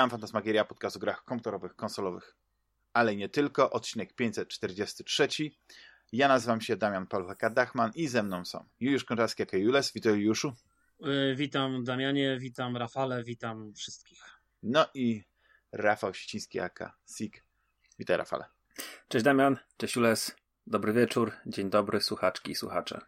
[0.00, 2.36] Witam, Fantasmagieria, podcast o grach komputerowych, konsolowych,
[2.92, 5.28] ale nie tylko, odcinek 543.
[6.12, 9.92] Ja nazywam się Damian Paluchaka-Dachman i ze mną są Juliusz Konczarski, jak Jules.
[9.92, 10.52] Witaj Juliuszu.
[11.00, 14.22] Yy, witam Damianie, witam Rafale, witam wszystkich.
[14.62, 15.24] No i
[15.72, 17.44] Rafał Siciński, aka Sik.
[17.98, 18.44] Witaj Rafale.
[19.08, 23.00] Cześć Damian, cześć Jules, dobry wieczór, dzień dobry słuchaczki i słuchacze.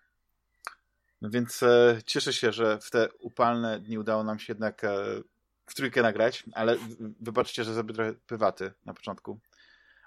[1.20, 5.22] No więc e, cieszę się, że w te upalne dni udało nam się jednak e,
[5.72, 6.76] w trójkę nagrać, ale
[7.20, 9.40] wybaczcie, że zrobię trochę prywaty na początku.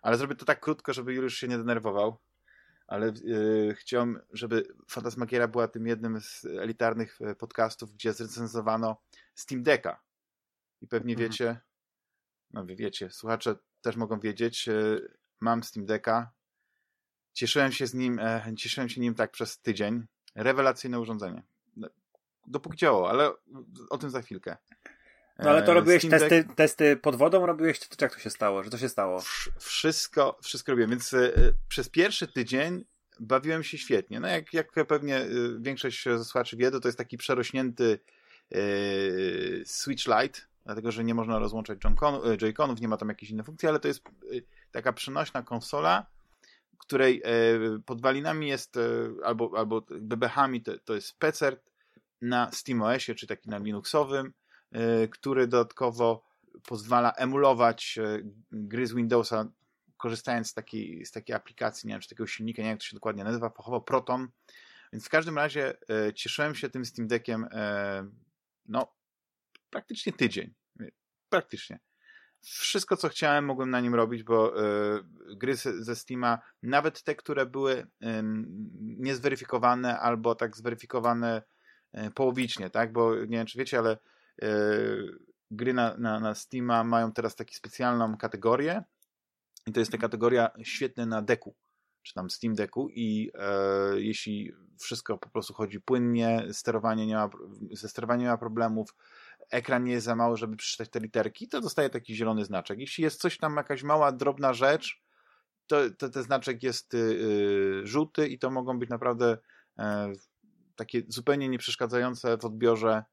[0.01, 2.17] Ale zrobię to tak krótko, żeby Juliusz się nie denerwował.
[2.87, 9.01] Ale yy, chciałem, żeby Fantasmagiera była tym jednym z elitarnych e, podcastów, gdzie zrecenzowano
[9.35, 10.01] Steam Decka.
[10.81, 11.29] I pewnie mhm.
[11.29, 11.59] wiecie,
[12.51, 16.31] no wy wiecie, słuchacze też mogą wiedzieć, yy, mam Steam Decka.
[17.33, 20.05] Cieszyłem się z nim, e, cieszyłem się nim tak przez tydzień.
[20.35, 21.43] Rewelacyjne urządzenie.
[22.47, 23.31] Dopóki działało, ale
[23.89, 24.57] o tym za chwilkę.
[25.39, 28.63] No ale to e, robiłeś testy, testy pod wodą, robiłeś to, jak to się stało,
[28.63, 29.23] że to się stało?
[29.59, 32.85] Wszystko, wszystko robiłem, więc y, przez pierwszy tydzień
[33.19, 34.19] bawiłem się świetnie.
[34.19, 37.99] No jak, jak pewnie y, większość słuchaczy wie, to jest taki przerośnięty
[38.55, 43.69] y, Switch Lite, dlatego że nie można rozłączać Joy-Conów, nie ma tam jakiejś innej funkcji,
[43.69, 44.03] ale to jest
[44.71, 46.05] taka przenośna konsola,
[46.77, 47.23] której
[47.85, 48.75] podwalinami jest
[49.23, 51.57] albo, albo bebechami to, to jest PC
[52.21, 54.33] na SteamOSie, czy taki na Linuxowym,
[55.11, 56.25] który dodatkowo
[56.63, 58.19] pozwala emulować e,
[58.51, 59.51] gry z Windowsa,
[59.97, 62.85] korzystając z takiej, z takiej aplikacji, nie wiem, czy takiego silnika, nie wiem, jak to
[62.85, 64.27] się dokładnie nazywa, fachowo Proton.
[64.93, 67.47] Więc w każdym razie e, cieszyłem się tym Steam Deckiem
[68.65, 68.95] no,
[69.69, 70.53] praktycznie tydzień.
[71.29, 71.79] Praktycznie.
[72.41, 74.53] Wszystko, co chciałem, mogłem na nim robić, bo
[75.35, 77.87] gry ze Steama, nawet te, które były
[78.81, 81.41] niezweryfikowane albo tak zweryfikowane
[82.15, 82.91] połowicznie, tak?
[82.93, 83.97] Bo nie wiem, czy wiecie, ale E,
[85.51, 88.83] gry na, na, na Steama mają teraz taką specjalną kategorię
[89.67, 91.55] i to jest ta kategoria świetne na deku,
[92.03, 97.29] czy tam Steam Decku i e, jeśli wszystko po prostu chodzi płynnie, sterowanie nie ma,
[97.71, 98.95] ze sterowaniem nie ma problemów,
[99.49, 102.79] ekran nie jest za mały, żeby przeczytać te literki, to dostaje taki zielony znaczek.
[102.79, 105.03] Jeśli jest coś tam, jakaś mała, drobna rzecz,
[105.67, 109.37] to, to ten znaczek jest y, y, żółty i to mogą być naprawdę
[109.79, 109.83] y,
[110.75, 113.03] takie zupełnie nieprzeszkadzające w odbiorze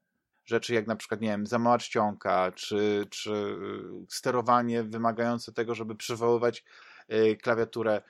[0.45, 5.75] rzeczy jak na przykład, nie wiem, za mała czcionka, czy, czy y, sterowanie wymagające tego,
[5.75, 6.63] żeby przywoływać
[7.13, 8.01] y, klawiaturę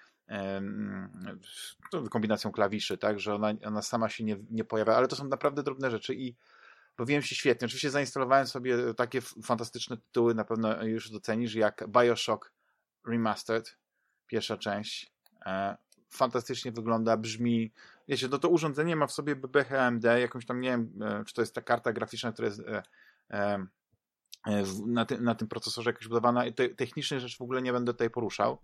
[2.12, 5.64] kombinacją klawiszy, tak, że ona, ona sama się nie, nie pojawia, ale to są naprawdę
[5.64, 6.36] drobne rzeczy i
[6.98, 7.66] bawiłem się świetnie.
[7.66, 12.52] Oczywiście zainstalowałem sobie takie fantastyczne tytuły, na pewno już docenisz, jak Bioshock
[13.08, 13.78] Remastered,
[14.28, 15.14] pierwsza część.
[16.14, 17.72] E, fantastycznie wygląda, brzmi.
[18.08, 21.42] Wiecie, no to urządzenie ma w sobie BBHMD, jakąś tam, nie wiem, e, czy to
[21.42, 22.84] jest ta karta graficzna, która jest e,
[23.32, 26.44] e, na, ty, na tym procesorze jakoś budowana.
[26.56, 28.58] Te, techniczne rzeczy w ogóle nie będę tutaj poruszał.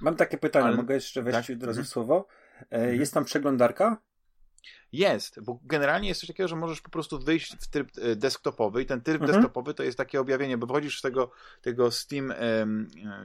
[0.00, 0.76] Mam takie pytanie, Ale...
[0.76, 1.56] mogę jeszcze wejść tak?
[1.56, 1.86] od razu w mhm.
[1.86, 2.26] słowo?
[2.70, 3.00] Mhm.
[3.00, 3.96] Jest tam przeglądarka?
[4.92, 8.86] Jest, bo generalnie jest coś takiego, że możesz po prostu wyjść w tryb desktopoy i
[8.86, 9.32] ten tryb mhm.
[9.32, 11.30] desktopowy to jest takie objawienie, bo wchodzisz z tego,
[11.62, 12.32] tego Steam,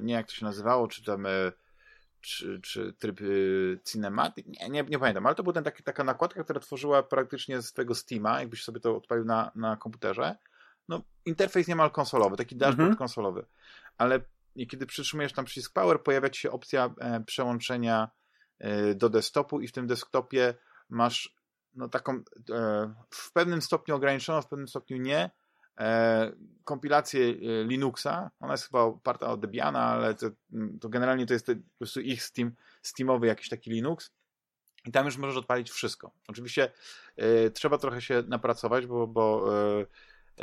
[0.01, 1.27] nie jak to się nazywało, czy tam
[2.21, 6.03] czy, czy tryb y, cinematic, nie, nie, nie pamiętam, ale to była ten taki, taka
[6.03, 10.35] nakładka, która tworzyła praktycznie z tego Steama, jakbyś sobie to odpalił na, na komputerze.
[10.87, 12.97] No, interfejs niemal konsolowy, taki dashboard mhm.
[12.97, 13.45] konsolowy,
[13.97, 14.21] ale
[14.69, 18.09] kiedy przytrzymujesz tam przycisk Power, pojawia ci się opcja e, przełączenia
[18.59, 20.53] e, do desktopu i w tym desktopie
[20.89, 21.35] masz
[21.73, 25.29] no, taką e, w pewnym stopniu ograniczoną, w pewnym stopniu nie,
[26.69, 28.31] kompilację e, Linuxa.
[28.39, 30.29] Ona jest chyba oparta o Debiana, ale to,
[30.81, 32.51] to generalnie to jest po prostu ich Steam,
[32.81, 34.11] Steamowy jakiś taki Linux.
[34.85, 36.11] I tam już możesz odpalić wszystko.
[36.27, 36.71] Oczywiście
[37.17, 39.85] e, trzeba trochę się napracować, bo, bo e,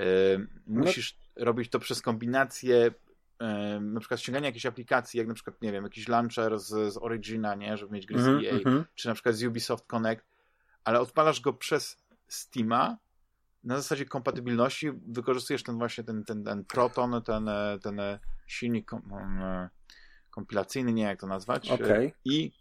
[0.02, 1.44] e musisz no.
[1.44, 2.90] robić to przez kombinację
[3.38, 6.96] e, na przykład ściągania jakiejś aplikacji, jak na przykład, nie wiem, jakiś launcher z, z
[6.96, 8.84] Origina, nie, żeby mieć gry z mm, EA, mm -hmm.
[8.94, 10.24] czy na przykład z Ubisoft Connect,
[10.84, 11.96] ale odpalasz go przez
[12.28, 12.96] Steama
[13.64, 17.50] na zasadzie kompatybilności wykorzystujesz ten właśnie ten, ten, ten Proton, ten,
[17.82, 18.00] ten
[18.46, 19.68] silnik e,
[20.30, 21.70] kompilacyjny, nie jak to nazwać.
[21.70, 22.12] Okay.
[22.24, 22.52] I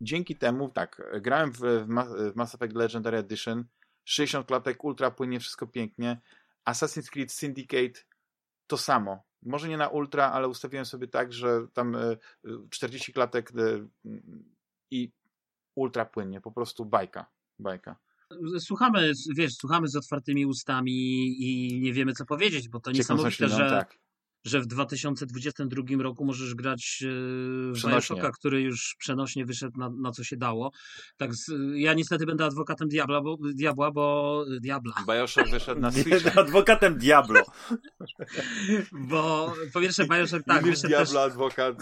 [0.00, 3.64] dzięki temu, tak, grałem w, w Mass Effect Legendary Edition,
[4.04, 6.20] 60 klatek, ultra płynnie, wszystko pięknie.
[6.68, 8.00] Assassin's Creed Syndicate
[8.66, 9.22] to samo.
[9.42, 11.96] Może nie na ultra, ale ustawiłem sobie tak, że tam
[12.70, 13.88] 40 e, klatek e,
[14.90, 15.12] i
[15.74, 17.26] ultra płynnie, po prostu bajka,
[17.58, 17.96] bajka
[18.58, 20.92] słuchamy, wiesz, słuchamy z otwartymi ustami
[21.42, 23.98] i nie wiemy, co powiedzieć, bo to niesamowite, że, tak.
[24.44, 27.04] Że w 2022 roku możesz grać
[27.72, 30.70] w Bioshocka, który już przenośnie wyszedł na, na co się dało.
[31.16, 34.94] Tak, z, ja niestety będę adwokatem Diabla, bo, Diabła, bo Diabla.
[35.08, 36.38] Bioshock wyszedł na Switch.
[36.38, 37.40] adwokatem Diablo.
[39.10, 41.76] bo po pierwsze Bioshock tak, wyszedł Diablo, też, adwokat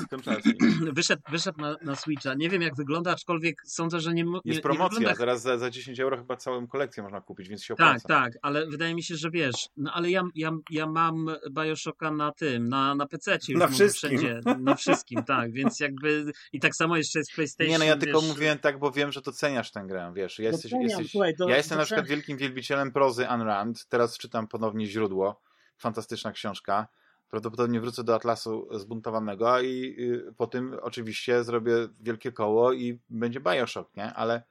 [0.93, 2.35] wyszedł, wyszedł na, na Switcha.
[2.35, 5.19] Nie wiem jak wygląda, aczkolwiek sądzę, że nie, nie Jest promocja, nie wygląda...
[5.19, 8.09] zaraz za, za 10 euro chyba całą kolekcję można kupić, więc się opłaca.
[8.09, 12.11] Tak, tak, ale wydaje mi się, że wiesz, no ale ja, ja, ja mam Bioshocka
[12.11, 14.19] na tym, na, na PC już na wszystkim.
[14.19, 17.73] wszędzie, na wszystkim, tak, więc jakby i tak samo jeszcze jest PlayStation.
[17.73, 18.05] Nie, no ja wiesz...
[18.05, 21.11] tylko mówiłem tak, bo wiem, że to ceniasz tę grę, wiesz, jesteś, Doceniam, jesteś...
[21.11, 25.41] Słuchaj, do, ja jestem na przykład wielkim wielbicielem prozy Ayn Rand, teraz czytam ponownie źródło,
[25.79, 26.89] fantastyczna książka,
[27.29, 29.97] prawdopodobnie wrócę do Atlasu zbuntowanego i
[30.37, 34.15] po tym oczywiście zrobię wielkie koło i będzie Bioshock, nie?
[34.15, 34.43] Ale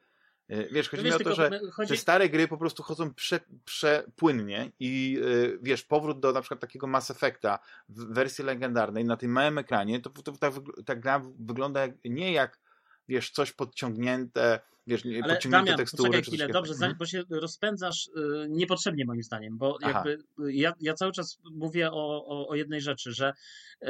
[0.50, 1.90] wiesz, chodzi no mi o to, że chodzi...
[1.90, 6.60] te stare gry po prostu chodzą prze, przepłynnie i yy, wiesz, powrót do na przykład
[6.60, 7.60] takiego Mass Effecta
[7.90, 10.52] w wersji legendarnej na tym małym ekranie, to, to, to ta,
[10.86, 12.60] ta gra wygląda nie jak
[13.08, 14.60] wiesz, coś podciągnięte,
[14.92, 16.22] wiesz, Ale Damian, tekstury.
[16.22, 16.98] chwilę, dobrze, hmm?
[16.98, 21.92] bo się rozpędzasz yy, niepotrzebnie moim zdaniem, bo jakby y, ja, ja cały czas mówię
[21.92, 23.34] o, o, o jednej rzeczy, że
[23.82, 23.90] yy,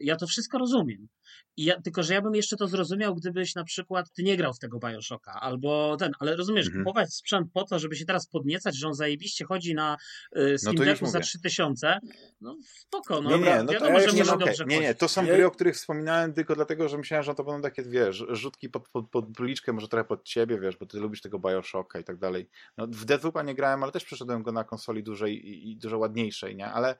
[0.00, 1.08] ja to wszystko rozumiem.
[1.56, 4.52] I ja, tylko, że ja bym jeszcze to zrozumiał, gdybyś na przykład ty nie grał
[4.54, 6.84] w tego Bioshocka, albo ten, ale rozumiesz, mhm.
[6.84, 9.96] kupować sprzęt po to, żeby się teraz podniecać, że on zajebiście chodzi na
[10.36, 11.98] y, Steam no Decku za 3000,
[12.40, 14.54] no spoko, no, nie, nie, no wiadomo, to ja że może okay.
[14.66, 17.62] Nie, nie, to są gry, o których wspominałem tylko dlatego, że myślałem, że to będą
[17.62, 21.20] takie, wiesz, rzutki pod, pod, pod policzkę, może trochę pod ciebie, wiesz, bo ty lubisz
[21.20, 22.48] tego Bioshocka i tak dalej.
[22.76, 25.98] No, w Deadloopa nie grałem, ale też przeszedłem go na konsoli dużej i, i dużo
[25.98, 26.98] ładniejszej, nie, ale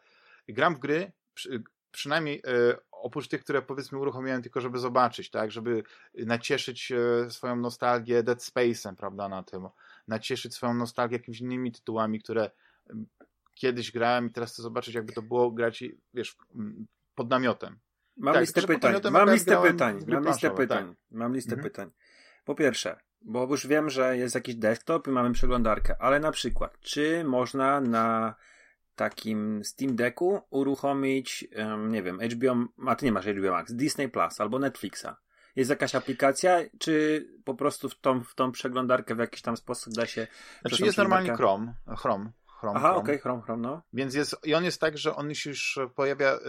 [0.48, 5.50] gram w gry, przy, przynajmniej e, oprócz tych, które powiedzmy uruchomiłem tylko, żeby zobaczyć, tak,
[5.50, 5.82] żeby
[6.14, 9.68] nacieszyć e, swoją nostalgię Dead Space'em, prawda, na tym,
[10.08, 12.50] nacieszyć swoją nostalgię jakimiś innymi tytułami, które
[13.54, 15.84] kiedyś grałem i teraz chcę zobaczyć, jakby to było grać,
[16.14, 16.36] wiesz,
[17.14, 17.78] pod namiotem.
[18.16, 20.96] Mam tak, listę pytań, mam listę pytań, mam listę pytań, tak.
[21.10, 21.70] mam listę mhm.
[21.70, 21.90] pytań.
[22.44, 26.80] Po pierwsze, bo już wiem, że jest jakiś desktop i mamy przeglądarkę, ale na przykład,
[26.80, 28.34] czy można na
[28.96, 32.56] takim Steam Decku uruchomić, um, nie wiem, HBO,
[32.86, 35.06] a ty nie masz HBO Max, Disney Plus albo Netflixa.
[35.56, 39.94] Jest jakaś aplikacja, czy po prostu w tą, w tą przeglądarkę w jakiś tam sposób
[39.94, 40.26] da się...
[40.60, 42.78] Znaczy jest normalnie Chrome, Chrome, Chrome.
[42.78, 43.82] Aha, okej, okay, Chrome, Chrome, no.
[43.92, 46.40] Więc jest, i on jest tak, że on się już pojawia y,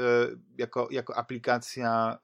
[0.57, 2.19] jako, jako aplikacja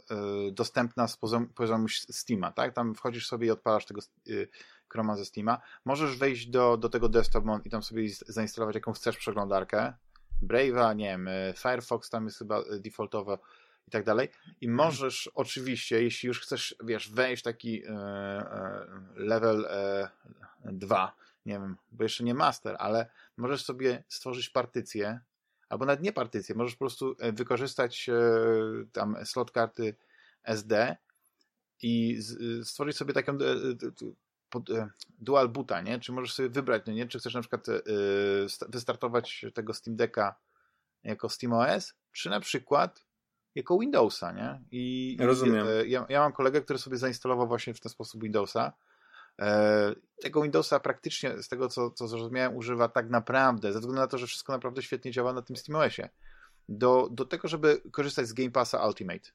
[0.48, 2.74] y, dostępna z poziomu, poziomu Steama, tak?
[2.74, 4.48] Tam wchodzisz sobie i odpalasz tego y,
[4.90, 5.62] Chroma ze Steama.
[5.86, 9.94] Możesz wejść do, do tego desktop i tam sobie zainstalować jaką chcesz przeglądarkę.
[10.44, 13.40] Brave'a, nie wiem, e, Firefox tam jest chyba e, defaultowo
[13.88, 14.30] i tak dalej.
[14.62, 17.92] I możesz oczywiście, jeśli już chcesz, wiesz, wejść taki e,
[19.16, 19.68] level
[20.66, 21.16] 2,
[21.48, 25.20] nie wiem, bo jeszcze nie master, ale możesz sobie stworzyć partycję,
[25.70, 28.10] albo nawet nie partycję, możesz po prostu wykorzystać
[28.92, 29.96] tam slot karty
[30.44, 30.98] SD
[31.82, 32.20] i
[32.64, 34.90] stworzyć sobie taką e,
[35.20, 36.00] dual boota, nie?
[36.00, 37.08] Czy możesz sobie wybrać, no nie?
[37.08, 37.82] Czy chcesz na przykład e,
[38.70, 40.36] wystartować tego Steam Decka
[41.04, 43.06] jako SteamOS, czy na przykład
[43.56, 44.62] jako Windowsa, nie?
[44.72, 45.68] I, Rozumiem.
[45.68, 48.74] E, ja, ja, mam kolegę, który sobie zainstalował właśnie w ten sposób Windowsa.
[50.22, 54.18] Tego Windowsa praktycznie, z tego co, co zrozumiałem, używa tak naprawdę, ze względu na to,
[54.18, 56.10] że wszystko naprawdę świetnie działa na tym SteamOSie,
[56.70, 59.30] do, do tego, żeby korzystać z Game Passa Ultimate.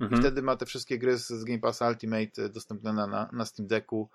[0.00, 0.22] Mhm.
[0.22, 3.66] Wtedy ma te wszystkie gry z, z Game Passa Ultimate dostępne na, na, na Steam
[3.66, 4.10] Decku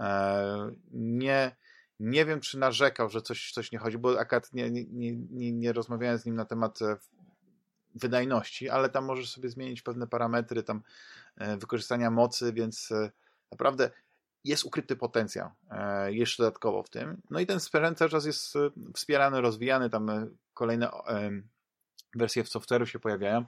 [0.00, 1.56] E, nie,
[2.00, 5.72] nie wiem, czy narzekał, że coś, coś nie chodzi, bo akurat nie, nie, nie, nie
[5.72, 6.96] rozmawiałem z nim na temat e,
[7.94, 10.82] wydajności, ale tam możesz sobie zmienić pewne parametry tam
[11.36, 12.88] e, wykorzystania mocy, więc
[13.50, 13.90] naprawdę
[14.44, 15.50] jest ukryty potencjał
[16.08, 17.22] jeszcze dodatkowo w tym.
[17.30, 18.54] No i ten sprzęt cały czas jest
[18.94, 20.90] wspierany, rozwijany, tam kolejne
[22.14, 23.44] wersje w software'u się pojawiają.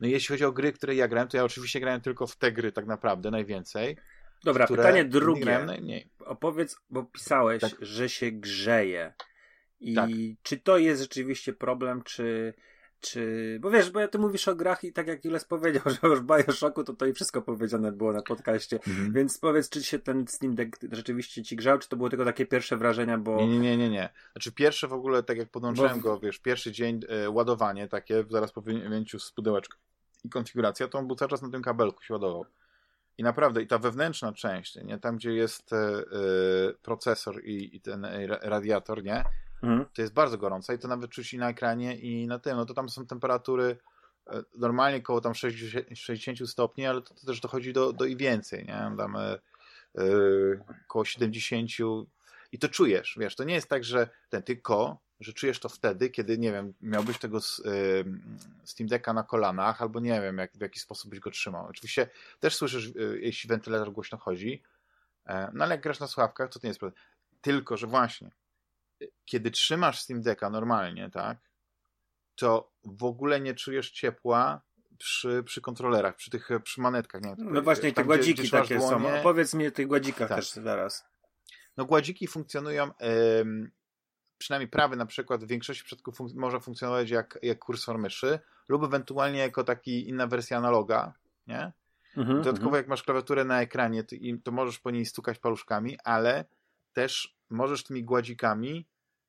[0.00, 2.36] No i jeśli chodzi o gry, które ja grałem, to ja oczywiście grałem tylko w
[2.36, 3.96] te gry tak naprawdę najwięcej.
[4.44, 5.64] Dobra, pytanie drugie.
[5.66, 6.10] Najmniej.
[6.18, 7.76] Opowiedz, bo pisałeś, tak.
[7.80, 9.12] że się grzeje.
[9.80, 10.10] I tak.
[10.42, 12.54] czy to jest rzeczywiście problem, czy,
[13.00, 13.58] czy.
[13.60, 16.24] Bo wiesz, bo ty mówisz o grach i tak jak Jules powiedział, że już w
[16.24, 18.76] Bioshocku, to to i wszystko powiedziane było na podcaście.
[18.76, 19.12] Mhm.
[19.12, 22.46] Więc powiedz, czy się ten Steam Deck rzeczywiście ci grzał, czy to było tylko takie
[22.46, 23.36] pierwsze wrażenia, bo.
[23.36, 23.90] Nie, nie, nie, nie.
[23.90, 24.08] nie.
[24.32, 26.02] Znaczy, pierwsze w ogóle, tak jak podłączyłem bo...
[26.02, 29.76] go, wiesz, pierwszy dzień e, ładowanie takie, zaraz po wyjęciu z pudełeczka
[30.24, 32.46] i konfiguracja, to on był cały czas na tym kabelku się ładował.
[33.18, 35.76] I naprawdę, i ta wewnętrzna część, nie, tam gdzie jest y,
[36.82, 38.06] procesor i, i, ten
[38.42, 39.24] radiator, nie,
[39.68, 39.86] mhm.
[39.94, 42.66] to jest bardzo gorąca i to nawet czuć i na ekranie i na tym, no
[42.66, 43.76] to tam są temperatury
[44.54, 48.66] normalnie koło tam 60, 60 stopni, ale to, to, też dochodzi do, do i więcej,
[48.66, 49.38] nie, tam y,
[49.98, 51.70] y, koło 70
[52.52, 56.10] i to czujesz, wiesz, to nie jest tak, że ten tylko że czujesz to wtedy,
[56.10, 57.40] kiedy, nie wiem, miałbyś tego y,
[58.64, 61.66] Steam Decka na kolanach, albo nie wiem, jak, w jaki sposób byś go trzymał.
[61.66, 62.08] Oczywiście
[62.40, 64.62] też słyszysz, jeśli wentylator głośno chodzi,
[65.26, 67.02] e, no ale jak grasz na sławkach, to, to nie jest problem.
[67.40, 68.30] Tylko, że właśnie,
[69.24, 71.38] kiedy trzymasz Steam Decka normalnie, tak,
[72.34, 74.62] to w ogóle nie czujesz ciepła
[74.98, 77.22] przy, przy kontrolerach, przy tych przy manetkach.
[77.22, 77.34] Nie?
[77.38, 79.08] No właśnie, te gładziki gdzie, takie dłonie...
[79.08, 79.20] są.
[79.20, 80.38] Opowiedz mi o tych gładzikach tak.
[80.38, 81.04] też zaraz.
[81.76, 82.90] No gładziki funkcjonują,
[84.38, 88.38] przynajmniej prawy na przykład w większości przypadków fun może funkcjonować jak, jak kursor myszy
[88.68, 91.14] lub ewentualnie jako taki inna wersja analoga,
[91.46, 91.72] nie?
[92.16, 92.74] Mhm, Dodatkowo mhm.
[92.74, 96.44] jak masz klawiaturę na ekranie, to, to możesz po niej stukać paluszkami, ale
[96.96, 98.86] też możesz tymi gładzikami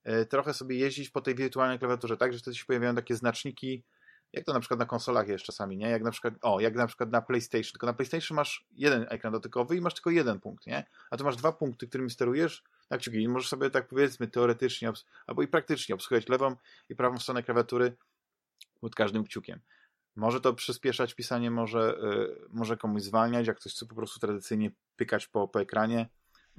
[0.08, 3.84] y, trochę sobie jeździć po tej wirtualnej klawiaturze, tak, że wtedy się pojawiają takie znaczniki
[4.32, 5.90] jak to na przykład na konsolach jest czasami, nie?
[5.90, 9.32] Jak na przykład, o, jak na przykład na PlayStation, tylko na PlayStation masz jeden ekran
[9.32, 10.86] dotykowy i masz tylko jeden punkt, nie?
[11.10, 14.92] A tu masz dwa punkty, którymi sterujesz, tak kciuki, i możesz sobie tak powiedzmy teoretycznie,
[15.26, 16.56] albo i praktycznie obsługiwać lewą
[16.88, 17.96] i prawą stronę klawiatury
[18.80, 19.60] pod każdym kciukiem.
[20.16, 24.70] Może to przyspieszać pisanie, może, yy, może komuś zwalniać, jak ktoś chce po prostu tradycyjnie
[24.96, 26.08] pykać po, po ekranie,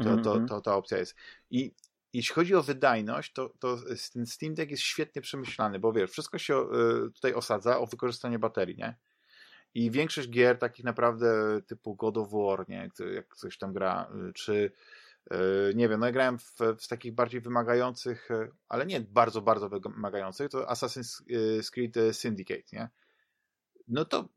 [0.03, 0.47] to, to, mhm.
[0.47, 1.15] to, ta opcja jest.
[1.51, 1.73] I
[2.13, 3.77] jeśli chodzi o wydajność, to, to
[4.13, 8.39] ten Steam Deck jest świetnie przemyślany, bo wiesz, wszystko się y, tutaj osadza o wykorzystanie
[8.39, 8.95] baterii, nie?
[9.73, 12.89] I większość gier takich naprawdę typu God of War, nie?
[13.13, 14.71] Jak ktoś tam gra, y, czy
[15.33, 15.37] y,
[15.75, 18.29] nie wiem, no ja grałem w, w takich bardziej wymagających,
[18.69, 21.23] ale nie bardzo, bardzo wymagających, to Assassin's
[21.71, 22.89] Creed Syndicate, nie?
[23.87, 24.29] No to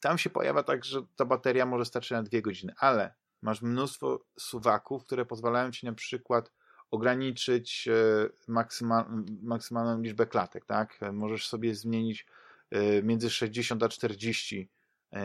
[0.00, 4.24] tam się pojawia tak, że ta bateria może starczyć na dwie godziny, ale masz mnóstwo
[4.38, 6.52] suwaków, które pozwalają ci na przykład
[6.90, 9.04] ograniczyć e, maksymal,
[9.42, 10.98] maksymalną liczbę klatek, tak?
[11.12, 12.26] Możesz sobie zmienić
[12.70, 14.68] e, między 60 a 40
[15.12, 15.22] e,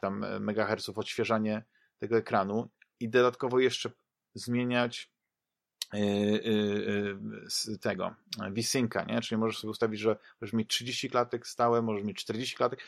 [0.00, 1.64] tam megaherców odświeżanie
[1.98, 2.68] tego ekranu
[3.00, 3.90] i dodatkowo jeszcze
[4.34, 5.12] zmieniać
[7.80, 8.14] tego
[8.56, 9.20] V-Synca, nie?
[9.20, 12.80] Czyli możesz sobie ustawić, że możesz mieć 30 klatek stałe, możesz mieć 40 klatek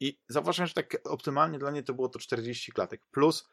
[0.00, 3.00] i zauważyłem, że tak optymalnie dla mnie to było to 40 klatek.
[3.10, 3.48] Plus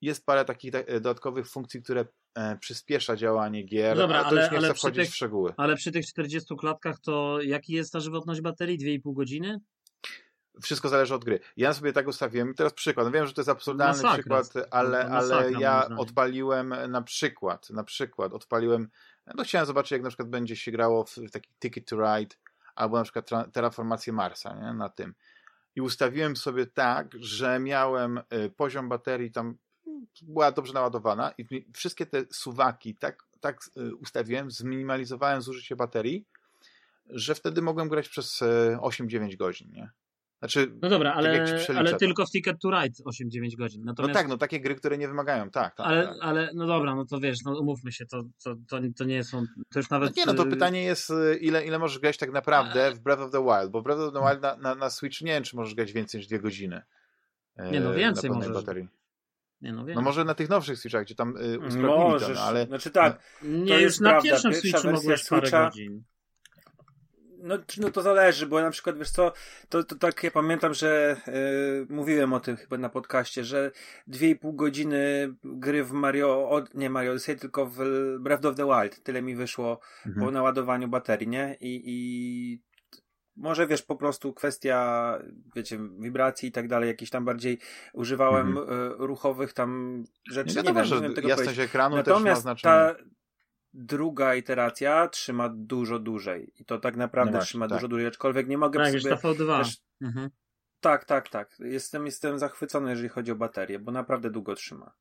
[0.00, 2.04] jest parę takich dodatkowych funkcji, które
[2.38, 5.54] E, przyspiesza działanie gier, no Dobra, ale, ale, przy tych, w szczegóły.
[5.56, 9.00] Ale przy tych 40 klatkach to jaki jest ta żywotność baterii?
[9.00, 9.60] 2,5 godziny?
[10.62, 11.40] Wszystko zależy od gry.
[11.56, 12.54] Ja sobie tak ustawiłem.
[12.54, 13.06] Teraz przykład.
[13.06, 14.42] No wiem, że to jest absurdalny masakra.
[14.42, 18.88] przykład, ale, ale ja odpaliłem na przykład, na przykład odpaliłem,
[19.34, 22.36] no chciałem zobaczyć, jak na przykład będzie się grało w, taki Ticket to Ride,
[22.74, 24.72] albo na przykład terraformację Marsa, nie?
[24.72, 25.14] na tym.
[25.76, 28.20] I ustawiłem sobie tak, że miałem
[28.56, 29.58] poziom baterii tam
[30.22, 36.24] była dobrze naładowana i wszystkie te suwaki tak, tak y, ustawiłem, zminimalizowałem zużycie baterii,
[37.06, 38.42] że wtedy mogłem grać przez
[38.78, 39.90] 8-9 e, godzin, nie?
[40.38, 43.80] Znaczy, no dobra, tak ale, ale tylko w Ticket to Ride 8-9 godzin.
[43.84, 44.14] No Natomiast...
[44.14, 45.76] No tak, no takie gry, które nie wymagają, tak.
[45.76, 46.16] tak ale, tak.
[46.20, 49.44] ale no dobra, no to wiesz, no umówmy się, to, to, to, to nie są,
[49.72, 50.16] to już nawet...
[50.16, 53.00] No nie, no to y, pytanie jest, y, ile, ile możesz grać tak naprawdę w
[53.00, 55.42] Breath of the Wild, bo Breath of the Wild na, na, na Switch nie wiem,
[55.42, 56.82] czy możesz grać więcej niż 2 godziny.
[57.72, 58.52] Nie, no więcej możesz.
[58.52, 58.88] Baterii.
[59.60, 62.66] Nie, no, no może na tych nowszych Switchach, gdzie tam y, usprawnili to, no, ale...
[62.66, 64.30] Znaczy tak, nie, już na prawda.
[64.30, 65.50] pierwszym Pierwsza Switchu mogłeś Switcha...
[65.50, 66.04] parę godzin.
[67.42, 69.32] No, no to zależy, bo na przykład, wiesz co,
[69.68, 73.70] to, to tak ja pamiętam, że yy, mówiłem o tym chyba na podcaście, że
[74.08, 77.78] 2,5 godziny gry w Mario, od, nie Mario Odyssey, tylko w
[78.20, 80.26] Breath of the Wild, tyle mi wyszło mhm.
[80.26, 81.56] po naładowaniu baterii, nie?
[81.60, 82.62] I, i
[83.38, 85.18] może wiesz, po prostu kwestia,
[85.56, 87.58] wiecie, wibracji i tak dalej, jakiś tam bardziej
[87.92, 88.94] używałem mm -hmm.
[88.98, 90.56] ruchowych tam rzeczy.
[90.56, 92.74] Nie, nie wiem, że tego jasność ekranu Natomiast też ma znaczenie.
[92.74, 92.94] ta
[93.72, 97.78] druga iteracja trzyma dużo dłużej i to tak naprawdę no właśnie, trzyma tak.
[97.78, 99.14] dużo dłużej, aczkolwiek nie mogę tak, sobie...
[99.14, 99.58] V2.
[99.58, 99.76] Też...
[100.02, 100.30] Mhm.
[100.80, 101.56] Tak, tak, tak.
[101.58, 104.92] Jestem, jestem zachwycony, jeżeli chodzi o baterię, bo naprawdę długo trzyma.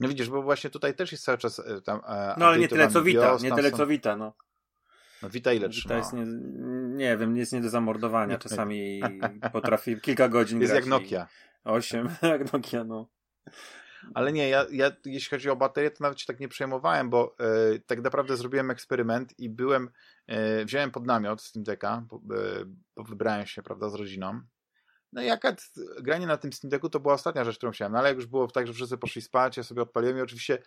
[0.00, 2.00] No widzisz, bo właśnie tutaj też jest cały czas e, tam.
[2.06, 4.32] E, no ale nie tyle co Vita, nie tyle co Vita, no.
[5.22, 5.94] No Vita ile trzyma?
[5.94, 6.24] Vita jest nie,
[6.96, 8.38] nie wiem, jest nie do zamordowania.
[8.38, 9.00] Czasami
[9.52, 11.26] potrafi kilka godzin Jest jak Nokia.
[11.64, 13.08] Osiem, jak Nokia, no.
[14.14, 17.36] Ale nie, ja, ja jeśli chodzi o baterię, to nawet się tak nie przejmowałem, bo
[17.38, 19.90] e, tak naprawdę zrobiłem eksperyment i byłem,
[20.26, 22.64] e, wziąłem pod namiot Steam Decka, bo, e,
[22.96, 24.40] bo wybrałem się, prawda, z rodziną.
[25.12, 27.92] No i akad granie na tym Steam Decku to była ostatnia rzecz, którą chciałem.
[27.92, 30.58] No ale jak już było tak, że wszyscy poszli spać, ja sobie odpaliłem i oczywiście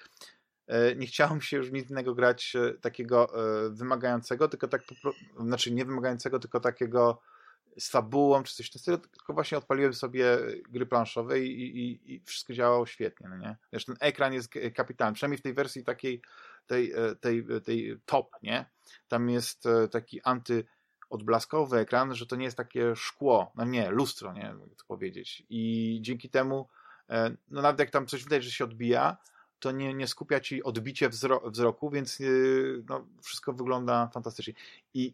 [0.95, 3.29] nie chciało mi się już nic innego grać e, takiego
[3.65, 4.81] e, wymagającego, tylko tak,
[5.39, 7.21] znaczy nie wymagającego, tylko takiego
[7.79, 10.37] z fabułą czy coś w stylu, tylko właśnie odpaliłem sobie
[10.69, 13.57] gry planszowe i, i, i wszystko działało świetnie, no nie?
[13.73, 16.21] Wiesz, ten ekran jest kapitalny, przynajmniej w tej wersji takiej
[16.67, 18.65] tej, tej, tej top, nie?
[19.07, 24.41] Tam jest taki antyodblaskowy ekran, że to nie jest takie szkło, no nie, lustro, nie,
[24.41, 25.43] jak to powiedzieć.
[25.49, 26.69] I dzięki temu,
[27.49, 29.17] no nawet jak tam coś widać, że się odbija,
[29.63, 34.53] to nie, nie skupia ci odbicie wzro wzroku, więc yy, no, wszystko wygląda fantastycznie.
[34.93, 35.13] I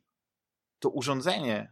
[0.79, 1.71] to urządzenie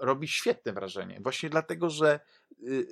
[0.00, 1.20] robi świetne wrażenie.
[1.20, 2.20] Właśnie dlatego, że
[2.58, 2.86] yy,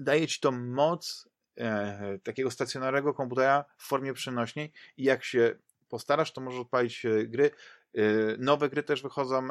[0.00, 5.56] daje ci to moc e, takiego stacjonarnego komputera w formie przenośnej i jak się
[5.88, 7.50] postarasz, to możesz odpalić e, gry.
[7.94, 8.02] E,
[8.38, 9.48] nowe gry też wychodzą,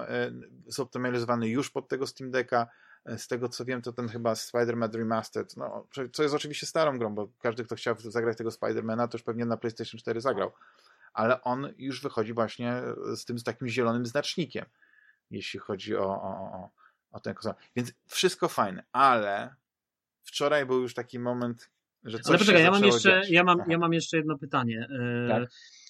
[0.67, 2.67] zoptymalizowane już pod tego Steam Decka.
[3.05, 7.15] Z tego co wiem, to ten chyba Spider-Man Remastered, no, co jest oczywiście starą grą,
[7.15, 10.51] bo każdy, kto chciał zagrać tego Spider-Mana, to już pewnie na PlayStation 4 zagrał.
[11.13, 12.81] Ale on już wychodzi właśnie
[13.15, 14.65] z tym z takim zielonym znacznikiem,
[15.31, 16.69] jeśli chodzi o, o, o,
[17.11, 17.55] o ten konsolę.
[17.75, 19.55] Więc wszystko fajne, ale
[20.23, 21.69] wczoraj był już taki moment,
[22.03, 24.87] że coś Ale poczekaj, ja mam, jeszcze, ja, mam, ja mam jeszcze jedno pytanie.
[25.29, 25.49] Tak?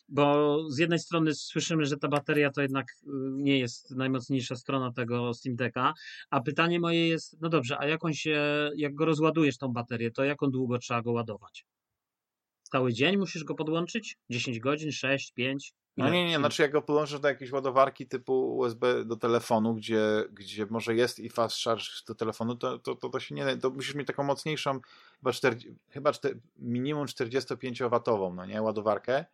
[0.09, 4.91] Bo z jednej strony słyszymy, że ta bateria to jednak y, nie jest najmocniejsza strona
[4.91, 5.93] tego Steam Decka,
[6.29, 10.11] a pytanie moje jest, no dobrze, a jak on się, jak go rozładujesz tą baterię,
[10.11, 11.65] to jak on długo trzeba go ładować?
[12.63, 14.17] Cały dzień musisz go podłączyć?
[14.29, 15.73] 10 godzin, 6, 5?
[15.97, 20.23] No nie, nie, znaczy jak go podłączysz do jakiejś ładowarki typu USB do telefonu, gdzie,
[20.31, 23.69] gdzie może jest i fast charge do telefonu, to, to, to, to się nie, to
[23.69, 24.79] musisz mieć taką mocniejszą,
[25.17, 29.25] chyba, 40, chyba 4, minimum 45-watową, no nie, ładowarkę,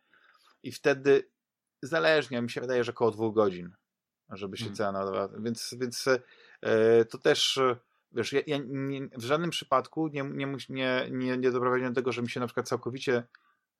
[0.62, 1.30] i wtedy
[1.82, 3.72] zależnie, mi się wydaje, że około dwóch godzin,
[4.28, 4.76] żeby się hmm.
[4.76, 5.28] cena nadawała.
[5.38, 6.08] Więc, więc
[6.62, 7.60] e, to też,
[8.12, 12.12] wiesz, ja, ja nie, w żadnym przypadku nie, nie, nie, nie, nie doprowadziłem do tego,
[12.12, 13.24] że mi się na przykład całkowicie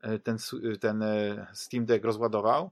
[0.01, 0.37] e, ten,
[0.81, 2.71] ten e, Steam Deck rozładował,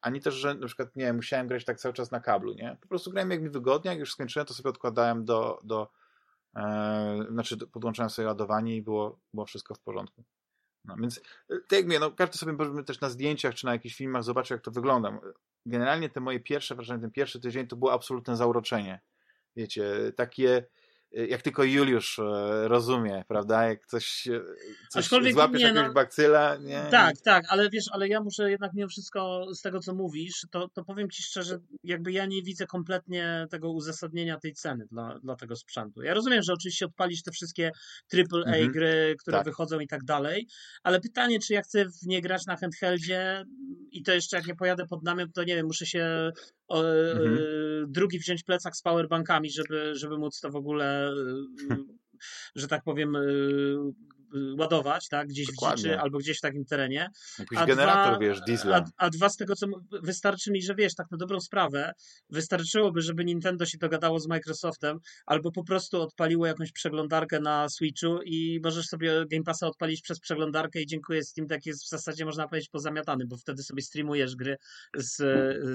[0.00, 2.76] ani też, że na przykład, nie musiałem grać tak cały czas na kablu, nie?
[2.80, 5.90] Po prostu grałem jak mi wygodnie, jak już skończyłem, to sobie odkładałem do, do
[6.56, 10.24] e, znaczy podłączałem sobie ładowanie i było, było wszystko w porządku.
[10.86, 11.18] No, więc
[11.50, 14.24] e, tak jak mówię, no, każdy sobie możemy też na zdjęciach czy na jakichś filmach
[14.24, 15.20] zobaczyć, jak to wygląda.
[15.66, 19.00] Generalnie te moje pierwsze wrażenie, ten pierwszy tydzień to było absolutne zauroczenie.
[19.56, 20.66] Wiecie, takie Y,
[21.12, 24.40] jak tylko Juliusz e, rozumie, prawda, jak coś, e,
[24.90, 26.86] coś Aczkolwiek złapiesz nie, jakiegoś no, bakcyla, nie?
[26.90, 30.68] Tak, tak, ale wiesz, ale ja muszę jednak mimo wszystko z tego, co mówisz, to,
[30.68, 35.36] to powiem ci szczerze, jakby ja nie widzę kompletnie tego uzasadnienia tej ceny dla, dla
[35.36, 36.02] tego sprzętu.
[36.02, 37.70] Ja rozumiem, że oczywiście odpalisz te wszystkie
[38.14, 39.46] AAA mhm, gry, które tak.
[39.46, 40.46] wychodzą i tak dalej,
[40.82, 43.44] ale pytanie, czy ja chcę w nie grać na handheldzie
[43.92, 46.32] i to jeszcze jak nie pojadę pod namiot, to nie wiem, muszę się
[46.68, 47.34] o, mhm.
[47.34, 47.38] E,
[47.88, 51.14] drugi wziąć plecak z powerbankami, żeby, żeby móc to w ogóle, e,
[52.54, 53.20] że tak powiem, e,
[54.58, 55.82] ładować, tak, gdzieś Dokładnie.
[55.82, 57.10] w dziczy albo gdzieś w takim terenie.
[57.38, 58.76] Jakiś a generator, dwa, wiesz, diesla.
[58.76, 59.66] A, a, dwa z tego, co
[60.02, 61.92] wystarczy mi, że wiesz, tak na dobrą sprawę,
[62.30, 68.22] wystarczyłoby, żeby Nintendo się dogadało z Microsoftem albo po prostu odpaliło jakąś przeglądarkę na Switchu
[68.24, 72.24] i możesz sobie Game Passa odpalić przez przeglądarkę i dziękuję Steam Deck jest w zasadzie,
[72.24, 74.56] można powiedzieć, pozamiatany, bo wtedy sobie streamujesz gry
[74.96, 75.16] z,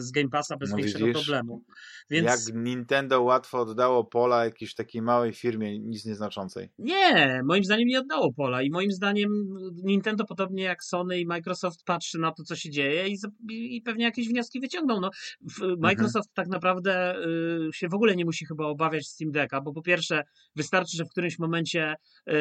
[0.04, 1.64] z Game Passa bez no większego widzisz, problemu.
[2.10, 2.28] Więc...
[2.28, 6.70] Jak Nintendo łatwo oddało pola jakiejś takiej małej firmie, nic nieznaczącej.
[6.80, 9.30] Nie, moim zdaniem nie oddało pola i moim zdaniem
[9.84, 13.18] Nintendo, podobnie jak Sony i Microsoft, patrzy na to, co się dzieje i,
[13.50, 15.00] i pewnie jakieś wnioski wyciągną.
[15.02, 15.10] No,
[15.44, 15.80] mhm.
[15.80, 16.34] Microsoft mhm.
[16.36, 20.24] tak naprawdę y, się w ogóle nie musi chyba obawiać Steam Decka, bo po pierwsze
[20.56, 21.96] wystarczy, że w którymś momencie
[22.30, 22.34] y,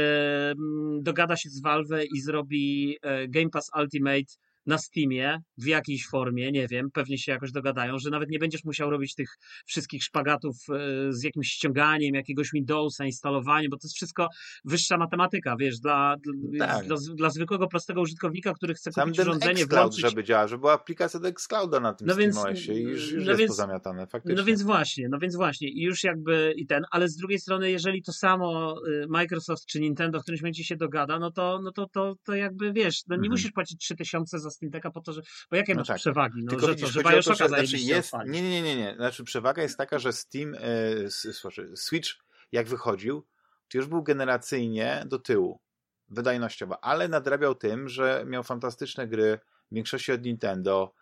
[1.00, 4.32] dogada się z Valve i zrobi y, Game Pass Ultimate
[4.66, 8.64] na Steamie w jakiejś formie, nie wiem, pewnie się jakoś dogadają, że nawet nie będziesz
[8.64, 9.28] musiał robić tych
[9.66, 14.28] wszystkich szpagatów e, z jakimś ściąganiem jakiegoś Windowsa, instalowaniem, bo to jest wszystko
[14.64, 16.16] wyższa matematyka, wiesz, dla,
[16.58, 16.86] tak.
[16.86, 20.00] dla, dla, zwykłego, prostego użytkownika, który chce Sam kupić urządzenie, włączyć...
[20.00, 22.36] żeby działać, żeby była aplikacja do Xclouda na tym no więc,
[22.68, 24.36] i już, już no jest więc, pozamiatane, faktycznie.
[24.36, 27.70] No więc właśnie, no więc właśnie i już jakby i ten, ale z drugiej strony,
[27.70, 31.72] jeżeli to samo y, Microsoft czy Nintendo w którymś momencie się dogada, no to, no
[31.72, 33.30] to, to, to jakby, wiesz, no nie mhm.
[33.30, 35.22] musisz płacić 3000 za Steam Decka po to, że.
[35.50, 35.96] Bo jakie no masz tak.
[35.96, 36.44] przewagi?
[36.44, 38.94] No, Tylko że, widzisz, że Bioshocka to, że, znaczy jest, Nie, nie, nie, nie.
[38.96, 42.10] Znaczy przewaga jest taka, że Steam, e, Switch
[42.52, 43.26] jak wychodził,
[43.68, 45.60] to już był generacyjnie do tyłu,
[46.08, 49.38] wydajnościowo, ale nadrabiał tym, że miał fantastyczne gry,
[49.70, 50.94] w większości od Nintendo,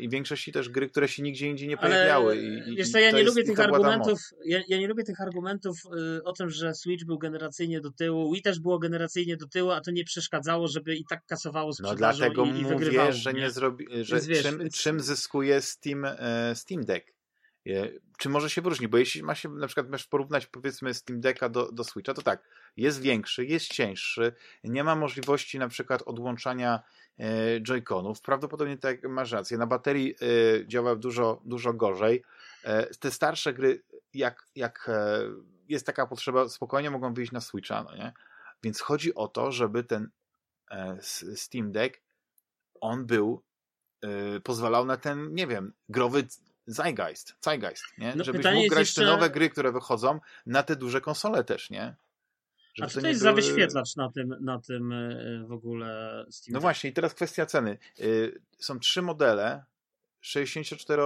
[0.00, 2.36] i w większości też gry, które się nigdzie indziej nie pojawiały.
[2.36, 5.78] I, wiesz co, ja nie lubię tych argumentów, ja, ja, nie lubię tych argumentów
[6.18, 9.70] y, o tym, że Switch był generacyjnie do tyłu, Wii też było generacyjnie do tyłu,
[9.70, 13.32] a to nie przeszkadzało, żeby i tak kasowało sprzedażą No dlatego i, i mówię, że
[13.32, 14.76] nie zrobi, że wiesz, czym, więc...
[14.76, 17.18] czym zyskuje Steam, e, Steam Deck?
[18.18, 18.88] Czy może się wyróżni?
[18.88, 22.22] Bo jeśli ma się na przykład masz porównać powiedzmy Steam Decka do, do Switcha, to
[22.22, 24.32] tak, jest większy, jest cięższy,
[24.64, 27.07] nie ma możliwości na przykład odłączania E,
[27.60, 28.20] Joy-Conów.
[28.22, 29.58] Prawdopodobnie tak masz rację.
[29.58, 32.22] Na baterii e, działa dużo, dużo gorzej.
[32.64, 33.82] E, te starsze gry,
[34.14, 34.90] jak, jak
[35.68, 38.12] jest taka potrzeba, spokojnie mogą wyjść na Switcha, no nie?
[38.62, 40.10] Więc chodzi o to, żeby ten
[41.34, 42.00] Steam Deck
[42.80, 43.42] on był,
[44.44, 46.26] pozwalał na ten, nie wiem, growy
[46.66, 48.14] zeitgeist, zeitgeist nie?
[48.16, 49.00] No, Żebyś mógł grać jeszcze...
[49.00, 51.96] te nowe gry, które wychodzą na te duże konsole też, nie?
[52.82, 53.30] A co to jest były...
[53.30, 56.52] za wyświetlacz na tym, na tym e, w ogóle Steam?
[56.54, 57.78] No właśnie, i teraz kwestia ceny.
[58.58, 59.64] Są trzy modele,
[60.20, 61.02] 64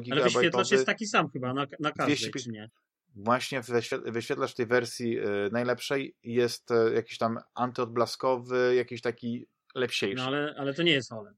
[0.00, 0.12] GB.
[0.12, 2.40] Ale wyświetlacz jest taki sam chyba na, na każdej, 200...
[2.40, 2.70] czy nie?
[3.16, 3.62] Właśnie
[4.04, 5.18] wyświetlacz tej wersji
[5.52, 10.16] najlepszej jest jakiś tam antyodblaskowy, jakiś taki lepsiejszy.
[10.16, 11.36] No ale, ale to nie jest OLED.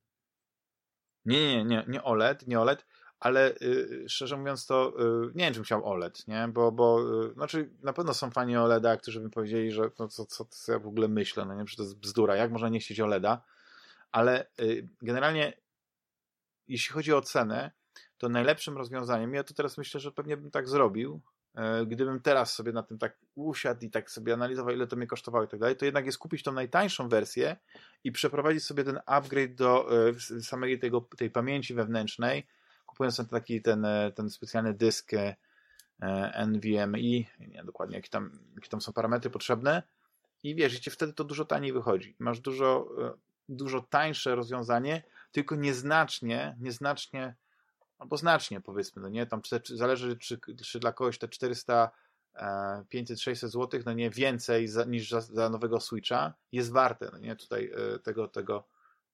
[1.24, 2.86] Nie, nie, nie, nie OLED, nie OLED,
[3.22, 6.48] ale y, szczerze mówiąc to y, nie wiem, czym chciał OLED, nie?
[6.48, 10.26] Bo, bo y, znaczy na pewno są fani OLEDa, którzy by powiedzieli, że no, co,
[10.26, 12.80] co, co ja w ogóle myślę, no nie, że to jest bzdura, jak można nie
[12.80, 13.42] chcieć OLEDa,
[14.12, 15.52] ale y, generalnie
[16.68, 17.70] jeśli chodzi o cenę,
[18.18, 21.20] to najlepszym rozwiązaniem, ja to teraz myślę, że pewnie bym tak zrobił,
[21.82, 25.06] y, gdybym teraz sobie na tym tak usiadł i tak sobie analizował, ile to mnie
[25.06, 27.56] kosztowało i tak dalej, to jednak jest kupić tą najtańszą wersję
[28.04, 29.88] i przeprowadzić sobie ten upgrade do
[30.30, 32.46] y, samej tego, tej pamięci wewnętrznej,
[33.02, 35.36] kupując ten taki ten, e, ten specjalny dysk e,
[36.46, 36.98] NVMe,
[37.40, 39.82] nie dokładnie jakie tam, jakie tam są parametry potrzebne
[40.42, 42.16] i wiesz, ci wtedy to dużo taniej wychodzi.
[42.18, 43.12] Masz dużo, e,
[43.48, 47.34] dużo tańsze rozwiązanie, tylko nieznacznie, nieznacznie
[47.98, 49.40] albo znacznie powiedzmy, no nie, tam
[49.74, 51.90] zależy czy, czy dla kogoś te 400
[52.88, 57.18] 500, 600 zł, no nie więcej za, niż za, za, nowego Switcha jest warte, no
[57.18, 58.68] nie, tutaj tego, tego,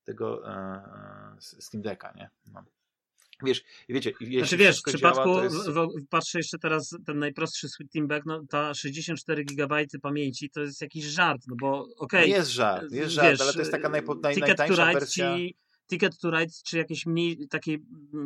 [0.05, 2.31] tego e, Steam Decka, nie.
[2.53, 2.65] No.
[3.43, 5.57] Wiesz, wiecie, jeśli znaczy, wiesz, w przypadku, działa, jest...
[5.57, 11.05] w, patrzę jeszcze teraz, ten najprostszy Steamback, no ta 64 GB pamięci to jest jakiś
[11.05, 11.95] żart, no bo okej.
[11.97, 15.37] Okay, no jest żart, jest żart, wiesz, ale to jest taka najpo, naj, najtańsza wersja.
[15.37, 15.57] Ci,
[15.89, 17.77] Ticket to Ride czy jakieś mniej, takie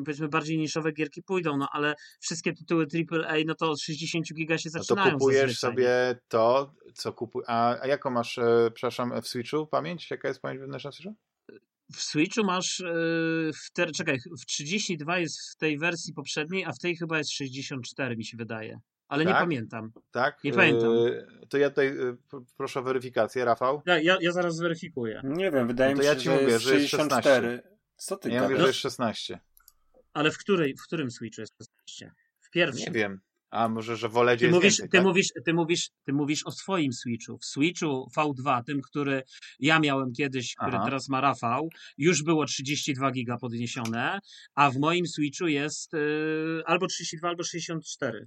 [0.04, 4.58] powiedzmy bardziej niszowe gierki pójdą, no ale wszystkie tytuły AAA, no to od 60 giga
[4.58, 5.06] się zaczynają.
[5.06, 7.48] No to kupujesz sobie to, co kupujesz.
[7.48, 10.10] A, a jaką masz, e, przepraszam, w Switchu pamięć?
[10.10, 11.14] Jaka jest pamięć wewnętrzna w Switchu?
[11.94, 12.84] W Switchu masz, e,
[13.52, 17.30] w ter, czekaj, w 32 jest w tej wersji poprzedniej, a w tej chyba jest
[17.30, 18.80] 64 mi się wydaje.
[19.08, 19.34] Ale tak?
[19.34, 19.92] nie pamiętam.
[20.10, 20.44] Tak?
[20.44, 20.90] Nie pamiętam.
[20.90, 22.16] E, to ja tutaj e,
[22.56, 23.82] proszę o weryfikację, Rafał.
[23.86, 25.20] Ja, ja, ja zaraz zweryfikuję.
[25.24, 27.62] Nie wiem, wydaje no mi się, ja ci że, mówię, jest że jest 64.
[27.96, 29.40] Co ty Ja mówię, że jest 16.
[30.12, 32.12] Ale w, której, w którym Switchu jest 16?
[32.40, 32.92] W pierwszym.
[32.92, 33.20] Nie wiem.
[33.52, 35.06] A może, że w OLEDzie ty mówisz, więcej, ty, tak?
[35.06, 37.38] mówisz, ty, mówisz, ty mówisz o swoim Switchu.
[37.38, 39.22] W Switchu V2, tym, który
[39.58, 40.84] ja miałem kiedyś, który Aha.
[40.84, 44.18] teraz ma Rafał, już było 32 giga podniesione,
[44.54, 48.26] a w moim Switchu jest yy, albo 32, albo 64.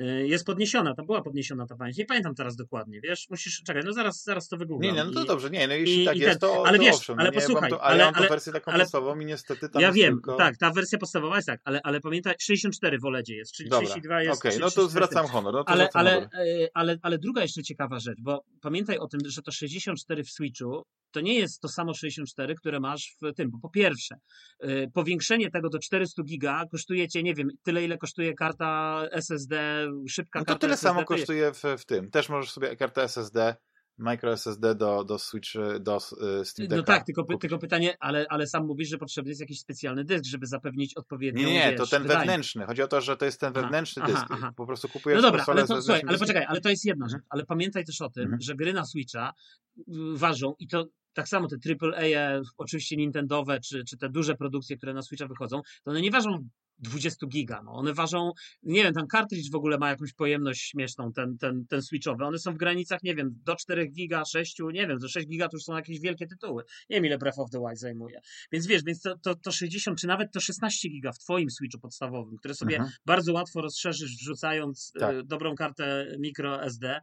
[0.00, 1.96] Y, jest podniesiona, to była podniesiona ta pamięć.
[1.96, 4.94] Nie pamiętam teraz dokładnie, wiesz, musisz, czekaj, no zaraz, zaraz to wygooglam.
[4.94, 6.78] Nie, nie, no to I, dobrze, nie, no jeśli i, tak i jest, to, ale
[6.78, 8.72] to wiesz, owszem, no ale no posłuchaj, to, ale, ale ja mam tą wersję taką
[8.72, 10.36] ale, podstawową i niestety tam Ja wiem, tylko...
[10.36, 13.86] tak, ta wersja podstawowa jest tak, ale, ale pamiętaj, 64 w OLEDzie jest, czyli Dobra,
[13.86, 14.40] 32 jest...
[14.40, 15.54] Okej, okay, no to zwracam honor.
[15.54, 16.28] No to ale, ale, honor.
[16.32, 20.30] Ale, ale, ale druga jeszcze ciekawa rzecz, bo pamiętaj o tym, że to 64 w
[20.30, 24.14] Switchu to nie jest to samo 64, które masz w tym, bo po pierwsze,
[24.62, 29.86] yy, powiększenie tego do 400 giga kosztuje cię, nie wiem, tyle ile kosztuje karta SSD,
[30.08, 30.88] szybka no to karta tyle SSD.
[30.88, 32.10] samo kosztuje w, w tym.
[32.10, 33.56] Też możesz sobie kartę SSD
[34.00, 35.50] micro SSD do, do Switch,
[35.80, 36.76] do y, Steam Decka.
[36.76, 40.24] No tak, tylko, tylko pytanie, ale, ale sam mówisz, że potrzebny jest jakiś specjalny dysk,
[40.24, 42.26] żeby zapewnić odpowiednią Nie, nie, wiesz, to ten wydajność.
[42.26, 42.66] wewnętrzny.
[42.66, 44.26] Chodzi o to, że to jest ten wewnętrzny aha, dysk.
[44.30, 44.52] Aha.
[44.56, 47.22] Po prostu kupujesz No dobra, ale, to, słuchaj, ale poczekaj, ale to jest jedna rzecz.
[47.28, 48.40] Ale pamiętaj też o tym, mhm.
[48.40, 49.32] że gry na Switcha
[49.78, 49.82] y,
[50.14, 54.94] ważą i to tak samo te AAA, oczywiście Nintendowe, czy, czy te duże produkcje, które
[54.94, 56.48] na Switcha wychodzą, to one nie ważą
[56.80, 57.62] 20 giga.
[57.64, 57.72] No.
[57.72, 61.82] One ważą, nie wiem, ten cartridge w ogóle ma jakąś pojemność śmieszną, ten, ten, ten
[61.82, 62.24] switchowy.
[62.24, 65.48] One są w granicach, nie wiem, do 4 giga, 6, nie wiem, do 6 giga
[65.48, 66.62] to już są jakieś wielkie tytuły.
[66.90, 68.20] Nie wiem, ile Breath of the Wild zajmuje.
[68.52, 71.80] Więc wiesz, więc to, to, to 60, czy nawet to 16 giga w twoim switchu
[71.80, 72.92] podstawowym, które sobie mhm.
[73.06, 75.22] bardzo łatwo rozszerzysz, wrzucając y, tak.
[75.22, 77.00] dobrą kartę micro SD,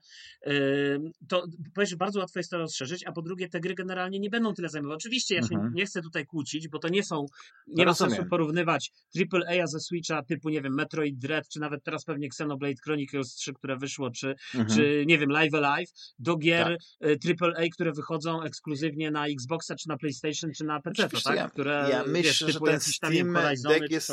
[0.48, 4.30] y, to powiesz, bardzo łatwo jest to rozszerzyć, a po drugie te gry generalnie nie
[4.30, 4.98] będą tyle zajmować.
[4.98, 5.74] Oczywiście ja się mhm.
[5.74, 7.26] nie chcę tutaj kłócić, bo to nie są,
[7.68, 8.92] nie no ma sensu porównywać
[9.34, 13.54] AAA ze Switcha typu, nie wiem, Metroid Dread, czy nawet teraz pewnie Xenoblade Chronicles 3,
[13.54, 14.70] które wyszło, czy, mhm.
[14.70, 17.42] czy nie wiem, Live Alive, do gier tak.
[17.42, 21.36] AAA, e, które wychodzą ekskluzywnie na Xboxa, czy na PlayStation, czy na PC, tak?
[21.36, 24.12] Ja, które, ja myślę, że ten Steam Deck jest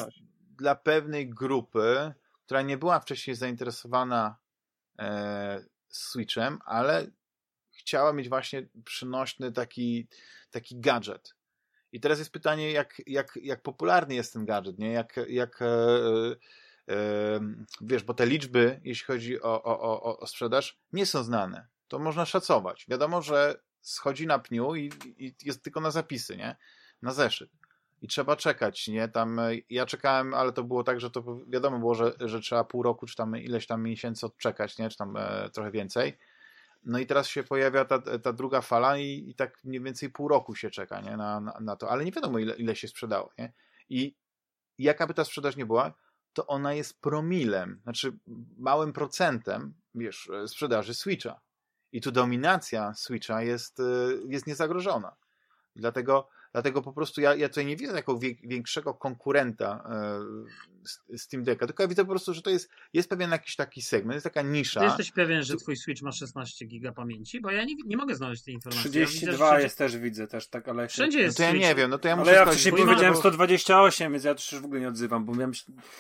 [0.59, 2.13] dla pewnej grupy,
[2.45, 4.37] która nie była wcześniej zainteresowana
[4.99, 7.11] e, Switchem, ale
[7.71, 10.09] chciała mieć właśnie przynośny taki,
[10.51, 11.34] taki gadżet.
[11.95, 14.93] I teraz jest pytanie, jak, jak, jak popularny jest ten gadżet, nie?
[14.93, 15.67] Jak, jak e,
[16.89, 17.41] e,
[17.81, 21.67] wiesz, bo te liczby, jeśli chodzi o, o, o, o sprzedaż, nie są znane.
[21.89, 22.87] To można szacować.
[22.89, 26.57] Wiadomo, że schodzi na pniu i, i jest tylko na zapisy, nie?
[27.03, 27.51] Na zeszyt.
[28.03, 29.09] I trzeba czekać, nie?
[29.09, 32.83] Tam ja czekałem, ale to było tak, że to wiadomo było, że, że trzeba pół
[32.83, 34.89] roku, czy tam ileś tam miesięcy odczekać, nie?
[34.89, 36.19] Czy tam e, trochę więcej.
[36.85, 40.29] No i teraz się pojawia ta, ta druga fala i, i tak mniej więcej pół
[40.29, 41.17] roku się czeka nie?
[41.17, 43.33] Na, na, na to, ale nie wiadomo ile, ile się sprzedało.
[43.39, 43.53] Nie?
[43.89, 44.17] I
[44.79, 45.95] jaka by ta sprzedaż nie była,
[46.33, 48.19] to ona jest promilem, znaczy
[48.59, 51.41] małym procentem, wiesz, sprzedaży Switcha.
[51.93, 53.79] I tu dominacja Switcha jest,
[54.29, 55.17] jest niezagrożona.
[55.77, 59.85] Dlatego Dlatego po prostu ja, ja tutaj nie widzę jako większego konkurenta
[61.13, 63.83] e, Steam Decka, tylko ja widzę po prostu, że to jest, jest pewien jakiś taki
[63.83, 64.81] segment, jest taka nisza.
[64.81, 67.41] Ty jesteś pewien, że twój Switch ma 16 giga pamięci?
[67.41, 68.91] Bo ja nie, nie mogę znaleźć tej informacji.
[68.91, 70.89] 32 ja widzę, jest też widzę też, tak, ale...
[70.89, 72.31] Wszędzie jest No to ja nie wiem, no to ja muszę...
[72.31, 75.53] Ale ja wcześniej powiedziałem 128, więc ja też już w ogóle nie odzywam, bo miałem,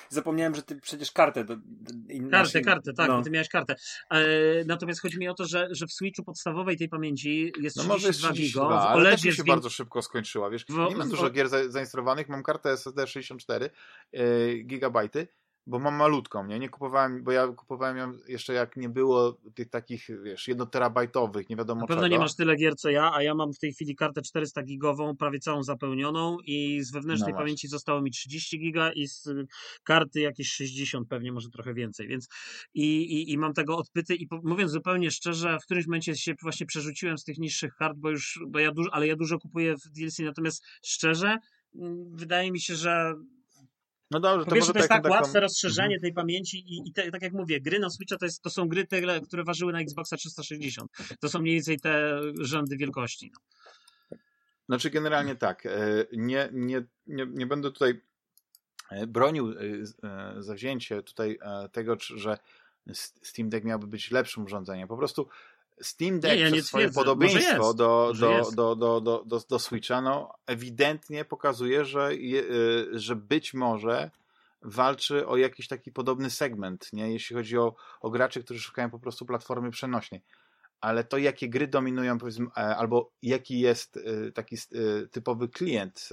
[0.09, 1.45] zapomniałem, że ty przecież kartę...
[1.45, 3.23] Do, do, kartę, kartę, tak, no.
[3.23, 3.75] ty miałeś kartę.
[4.11, 4.25] E,
[4.67, 7.95] natomiast chodzi mi o to, że, że w Switchu podstawowej tej pamięci jest 32 no
[7.95, 10.77] może jest 32, giga, w OLED ale też mi się bardzo szybko skończyła wiesz, w,
[10.91, 13.71] nie mam dużo gier zainstalowanych, mam kartę SSD 64
[14.13, 15.29] yy, gigabajty,
[15.67, 16.59] bo mam malutką, nie?
[16.59, 21.57] Nie kupowałem, bo ja kupowałem ją jeszcze jak nie było tych takich, wiesz, jednoterabajtowych, nie
[21.57, 22.13] wiadomo Na pewno czego.
[22.15, 25.17] nie masz tyle gier co ja, a ja mam w tej chwili kartę 400 gigową,
[25.17, 29.29] prawie całą zapełnioną i z wewnętrznej no pamięci zostało mi 30 giga i z
[29.85, 32.29] karty jakieś 60 pewnie, może trochę więcej, więc
[32.75, 36.67] i, i, i mam tego odpyty i mówiąc zupełnie szczerze, w którymś momencie się właśnie
[36.67, 39.91] przerzuciłem z tych niższych kart, bo już, bo ja dużo, ale ja dużo kupuję w
[39.91, 41.39] DLC, natomiast szczerze,
[41.75, 43.15] mm, wydaje mi się, że
[44.11, 45.15] no dobrze, to, to, to jest tak taką...
[45.15, 46.01] łatwe rozszerzenie mhm.
[46.01, 48.69] tej pamięci i, i te, tak jak mówię, gry na Switcha to, jest, to są
[48.69, 50.91] gry, te, które ważyły na Xboxa 360.
[51.21, 53.33] To są mniej więcej te rzędy wielkości.
[53.35, 53.41] No.
[54.69, 55.71] Znaczy generalnie tak, e,
[56.13, 58.01] nie, nie, nie, nie będę tutaj
[58.91, 59.55] e, bronił e,
[60.43, 61.39] zawzięcie tutaj
[61.73, 62.39] tego, że
[63.23, 64.89] Steam Deck miałby być lepszym urządzeniem.
[64.89, 65.29] Po prostu
[65.81, 70.01] Steam Deck nie, ja przez swoje podobieństwo do, do, do, do, do, do, do Switcha
[70.01, 74.11] no, ewidentnie pokazuje, że, je, y, że być może
[74.63, 77.13] walczy o jakiś taki podobny segment, nie?
[77.13, 80.23] jeśli chodzi o, o graczy, którzy szukają po prostu platformy przenośnej.
[80.81, 86.09] Ale to, jakie gry dominują, powiedzmy, e, albo jaki jest y, taki y, typowy klient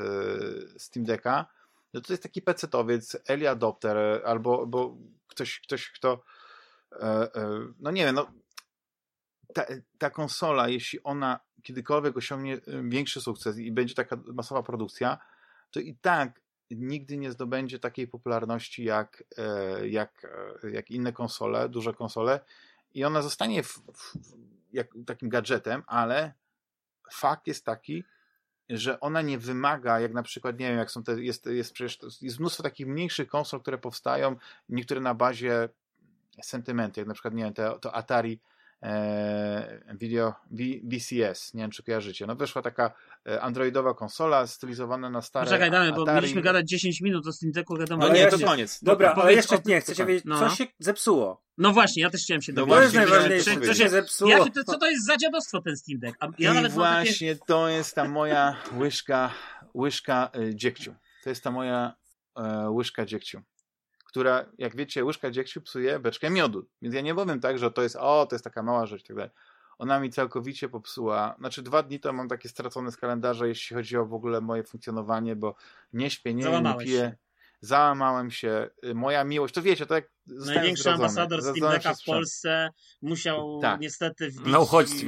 [0.78, 1.46] Steam Decka,
[1.94, 4.98] no to jest taki PC-towiec, early adopter, albo, albo
[5.28, 6.24] ktoś, ktoś, kto
[6.92, 8.32] e, e, no nie wiem, no
[9.54, 9.66] ta,
[9.98, 15.18] ta konsola, jeśli ona kiedykolwiek osiągnie y, większy sukces i będzie taka masowa produkcja,
[15.72, 20.28] to i tak nigdy nie zdobędzie takiej popularności jak, e, jak,
[20.64, 22.40] e, jak inne konsole, duże konsole.
[22.94, 24.14] I ona zostanie w, w,
[24.74, 26.34] jak, takim gadżetem, ale
[27.12, 28.04] fakt jest taki,
[28.70, 32.00] że ona nie wymaga, jak na przykład, nie wiem, jak są te, jest, jest przecież,
[32.22, 34.36] jest mnóstwo takich mniejszych konsol, które powstają,
[34.70, 35.70] niektóre na bazie
[36.44, 38.40] sentymentu, jak na przykład, nie wiem, to, Atari
[40.00, 40.34] video
[40.84, 42.26] VCS, nie wiem czy kojarzycie.
[42.26, 42.92] No wyszła taka
[43.28, 47.52] e, androidowa konsola stylizowana na stare Czekaj, damy, bo mieliśmy gadać 10 minut o Steam
[47.52, 48.08] Decku, wiadomo.
[48.08, 48.84] No nie, to koniec.
[48.84, 50.40] Dobra, Dobra ale jeszcze nie, chcecie wiedzieć, no.
[50.40, 51.44] co się zepsuło.
[51.58, 52.94] No właśnie, ja też chciałem się no dowiedzieć.
[52.94, 54.32] To jest najważniejsze, co się zepsuło.
[54.32, 56.18] Ja, to, co to jest za dziadostwo ten Steam Deck?
[56.40, 57.46] ja I nawet właśnie takie...
[57.46, 59.32] to jest ta moja łyżka,
[59.76, 60.96] łyżka y, dziegciu.
[61.24, 61.96] To jest ta moja
[62.40, 63.42] y, łyżka dziegciu
[64.12, 66.66] która, jak wiecie, łyżka dziegciu psuje beczkę miodu.
[66.82, 69.08] Więc ja nie powiem tak, że to jest, o, to jest taka mała rzecz i
[69.08, 69.32] tak dalej.
[69.78, 71.36] Ona mi całkowicie popsuła.
[71.40, 74.64] Znaczy, dwa dni to mam takie stracone z kalendarza, jeśli chodzi o w ogóle moje
[74.64, 75.56] funkcjonowanie, bo
[75.94, 77.00] nie śpię, nie, nie piję.
[77.00, 77.16] Się.
[77.62, 78.70] Załamałem się.
[78.86, 82.70] Y, moja miłość, to wiecie, to jak Największy ambasador Steam Decka w Polsce
[83.02, 83.80] musiał tak.
[83.80, 84.68] niestety wbić no,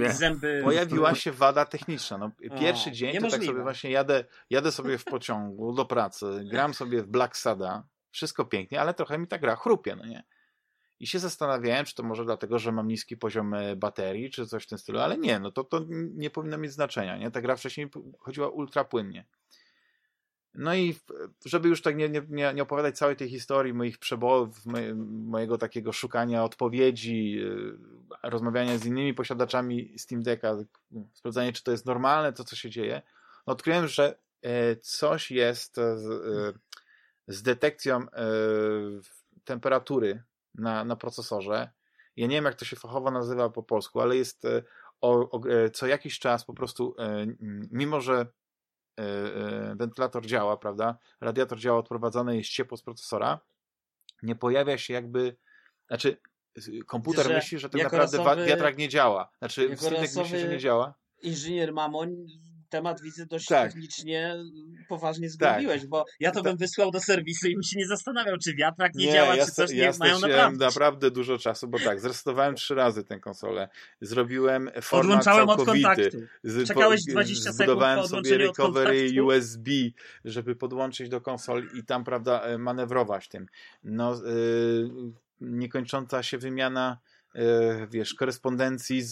[0.10, 0.62] zęby.
[0.64, 2.18] Pojawiła się wada techniczna.
[2.18, 6.26] No, pierwszy o, dzień to tak sobie właśnie jadę, jadę sobie w pociągu do pracy,
[6.52, 10.24] gram sobie w Black Sada, wszystko pięknie, ale trochę mi ta gra chrupie, no nie?
[11.00, 14.64] I się zastanawiałem, czy to może dlatego, że mam niski poziom e, baterii, czy coś
[14.64, 17.32] w tym stylu, ale nie, no to, to nie powinno mieć znaczenia, nie?
[17.32, 19.26] Ta gra wcześniej chodziła ultra płynnie.
[20.54, 20.96] No i
[21.46, 26.44] żeby już tak nie, nie, nie opowiadać całej tej historii, moich przebojów, mojego takiego szukania
[26.44, 27.40] odpowiedzi,
[28.24, 30.58] e, rozmawiania z innymi posiadaczami Steam Decka,
[31.14, 33.02] sprawdzanie, czy to jest normalne, to co się dzieje,
[33.48, 35.80] no odkryłem, że e, coś jest
[37.28, 38.08] z detekcją e,
[39.44, 40.24] temperatury
[40.56, 41.70] na, na procesorze.
[42.16, 44.64] Ja nie wiem, jak to się fachowo nazywa po polsku, ale jest e,
[45.02, 46.96] o, o, e, co jakiś czas po prostu,
[47.72, 48.28] mimo że
[49.76, 53.40] wentylator działa, prawda, radiator działa, odprowadzane jest ciepło z procesora,
[54.24, 55.36] nie pojawia się jakby,
[55.88, 56.18] znaczy
[56.88, 59.32] komputer że myśli, że tak naprawdę losowy, wiatrak nie działa.
[59.38, 60.94] Znaczy Steam myśli, że nie działa.
[61.22, 62.26] Inżynier Mamon
[62.74, 63.72] temat widzę dość tak.
[63.72, 64.36] technicznie
[64.90, 65.90] poważnie zgłębiłeś, tak.
[65.90, 69.06] bo ja to bym wysłał do serwisu i bym się nie zastanawiał, czy wiatrak nie,
[69.06, 70.66] nie działa, ja czy coś ja nie mają naprawdę.
[70.66, 73.70] naprawdę dużo czasu, bo tak, zresetowałem trzy razy tę konsolę.
[74.02, 75.88] Zrobiłem format Odłączałem całkowity.
[75.88, 76.66] od kontaktu.
[76.68, 79.72] Czekałeś 20 sekund Zbudowałem sobie recovery USB,
[80.26, 83.46] żeby podłączyć do konsol i tam, prawda, e, manewrować tym.
[83.84, 84.90] No, yy,
[85.42, 86.98] niekończąca się wymiana
[87.36, 87.44] yy,
[87.92, 89.12] wiesz, korespondencji z,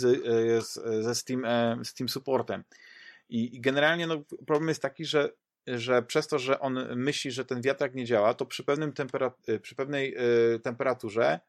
[0.65, 1.45] z, ze Steam,
[1.84, 2.63] Steam Supportem.
[3.32, 5.30] I, i generalnie no, problem jest taki, że,
[5.67, 8.94] że przez to, że on myśli, że ten wiatrak nie działa, to przy, pewnym
[9.50, 10.15] y, przy pewnej
[10.56, 11.39] y, temperaturze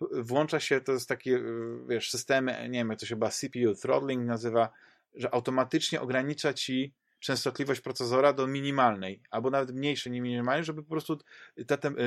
[0.00, 1.40] włącza się, to jest takie,
[1.88, 4.68] wiesz, systemy, nie wiem, jak to się chyba CPU throttling nazywa,
[5.14, 10.90] że automatycznie ogranicza ci częstotliwość procesora do minimalnej, albo nawet mniejszej niż minimalnej, żeby po
[10.90, 11.18] prostu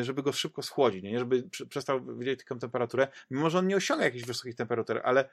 [0.01, 1.19] żeby go szybko schłodzić, nie?
[1.19, 5.29] żeby przestał wydzielać taką temperaturę, mimo że on nie osiąga jakichś wysokich temperatur, ale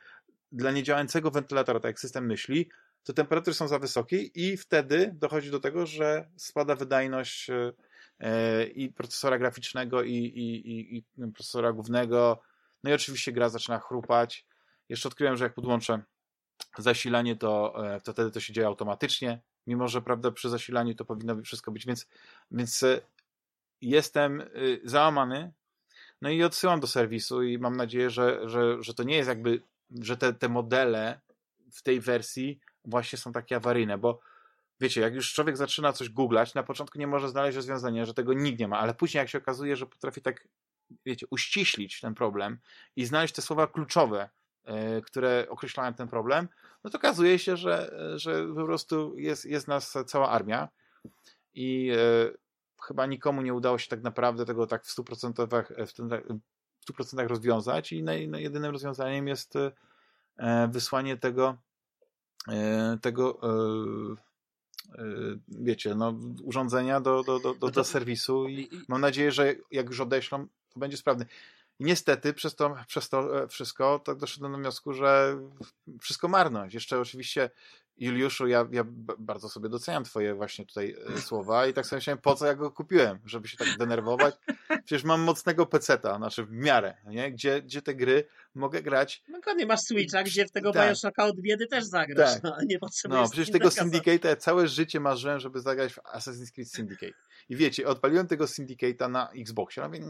[0.53, 2.71] dla niedziałającego wentylatora, tak jak system myśli,
[3.05, 7.51] to temperatury są za wysokie i wtedy dochodzi do tego, że spada wydajność
[8.21, 12.43] e, i procesora graficznego, i, i, i, i procesora głównego,
[12.85, 14.47] no i oczywiście gra zaczyna chrupać.
[14.89, 16.03] Jeszcze odkryłem, że jak podłączę
[16.79, 21.05] zasilanie, to, e, to wtedy to się dzieje automatycznie, mimo że prawda przy zasilaniu to
[21.05, 22.07] powinno wszystko być, więc,
[22.51, 23.01] więc e,
[23.81, 24.43] jestem
[24.85, 25.53] załamany,
[26.23, 29.63] no i odsyłam do serwisu i mam nadzieję, że, że, że to nie jest jakby,
[30.03, 31.21] że te, te modele
[31.73, 34.21] w tej wersji właśnie są takie awaryjne, bo
[34.81, 38.33] wiecie, jak już człowiek zaczyna coś googlać, na początku nie może znaleźć rozwiązania, że tego
[38.33, 40.49] nikt nie ma, ale później jak się okazuje, że potrafi tak,
[41.07, 42.59] wiecie, uściślić ten problem
[42.97, 44.29] i znaleźć te słowa kluczowe,
[44.65, 46.49] E, które określają ten problem,
[46.85, 50.69] no to okazuje się, że, że po prostu jest, jest nas cała armia
[51.55, 52.31] i e,
[52.87, 55.67] chyba nikomu nie udało się tak naprawdę tego tak w 100%,
[56.87, 58.05] w 100% rozwiązać i
[58.37, 59.57] jedynym rozwiązaniem jest
[60.37, 61.57] e, wysłanie tego
[63.01, 63.41] tego
[65.49, 70.01] wiecie, no, urządzenia do, do, do, do, do serwisu i mam nadzieję, że jak już
[70.01, 71.27] odeślą, to będzie sprawny.
[71.79, 75.39] I niestety przez to, przez to e, wszystko tak doszedłem do wniosku, że
[76.01, 76.75] wszystko marność.
[76.75, 77.51] Jeszcze oczywiście
[77.99, 78.85] Juliuszu, ja, ja
[79.19, 82.55] bardzo sobie doceniam twoje właśnie tutaj e, słowa i tak sobie myślałem, po co ja
[82.55, 84.35] go kupiłem, żeby się tak denerwować.
[84.85, 87.33] Przecież mam mocnego peceta, znaczy w miarę, nie?
[87.33, 89.23] Gdzie, gdzie te gry mogę grać.
[89.29, 90.89] No nie masz Switcha, gdzie w tego tak.
[90.89, 92.43] Bioshocka od biedy też zagrasz, tak.
[92.43, 96.53] no, nie potrzebujesz No, przecież tego Syndicate ja całe życie marzyłem, żeby zagrać w Assassin's
[96.53, 97.15] Creed Syndicate.
[97.49, 100.01] I wiecie, odpaliłem tego Syndicate'a na Xboxie, no mówię,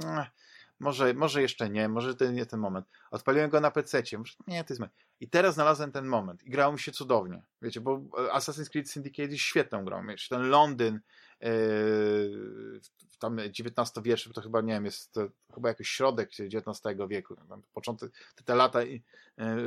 [0.80, 2.86] może, może jeszcze nie, może to nie ten moment.
[3.10, 4.82] Odpaliłem go na PC, może nie, to jest
[5.20, 7.42] I teraz znalazłem ten moment i grało mi się cudownie.
[7.62, 7.96] Wiecie, bo
[8.32, 10.06] Assassin's Creed Syndicate jest świetną grą.
[10.06, 11.00] Wiecie, ten Londyn
[11.40, 12.80] yy,
[13.18, 18.12] tam XIX-wieczny, to chyba, nie wiem, jest to, chyba jakiś środek XIX wieku, tam początek,
[18.34, 19.02] te, te lata yy,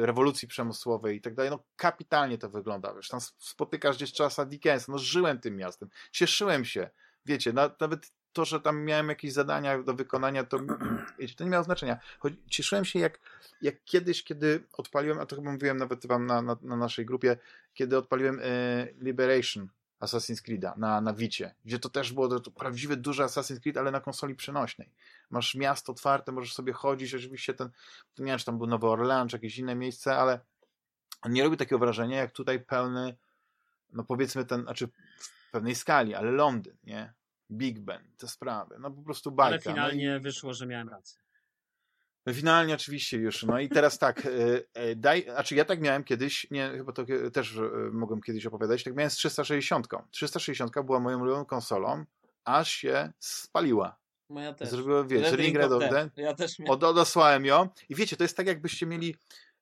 [0.06, 2.94] rewolucji przemysłowej i tak dalej, no kapitalnie to wygląda.
[2.94, 6.90] Wiesz, tam spotykasz gdzieś czasa Dickensa, no żyłem tym miastem, cieszyłem się,
[7.26, 10.60] wiecie, na, nawet to, że tam miałem jakieś zadania do wykonania, to,
[11.38, 12.00] to nie miało znaczenia.
[12.20, 13.20] Choć cieszyłem się jak,
[13.62, 17.38] jak kiedyś, kiedy odpaliłem, a to chyba mówiłem nawet wam na, na, na naszej grupie,
[17.74, 18.44] kiedy odpaliłem e,
[19.02, 19.68] Liberation
[20.00, 23.78] Assassin's Creed'a na, na Vicie, gdzie to też było to, to prawdziwy duży Assassin's Creed,
[23.78, 24.92] ale na konsoli przenośnej.
[25.30, 27.70] Masz miasto otwarte, możesz sobie chodzić, oczywiście ten,
[28.18, 30.40] nie wiem, czy tam był Nowy Orleans, czy jakieś inne miejsce, ale
[31.26, 33.18] nie robi takiego wrażenia, jak tutaj pełny,
[33.94, 34.88] no powiedzmy ten, znaczy
[35.48, 37.14] w pewnej skali, ale Londyn, nie?
[37.52, 38.76] Big Ben, te sprawy.
[38.80, 39.52] No po prostu bajka.
[39.52, 40.20] Ale finalnie no i...
[40.20, 41.20] wyszło, że miałem rację.
[42.34, 43.44] Finalnie oczywiście już.
[43.44, 44.30] No i teraz tak, e,
[44.74, 48.84] e, daj, znaczy ja tak miałem kiedyś, nie, chyba to też e, mogłem kiedyś opowiadać,
[48.84, 49.88] tak miałem z 360.
[50.12, 52.06] 360 była moją ulubioną konsolą,
[52.46, 53.98] aż się spaliła.
[54.30, 54.70] Moja też.
[54.70, 56.18] Zrobiła, wiesz, Ring Red of Death.
[56.18, 56.74] Ja też miałem.
[56.74, 59.16] Od, odesłałem ją i wiecie, to jest tak jakbyście mieli,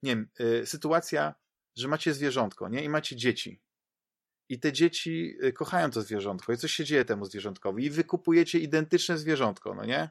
[0.04, 0.30] nie wiem,
[0.66, 1.36] sytuacja,
[1.76, 2.84] że macie zwierzątko, nie?
[2.84, 3.62] I macie dzieci
[4.50, 8.60] i te dzieci y, kochają to zwierzątko i coś się dzieje temu zwierzątkowi i wykupujecie
[8.60, 10.10] identyczne zwierzątko, no nie?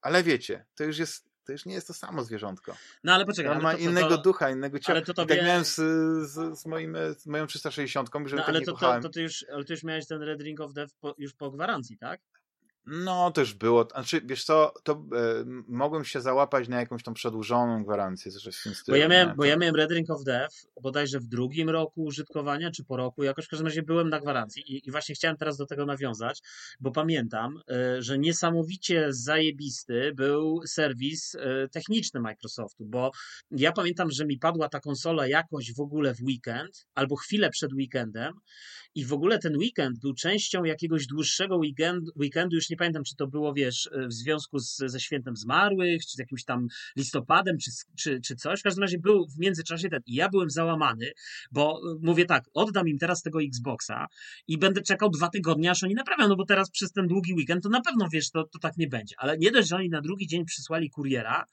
[0.00, 2.76] Ale wiecie, to już jest, to już nie jest to samo zwierzątko.
[3.04, 3.52] No ale poczekaj.
[3.52, 4.96] On ma to, innego to, ducha, innego ciała.
[4.96, 5.36] Ale to tobie...
[5.36, 5.74] Tak miałem z,
[6.30, 9.44] z, z, moim, z moją 360, że no, ale tak to, to, to, ty już,
[9.52, 12.20] ale ty już miałeś ten Red Ring of Death po, już po gwarancji, tak?
[12.86, 13.88] No, też było.
[13.92, 18.62] Znaczy, wiesz co, to e, mogłem się załapać na jakąś tą przedłużoną gwarancję, coś w
[18.62, 18.94] tym stylu.
[18.94, 22.70] Bo ja miałem, bo ja miałem Red Ring of Death bodajże w drugim roku użytkowania,
[22.70, 25.56] czy po roku, jakoś w każdym razie byłem na gwarancji i, i właśnie chciałem teraz
[25.56, 26.40] do tego nawiązać,
[26.80, 33.10] bo pamiętam, e, że niesamowicie zajebisty był serwis e, techniczny Microsoftu, bo
[33.50, 37.72] ja pamiętam, że mi padła ta konsola jakoś w ogóle w weekend, albo chwilę przed
[37.72, 38.32] weekendem
[38.94, 43.16] i w ogóle ten weekend był częścią jakiegoś dłuższego weekend, weekendu, już nie pamiętam, czy
[43.16, 47.58] to było, wiesz, e, w związku z, ze świętem zmarłych, czy z jakimś tam listopadem,
[47.58, 48.60] czy, czy, czy coś.
[48.60, 50.00] W każdym razie był w międzyczasie ten.
[50.06, 51.12] I ja byłem załamany,
[51.50, 54.06] bo e, mówię tak, oddam im teraz tego Xboxa
[54.48, 57.62] i będę czekał dwa tygodnie, aż oni naprawią, no bo teraz przez ten długi weekend
[57.62, 59.14] to na pewno, wiesz, to, to tak nie będzie.
[59.18, 61.44] Ale nie dość, że oni na drugi dzień przysłali kuriera,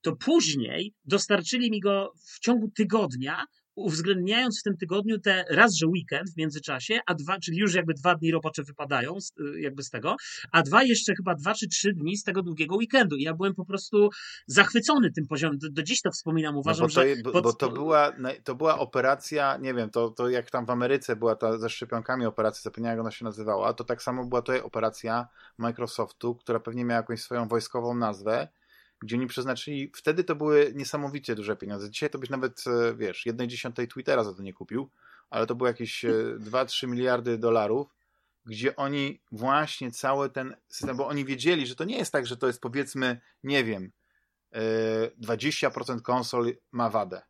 [0.00, 3.44] to później dostarczyli mi go w ciągu tygodnia
[3.76, 7.94] uwzględniając w tym tygodniu te raz, że weekend w międzyczasie, a dwa, czyli już jakby
[7.94, 10.16] dwa dni robocze wypadają z, y, jakby z tego,
[10.52, 13.16] a dwa jeszcze chyba dwa czy trzy dni z tego długiego weekendu.
[13.16, 14.08] I ja byłem po prostu
[14.46, 15.58] zachwycony tym poziomem.
[15.58, 17.22] Do, do dziś to wspominam, no uważam, no bo to, że...
[17.22, 18.12] Bo, bo to, była,
[18.44, 22.26] to była operacja, nie wiem, to, to jak tam w Ameryce była ta ze szczepionkami
[22.26, 26.84] operacja, zapomniałem jak ona się nazywała, to tak samo była tutaj operacja Microsoftu, która pewnie
[26.84, 28.48] miała jakąś swoją wojskową nazwę,
[29.02, 31.90] gdzie oni przeznaczyli, wtedy to były niesamowicie duże pieniądze.
[31.90, 34.90] Dzisiaj to byś nawet, e, wiesz, jednej dziesiątej Twittera za to nie kupił,
[35.30, 36.04] ale to było jakieś
[36.50, 37.94] 2-3 miliardy dolarów,
[38.46, 42.36] gdzie oni właśnie cały ten system, bo oni wiedzieli, że to nie jest tak, że
[42.36, 43.92] to jest powiedzmy, nie wiem,
[45.22, 47.22] 20% konsol ma wadę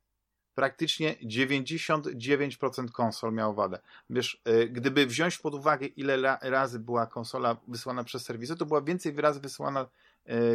[0.54, 3.78] praktycznie 99% konsol miało wadę.
[4.10, 8.82] Wiesz, e, gdyby wziąć pod uwagę, ile razy była konsola wysłana przez serwisy, to była
[8.82, 9.88] więcej razy wysyłana E,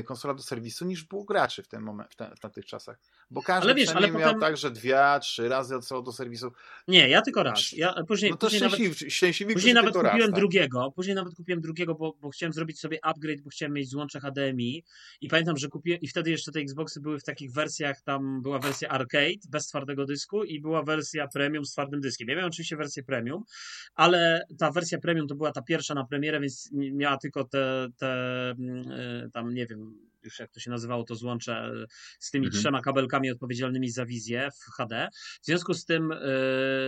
[0.06, 3.00] konsola do serwisu niż było graczy w tym moment, w, te, w tamtych czasach.
[3.32, 4.40] Bo każdy ale wiesz, ale miał potem...
[4.40, 6.52] tak, że dwie, trzy razy odsyłał do serwisu.
[6.88, 7.72] Nie, ja tylko raz.
[7.72, 10.36] Ja później, no to później szczęśliwi, nawet, szczęśliwi później nawet kupiłem raz, tak?
[10.36, 10.92] drugiego.
[10.96, 14.84] Później nawet kupiłem drugiego, bo, bo chciałem zrobić sobie upgrade, bo chciałem mieć złącze HDMI
[15.22, 18.60] i pamiętam, że kupiłem i wtedy jeszcze te Xboxy były w takich wersjach, tam była
[18.60, 22.28] wersja arcade bez twardego dysku i była wersja premium z twardym dyskiem.
[22.28, 23.44] Ja miałem oczywiście wersję premium,
[23.96, 28.12] ale ta wersja premium to była ta pierwsza na premierę, więc miała tylko te, te
[28.50, 31.86] mm, e, tam nie wiem już jak to się nazywało, to złącze e,
[32.20, 32.62] z tymi mhm.
[32.62, 35.08] trzema kabelkami odpowiedzialnymi za wizję w HD.
[35.42, 36.18] W związku z tym, e,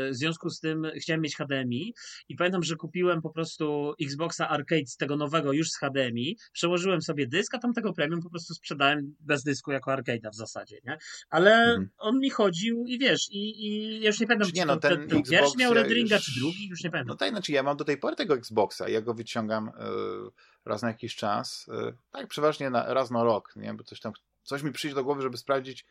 [0.10, 1.94] w związku z tym chciałem mieć HDMI
[2.30, 7.02] i pamiętam, że kupiłem po prostu Xboxa Arcade z tego nowego już z HDMI, przełożyłem
[7.02, 10.98] sobie dysk, a tamtego premium po prostu sprzedałem bez dysku jako arcade'a w zasadzie, nie?
[11.30, 11.90] Ale mhm.
[11.98, 14.98] on mi chodził i wiesz, i, i ja już nie pamiętam, czy, nie, no, ten,
[14.98, 16.26] ten, ten pierwszy miał Red Ringa, już...
[16.26, 17.08] czy drugi, już nie pamiętam.
[17.08, 20.82] No tak, znaczy ja mam do tej pory tego Xboxa, ja go wyciągam yy raz
[20.82, 23.74] na jakiś czas, y, tak przeważnie na, raz na rok, nie?
[23.74, 25.86] bo coś tam, coś mi przyjdzie do głowy, żeby sprawdzić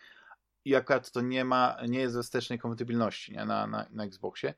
[0.65, 3.45] i akurat to nie ma, nie jest ze wstecznej kompatybilności nie?
[3.45, 4.55] Na, na, na Xboxie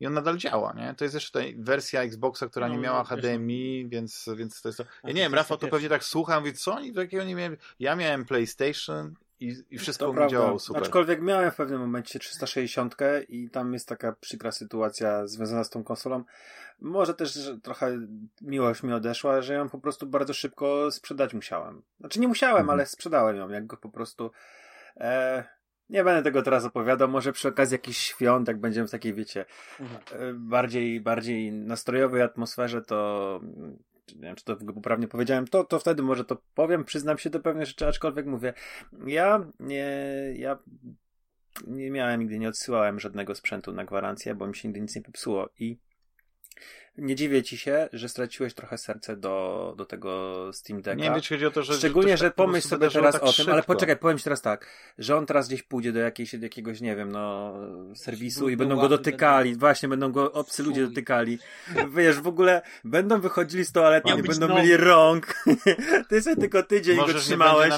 [0.00, 0.94] i on nadal działa, nie?
[0.94, 4.78] To jest jeszcze ta wersja Xboxa, która no, nie miała HDMI, więc, więc to jest
[4.78, 4.84] to.
[5.04, 7.56] Ja nie wiem, Rafał to pewnie tak słucham, wie co oni takiego nie miałem.
[7.78, 10.82] Ja miałem PlayStation i, i wszystko mi działało super.
[10.82, 12.96] Aczkolwiek miałem w pewnym momencie 360
[13.28, 16.24] i tam jest taka przykra sytuacja związana z tą konsolą.
[16.80, 17.98] Może też trochę
[18.42, 21.82] miłość mi odeszła, że ją po prostu bardzo szybko sprzedać musiałem.
[22.00, 22.70] Znaczy nie musiałem, mhm.
[22.70, 24.30] ale sprzedałem ją, jak go po prostu...
[24.96, 25.44] E,
[25.90, 29.44] nie będę tego teraz opowiadał, może przy okazji jakichś świąt, jak będziemy w takiej, wiecie,
[29.80, 30.00] mhm.
[30.12, 33.40] E, bardziej, bardziej nastrojowej atmosferze, to
[34.14, 37.40] nie wiem, czy to poprawnie powiedziałem, to, to wtedy może to powiem, przyznam się do
[37.40, 38.54] pewnych rzeczy, aczkolwiek mówię,
[39.06, 39.88] ja nie,
[40.36, 40.58] ja
[41.66, 45.02] nie miałem nigdy, nie odsyłałem żadnego sprzętu na gwarancję, bo mi się nigdy nic nie
[45.02, 45.78] popsuło i
[46.98, 51.02] nie dziwię ci się, że straciłeś trochę serce do, do tego Steam Decka.
[51.02, 51.74] Nie, wiesz, chodzi o to, że...
[51.74, 54.42] Szczególnie, że, że tak pomyśl sobie teraz tak o tym, ale poczekaj, powiem ci teraz
[54.42, 54.66] tak,
[54.98, 57.54] że on teraz gdzieś pójdzie do jakiejś, jakiegoś, nie wiem, no,
[57.94, 59.60] serwisu i będą go dotykali, będą...
[59.60, 61.38] właśnie, będą go obcy ludzie dotykali.
[61.94, 64.60] Wiesz, w ogóle będą wychodzili z toalety, nie będą nowy.
[64.60, 65.34] mieli rąk.
[66.08, 67.74] Ty sobie tylko tydzień Możesz go trzymałeś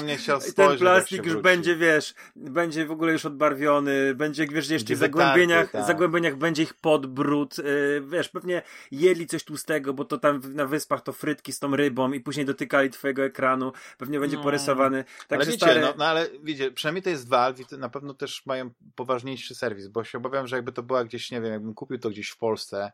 [0.49, 4.97] i ten plastik już będzie, wiesz, będzie w ogóle już odbarwiony, będzie, wiesz, jeszcze w
[4.97, 5.87] zagłębieniach, tak.
[5.87, 8.61] zagłębieniach będzie ich podbród, yy, wiesz, pewnie
[8.91, 12.19] je jedli coś tłustego, bo to tam na wyspach to frytki z tą rybą i
[12.19, 14.43] później dotykali twojego ekranu, pewnie będzie no.
[14.43, 15.03] porysowany.
[15.03, 15.81] Także ale wiecie, stary...
[15.81, 19.87] no, no, ale wiecie, przynajmniej to jest Valve i na pewno też mają poważniejszy serwis,
[19.87, 22.37] bo się obawiam, że jakby to była gdzieś, nie wiem, jakbym kupił to gdzieś w
[22.37, 22.91] Polsce,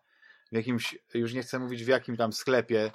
[0.52, 2.92] w jakimś, już nie chcę mówić w jakim tam sklepie,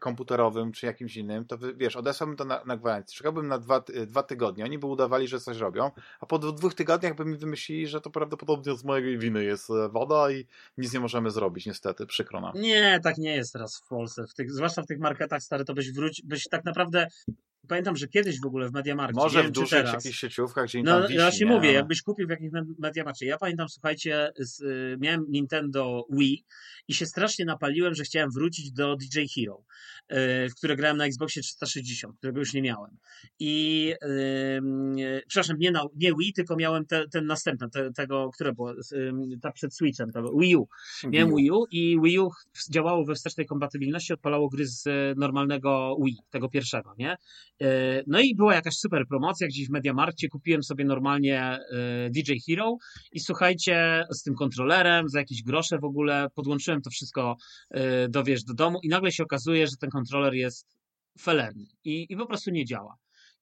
[0.00, 3.16] komputerowym czy jakimś innym, to wiesz, odesłałbym to na, na gwarancję.
[3.16, 4.64] Czekałbym na dwa, dwa tygodnie.
[4.64, 8.10] Oni by udawali, że coś robią, a po dwóch tygodniach by mi wymyślili, że to
[8.10, 10.46] prawdopodobnie z mojej winy jest e, woda i
[10.78, 12.06] nic nie możemy zrobić, niestety.
[12.06, 12.52] Przykro nam.
[12.54, 14.26] Nie, tak nie jest teraz w Polsce.
[14.26, 17.06] W tych, zwłaszcza w tych marketach stary, to byś wróć, byś tak naprawdę
[17.68, 19.20] Pamiętam, że kiedyś w ogóle w Mediamarkcie.
[19.20, 22.30] Może w dużych teraz, jakichś sieciówkach, gdzie no, wisi, Ja się mówię, jakbyś kupił w
[22.30, 23.26] jakimś Mediamarkcie.
[23.26, 26.44] Ja pamiętam, słuchajcie, z, y, miałem Nintendo Wii
[26.88, 29.64] i się strasznie napaliłem, że chciałem wrócić do DJ Hero,
[30.12, 32.96] y, w które grałem na Xboxie 360, którego już nie miałem.
[33.38, 33.84] I
[34.96, 38.74] yy, przepraszam, nie, na, nie Wii, tylko miałem te, ten następny, te, tego, które było,
[39.42, 40.68] ta przed Switchem, to Wii U.
[41.04, 42.30] Miałem Wii U i Wii U
[42.70, 44.88] działało we wstecznej kompatybilności, odpalało gry z
[45.18, 47.16] normalnego Wii, tego pierwszego, nie?
[47.62, 51.60] E, no i była jakaś super promocja gdzieś w Mediamarkcie, kupiłem sobie normalnie e,
[52.10, 52.76] DJ Hero
[53.12, 57.36] i słuchajcie, z tym kontrolerem, za jakieś grosze w ogóle, podłączyłem to wszystko
[57.70, 60.76] e, do, wiesz, do domu i nagle się okazuje, że ten kontroler jest
[61.20, 62.96] felerny i, i po prostu nie działa.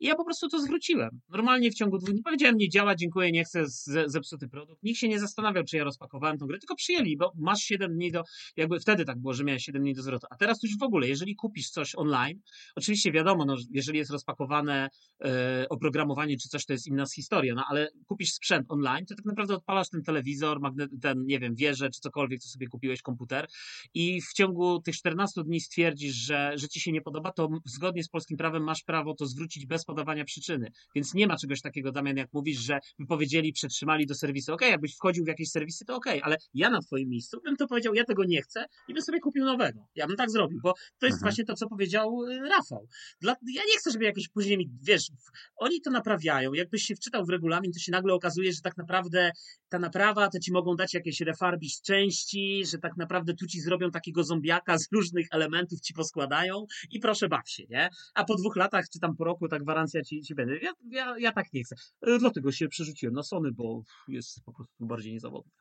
[0.04, 1.20] I ja po prostu to zwróciłem.
[1.28, 3.64] Normalnie w ciągu dwóch dni powiedziałem, nie działa, dziękuję, nie chcę
[4.06, 4.82] zepsuty produkt.
[4.82, 8.12] Nikt się nie zastanawiał, czy ja rozpakowałem tą grę, tylko przyjęli, bo masz 7 dni
[8.12, 8.22] do,
[8.56, 10.26] jakby wtedy tak było, że miałeś 7 dni do zwrotu.
[10.30, 12.40] A teraz już w ogóle, jeżeli kupisz coś online,
[12.76, 14.88] oczywiście wiadomo, no, jeżeli jest rozpakowane
[15.24, 19.24] e, oprogramowanie czy coś, to jest inna historia, no ale kupisz sprzęt online, to tak
[19.24, 23.46] naprawdę odpalasz ten telewizor, magnet, ten, nie wiem, wieżę czy cokolwiek, co sobie kupiłeś, komputer
[23.94, 28.04] i w ciągu tych 14 dni stwierdzisz, że, że ci się nie podoba, to zgodnie
[28.04, 30.72] z polskim prawem masz prawo to zwrócić bez podawania przyczyny.
[30.94, 34.52] Więc nie ma czegoś takiego, Damian, jak mówisz, że wypowiedzieli, przetrzymali do serwisu.
[34.52, 37.40] Okej, okay, jakbyś wchodził w jakieś serwisy, to okej, okay, ale ja na twoim miejscu
[37.44, 39.86] bym to powiedział, ja tego nie chcę i bym sobie kupił nowego.
[39.94, 41.20] Ja bym tak zrobił, bo to jest mhm.
[41.20, 42.88] właśnie to, co powiedział y, Rafał.
[43.20, 45.10] Dla, ja nie chcę, żeby jakieś później mi, wiesz,
[45.56, 46.52] oni to naprawiają.
[46.52, 49.30] Jakbyś się wczytał w regulamin, to się nagle okazuje, że tak naprawdę
[49.68, 53.90] ta naprawa to ci mogą dać jakieś refarbisz części, że tak naprawdę tu ci zrobią
[53.90, 57.88] takiego zombiaka z różnych elementów ci poskładają i proszę baw się, nie?
[58.14, 60.56] A po dwóch latach czy tam po roku ta gwarancja ci, ci będzie.
[60.56, 61.76] Ja, ja, ja tak nie chcę.
[62.02, 65.52] E, dlatego się przerzuciłem na Sony, bo jest po prostu bardziej niezawodny.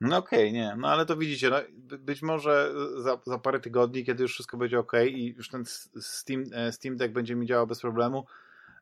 [0.00, 1.56] No okej, okay, nie, no ale to widzicie, no,
[1.98, 5.64] być może za, za parę tygodni, kiedy już wszystko będzie ok i już ten
[6.00, 8.24] Steam, e, Steam Deck będzie mi działał bez problemu,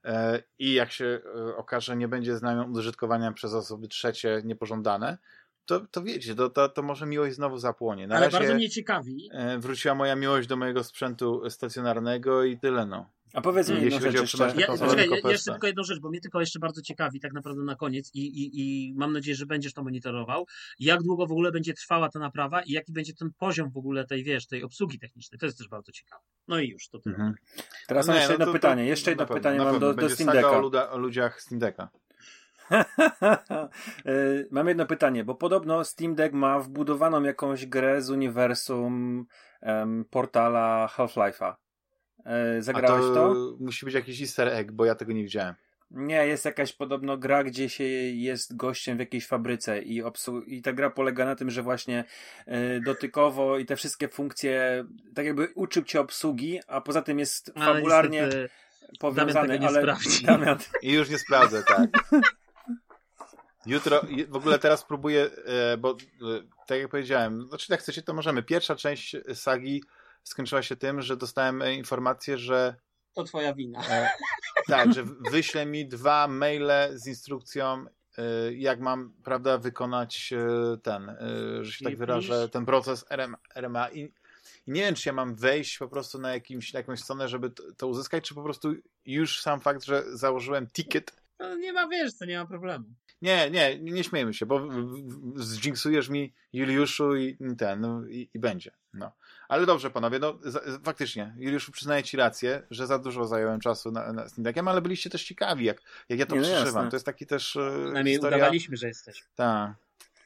[0.05, 5.18] E, i jak się e, okaże, nie będzie znamion użytkowania przez osoby trzecie niepożądane,
[5.67, 8.07] to, to wiecie, to, to, to może miłość znowu zapłonie.
[8.07, 9.29] Na Ale bardzo mnie ciekawi.
[9.33, 13.11] E, wróciła moja miłość do mojego sprzętu stacjonarnego i tyle, no.
[13.35, 14.55] A powiedz mi jedną rzecz jeszcze.
[14.57, 17.77] Ja, poczekaj, jeszcze tylko jedną rzecz, bo mnie tylko jeszcze bardzo ciekawi tak naprawdę na
[17.77, 20.47] koniec i, i, i mam nadzieję, że będziesz to monitorował.
[20.79, 24.07] Jak długo w ogóle będzie trwała ta naprawa i jaki będzie ten poziom w ogóle
[24.07, 25.39] tej, wiesz, tej obsługi technicznej.
[25.39, 26.23] To jest też bardzo ciekawe.
[26.49, 27.17] No i już, to tyle.
[27.17, 27.35] Mhm.
[27.87, 28.87] Teraz no mam jeszcze no jedno to, pytanie.
[28.87, 30.51] Jeszcze jedno pytanie mam do, do Steam Decka.
[30.51, 31.89] O, luda, o ludziach Steam Decka.
[34.07, 34.12] E,
[34.51, 39.27] mam jedno pytanie, bo podobno Steam Deck ma wbudowaną jakąś grę z uniwersum
[39.62, 41.55] um, portala Half-Life'a.
[42.25, 43.35] E, zagrałeś to, to?
[43.61, 45.55] Musi być jakiś easter egg, bo ja tego nie widziałem.
[45.91, 50.62] Nie, jest jakaś podobno gra, gdzie się jest gościem w jakiejś fabryce i, obsłu- i
[50.62, 52.05] ta gra polega na tym, że właśnie
[52.49, 57.53] y, dotykowo i te wszystkie funkcje, tak jakby uczył cię obsługi, a poza tym jest
[57.55, 58.49] ale fabularnie niestety,
[58.99, 60.59] powiązany, Damian ale Damian...
[60.83, 61.91] I już nie sprawdzę, tak.
[63.67, 65.97] Jutro, w ogóle teraz próbuję, e, bo
[66.67, 68.43] tak jak powiedziałem, znaczy jak chcecie, to możemy.
[68.43, 69.83] Pierwsza część sagi
[70.25, 72.75] skończyła się tym, że dostałem e, informację, że.
[73.15, 73.81] To twoja wina.
[73.89, 74.11] E,
[74.67, 77.87] tak, że wyśle mi dwa maile z instrukcją,
[78.19, 83.39] e, jak mam, prawda, wykonać e, ten, e, że się tak wyrażę, ten proces RMA.
[83.55, 83.89] RMA.
[83.89, 87.29] I, I, nie wiem, czy ja mam wejść po prostu na, jakimś, na jakąś stronę,
[87.29, 88.75] żeby to, to uzyskać, czy po prostu
[89.07, 91.20] już sam fakt, że założyłem ticket.
[91.41, 92.84] No nie ma, wiesz, to nie ma problemu.
[93.22, 94.68] Nie, nie, nie śmiejmy się, bo
[95.36, 98.70] zdzięksujesz mi Juliuszu i ten, no, i, i będzie.
[98.95, 99.12] No.
[99.49, 100.38] Ale dobrze, panowie, no
[100.84, 104.80] faktycznie, Juliuszu przyznaję ci rację, że za dużo zająłem czasu na, na Steam Deckiem, ale
[104.80, 106.84] byliście też ciekawi, jak, jak ja to nie, no przeżywam.
[106.84, 108.36] No to jest taki też e, Przynajmniej historia...
[108.36, 109.24] udawaliśmy, że jesteś.
[109.34, 109.72] Tak.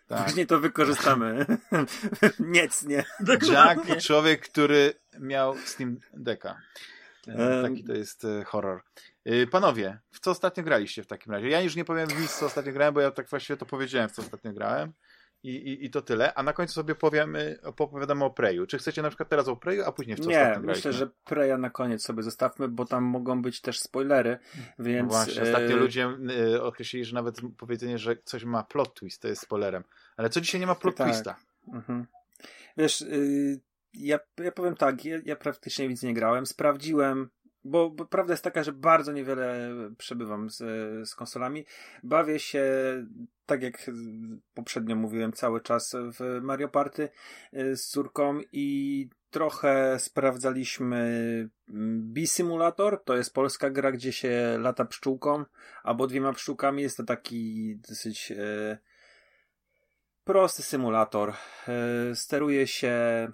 [0.06, 0.24] Tak.
[0.26, 1.46] Później to wykorzystamy.
[2.38, 3.04] Nic, nie.
[3.52, 6.60] Jack, człowiek, który miał Steam Decka.
[7.28, 8.82] E, taki to jest e, horror.
[9.51, 11.49] Panowie, w co ostatnio graliście w takim razie?
[11.49, 14.12] Ja już nie powiem nic, co ostatnio grałem, bo ja tak właściwie to powiedziałem, w
[14.12, 14.93] co ostatnio grałem
[15.43, 16.35] i, i, i to tyle.
[16.35, 18.66] A na końcu sobie powiemy, opowiadamy o Preju.
[18.66, 21.59] Czy chcecie na przykład teraz o Preju, a później w co Nie, myślę, że Preja
[21.59, 24.39] na koniec sobie zostawmy, bo tam mogą być też spoilery,
[24.79, 25.12] więc...
[25.12, 25.77] No właśnie, ostatnio e...
[25.77, 26.09] ludzie
[26.62, 29.85] określili, że nawet powiedzenie, że coś ma plot twist, to jest spoilerem.
[30.16, 31.09] Ale co dzisiaj nie ma plot tak.
[31.09, 31.37] twista?
[31.72, 32.07] Mhm.
[32.77, 33.61] Wiesz, y,
[33.95, 37.31] ja, ja powiem tak, ja, ja praktycznie nic nie grałem, sprawdziłem
[37.64, 40.58] bo, bo, prawda jest taka, że bardzo niewiele przebywam z,
[41.08, 41.64] z konsolami.
[42.02, 42.64] Bawię się,
[43.46, 43.90] tak jak
[44.54, 47.08] poprzednio mówiłem, cały czas w Mario Party
[47.54, 50.96] y, z córką i trochę sprawdzaliśmy
[51.68, 55.44] mm, B-Simulator, to jest polska gra, gdzie się lata pszczółką
[55.82, 56.82] albo dwiema pszczółkami.
[56.82, 58.78] Jest to taki dosyć e,
[60.24, 61.32] prosty symulator.
[61.68, 62.92] E, steruje się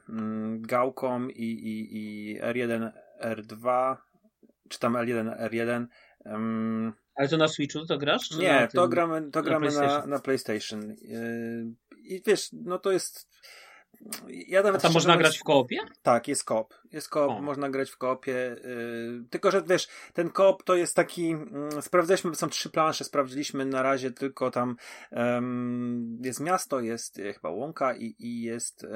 [0.08, 2.90] mm, gałką i, i, i R1,
[3.22, 3.96] R2
[4.70, 5.86] czy tam L1, R1.
[6.24, 8.30] Um, ale to na Switchu to grasz?
[8.30, 10.00] nie, to gramy, to gramy na PlayStation.
[10.00, 10.96] Na, na PlayStation.
[11.02, 13.28] Yy, I wiesz, no to jest.
[14.28, 15.78] Ja nawet A tam można grać w koopie?
[16.03, 16.74] Tak, jest koop.
[16.92, 17.42] Jest koop, o.
[17.42, 18.32] można grać w koopie.
[18.32, 21.28] Yy, tylko, że wiesz, ten koop to jest taki.
[21.28, 24.76] Yy, sprawdziliśmy, są trzy plansze, sprawdziliśmy na razie tylko tam
[26.22, 28.88] jest miasto, jest e, chyba łąka i, i jest e,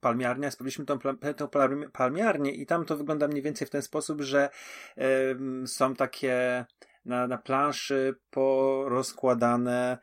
[0.00, 0.50] palmiarnia.
[0.50, 0.98] Sprawdziliśmy tą,
[1.36, 1.48] tą
[1.92, 4.48] palmiarnię i tam to wygląda mniej więcej w ten sposób, że
[5.66, 6.64] są takie
[7.04, 9.98] na, na planszy porozkładane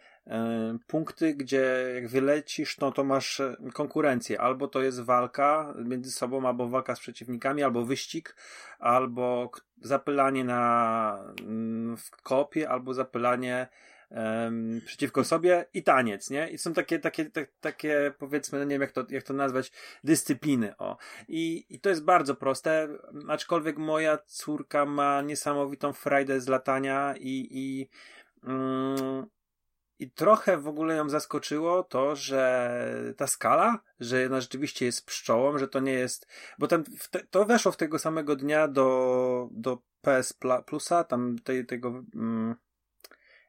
[0.87, 4.41] punkty, gdzie jak wylecisz, no to masz e, konkurencję.
[4.41, 8.35] Albo to jest walka między sobą, albo walka z przeciwnikami, albo wyścig,
[8.79, 9.51] albo
[9.81, 13.67] zapylanie na, mm, w kopie, albo zapylanie
[14.09, 16.49] um, przeciwko sobie i taniec, nie?
[16.49, 19.71] I są takie, takie, tak, takie powiedzmy, no nie wiem jak to, jak to nazwać,
[20.03, 20.97] dyscypliny, o.
[21.27, 22.87] I, I to jest bardzo proste,
[23.27, 27.89] aczkolwiek moja córka ma niesamowitą frajdę z latania i, i
[28.43, 29.25] mm,
[29.99, 35.57] i trochę w ogóle ją zaskoczyło to, że ta skala, że ona rzeczywiście jest pszczołą,
[35.57, 36.27] że to nie jest,
[36.59, 40.33] bo tam te, to weszło w tego samego dnia do, do PS
[40.65, 42.55] Plusa, tam tej, tego, mm,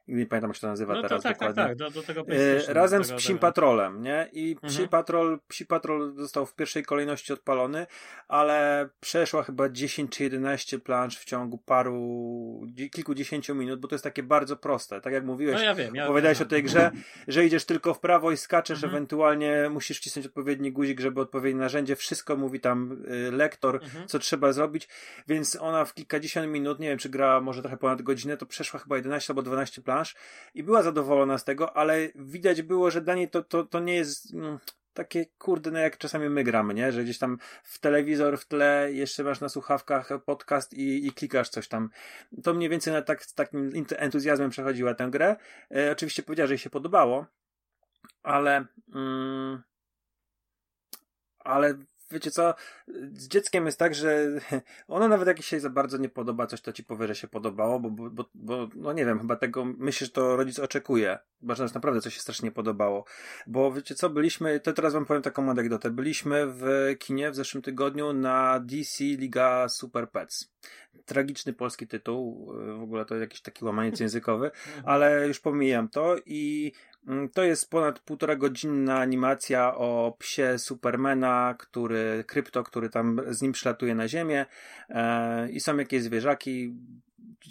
[0.09, 1.55] nie pamiętam jak się to nazywa no teraz tak, dokładnie.
[1.55, 2.25] Tak, tak, do, do tego
[2.67, 4.29] e, Razem z Psim Patrolem, nie?
[4.33, 4.73] I mhm.
[4.73, 7.87] Psi, Patrol, Psi Patrol został w pierwszej kolejności odpalony,
[8.27, 14.03] ale przeszła chyba 10 czy 11 plansz w ciągu paru, kilkudziesięciu minut, bo to jest
[14.03, 15.01] takie bardzo proste.
[15.01, 16.47] Tak jak mówiłeś, no ja wiem, ja opowiadałeś wiem.
[16.47, 16.91] o tej grze,
[17.27, 18.93] że idziesz tylko w prawo i skaczesz, mhm.
[18.93, 24.07] ewentualnie musisz wcisnąć odpowiedni guzik, żeby odpowiednie narzędzie, wszystko mówi tam y, lektor, mhm.
[24.07, 24.87] co trzeba zrobić,
[25.27, 28.79] więc ona w kilkadziesiąt minut, nie wiem, czy gra może trochę ponad godzinę, to przeszła
[28.79, 29.98] chyba 11 albo 12 plansz,
[30.53, 33.95] i była zadowolona z tego, ale widać było, że dla niej to, to, to nie
[33.95, 34.59] jest mm,
[34.93, 36.91] takie kurde, no jak czasami my gramy, nie?
[36.91, 41.49] Że gdzieś tam w telewizor w tle jeszcze masz na słuchawkach podcast i, i klikasz
[41.49, 41.89] coś tam.
[42.43, 45.35] To mniej więcej na tak, z takim entuzjazmem przechodziła tę grę.
[45.75, 47.25] E, oczywiście powiedziała, że jej się podobało,
[48.23, 49.63] ale mm,
[51.39, 51.77] ale
[52.11, 52.53] wiecie co,
[53.13, 54.27] z dzieckiem jest tak, że
[54.87, 57.79] ona nawet jak się za bardzo nie podoba coś, to ci powie, że się podobało,
[57.79, 61.65] bo, bo, bo, no nie wiem, chyba tego, myślę, że to rodzic oczekuje, bo że
[61.73, 63.05] naprawdę coś się strasznie podobało.
[63.47, 67.63] Bo wiecie co, byliśmy, to teraz wam powiem taką anegdotę, byliśmy w kinie w zeszłym
[67.63, 70.51] tygodniu na DC Liga Super Pets.
[71.05, 74.51] Tragiczny polski tytuł, w ogóle to jakiś taki łamaniec językowy,
[74.83, 76.71] ale już pomijam to i
[77.33, 83.51] to jest ponad półtora godzinna animacja o psie Supermana, który, krypto, który tam z nim
[83.51, 84.45] przylatuje na ziemię
[84.89, 86.73] e, i są jakieś zwierzaki.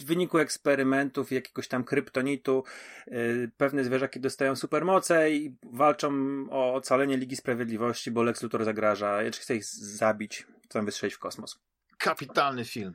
[0.00, 2.64] W wyniku eksperymentów jakiegoś tam kryptonitu
[3.06, 3.10] e,
[3.56, 6.12] pewne zwierzaki dostają supermoce i walczą
[6.50, 11.18] o ocalenie Ligi Sprawiedliwości, bo Lex Luthor zagraża, jeszcze chce ich zabić, chcą wystrzelić w
[11.18, 11.58] kosmos.
[11.98, 12.94] Kapitalny film.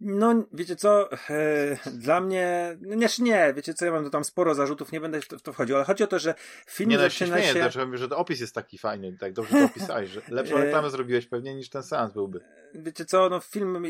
[0.00, 4.24] No, wiecie co, e, dla mnie, no nie, nie, wiecie co, ja mam tu tam
[4.24, 6.34] sporo zarzutów, nie będę w to, w to wchodził, ale chodzi o to, że
[6.68, 7.54] film nie, no, zaczyna się...
[7.54, 10.64] Nie, dlaczego mówię, że opis jest taki fajny, tak dobrze to opisałeś, że lepszą e,
[10.64, 12.40] reklamę zrobiłeś pewnie niż ten seans byłby.
[12.74, 13.82] Wiecie co, no film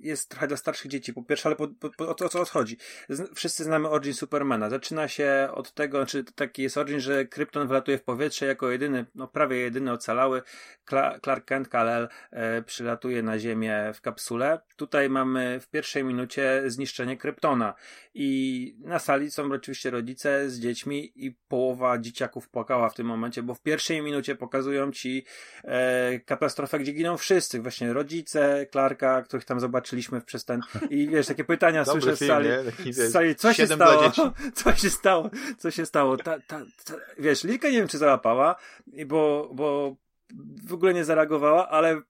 [0.00, 2.76] jest trochę dla starszych dzieci, po pierwsze, ale po, po, po, o, co chodzi?
[3.34, 7.98] Wszyscy znamy Origin Supermana, zaczyna się od tego, czy taki jest Origin, że Krypton wylatuje
[7.98, 10.42] w powietrze jako jedyny, no prawie jedyny ocalały,
[11.22, 16.62] Clark Kent, Kal-El e, przylatuje na Ziemię w kapsule, tu tutaj mamy w pierwszej minucie
[16.66, 17.74] zniszczenie Kryptona.
[18.14, 23.42] I na sali są oczywiście rodzice z dziećmi i połowa dzieciaków płakała w tym momencie,
[23.42, 25.24] bo w pierwszej minucie pokazują ci
[25.64, 27.60] e, katastrofę, gdzie giną wszyscy.
[27.60, 30.60] Właśnie rodzice, Clarka, których tam zobaczyliśmy przez ten...
[30.90, 32.48] I wiesz, takie pytania słyszę z sali,
[32.90, 33.36] z sali.
[33.36, 34.12] Co się stało?
[34.54, 35.30] Co się stało?
[35.58, 36.16] Co się stało?
[36.16, 38.56] Ta, ta, ta, wiesz, Lilka nie wiem, czy załapała,
[39.06, 39.96] bo, bo
[40.66, 42.02] w ogóle nie zareagowała, ale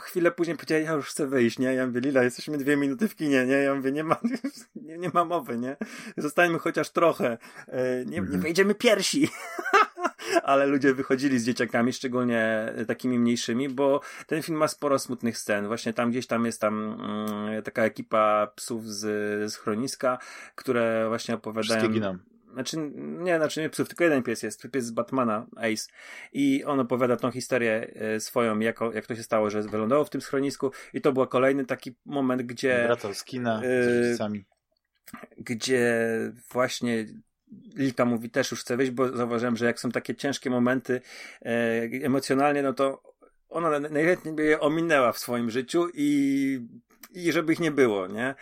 [0.00, 1.74] chwilę później powiedziała, ja już chcę wyjść, nie?
[1.74, 3.54] Ja mówię, Lila, jesteśmy dwie minuty w kinie, nie?
[3.54, 4.20] Ja mówię, nie ma,
[4.76, 5.76] nie, nie ma mowy, nie?
[6.16, 7.38] Zostańmy chociaż trochę.
[7.68, 8.40] E, nie, nie mhm.
[8.40, 9.28] wejdziemy piersi.
[10.42, 15.66] Ale ludzie wychodzili z dzieciakami, szczególnie takimi mniejszymi, bo ten film ma sporo smutnych scen.
[15.66, 19.00] Właśnie tam gdzieś tam jest tam mm, taka ekipa psów z,
[19.52, 20.18] z chroniska,
[20.54, 21.80] które właśnie opowiadają.
[21.80, 22.31] Wszystkie giną.
[22.52, 25.88] Znaczy, nie, znaczy nie psów, tylko jeden pies jest, pies z Batmana, Ace.
[26.32, 30.10] I on opowiada tą historię e, swoją, jak, jak to się stało, że wylądował w
[30.10, 30.70] tym schronisku.
[30.94, 32.84] I to był kolejny taki moment, gdzie...
[32.86, 34.44] Wracał z kina e, rodzicami.
[35.38, 36.06] Gdzie
[36.52, 37.06] właśnie
[37.76, 41.00] Lilka mówi też już chce wyjść, bo zauważyłem, że jak są takie ciężkie momenty
[41.42, 41.50] e,
[42.04, 43.02] emocjonalnie, no to
[43.48, 46.60] ona najchętniej by je ominęła w swoim życiu i,
[47.10, 48.34] i żeby ich nie było, nie?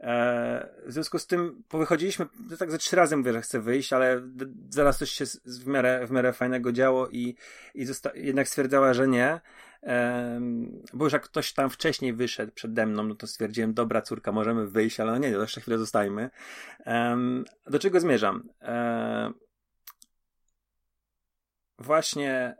[0.00, 2.26] E, w związku z tym powychodziliśmy,
[2.58, 4.22] tak ze trzy razy mówię, że chcę wyjść, ale
[4.70, 7.34] zaraz coś się w miarę, w miarę fajnego działo i,
[7.74, 9.40] i jednak stwierdzała, że nie.
[10.92, 14.66] bo już jak ktoś tam wcześniej wyszedł przede mną, no to stwierdziłem, dobra córka, możemy
[14.66, 16.30] wyjść, ale no nie, jeszcze chwilę zostajmy.
[17.66, 18.48] do czego zmierzam?
[18.62, 19.32] E,
[21.78, 22.56] właśnie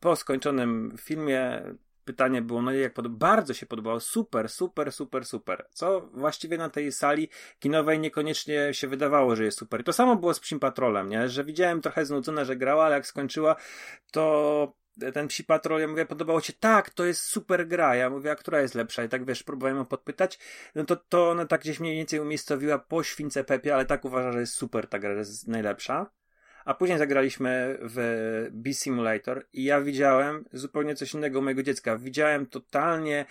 [0.00, 1.62] po skończonym filmie
[2.04, 5.66] pytanie było, no jak bardzo się podobało, super, super, super, super.
[5.72, 7.28] Co właściwie na tej sali
[7.58, 9.80] kinowej niekoniecznie się wydawało, że jest super.
[9.80, 11.28] I to samo było z Psim Patrolem, nie?
[11.28, 13.56] Że widziałem trochę znudzone, że grała, ale jak skończyła,
[14.12, 14.80] to
[15.14, 16.52] ten Psi Patrol, ja mówię, podobało ci?
[16.52, 17.96] Tak, to jest super gra.
[17.96, 19.04] Ja mówię, a która jest lepsza?
[19.04, 20.38] I tak wiesz, próbowałem ją podpytać.
[20.74, 24.32] No to, to ona tak gdzieś mniej więcej umiejscowiła po Śwince Pepie, ale tak uważa,
[24.32, 26.10] że jest super ta gra, że jest najlepsza.
[26.70, 31.98] A później zagraliśmy w B Simulator i ja widziałem zupełnie coś innego mojego dziecka.
[31.98, 33.24] Widziałem totalnie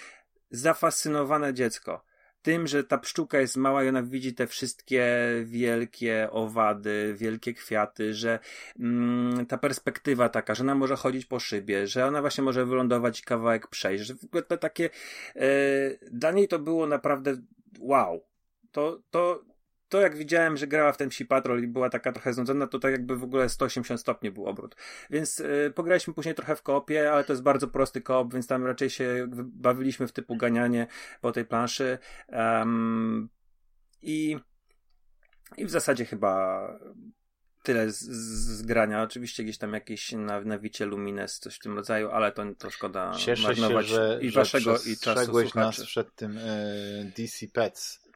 [0.51, 2.05] zafascynowane dziecko.
[2.41, 5.05] Tym, że ta pszczółka jest mała i ona widzi te wszystkie
[5.43, 8.39] wielkie owady, wielkie kwiaty, że
[8.79, 13.19] mm, ta perspektywa taka, że ona może chodzić po szybie, że ona właśnie może wylądować
[13.19, 14.89] i kawałek przejść, że w ogóle to takie,
[15.35, 15.49] e,
[16.11, 17.37] dla niej to było naprawdę
[17.79, 18.23] wow.
[18.71, 19.49] To, to
[19.89, 22.79] to jak widziałem, że grała w ten Psi Patrol i była taka trochę znudzona, to
[22.79, 24.75] tak jakby w ogóle 180 stopni był obrót.
[25.09, 28.65] Więc y, pograliśmy później trochę w koopie, ale to jest bardzo prosty koop, więc tam
[28.65, 30.87] raczej się bawiliśmy w typu ganianie
[31.21, 31.97] po tej planszy.
[32.27, 33.29] Um,
[34.01, 34.37] i,
[35.57, 36.61] I w zasadzie chyba
[37.63, 39.03] tyle z, z, grania.
[39.03, 43.13] Oczywiście gdzieś tam jakieś na, nawicie Lumines, coś w tym rodzaju, ale to, to szkoda
[43.17, 48.09] Cieszę marnować się, że, i waszego i czasu nas przed tym e, DC Pets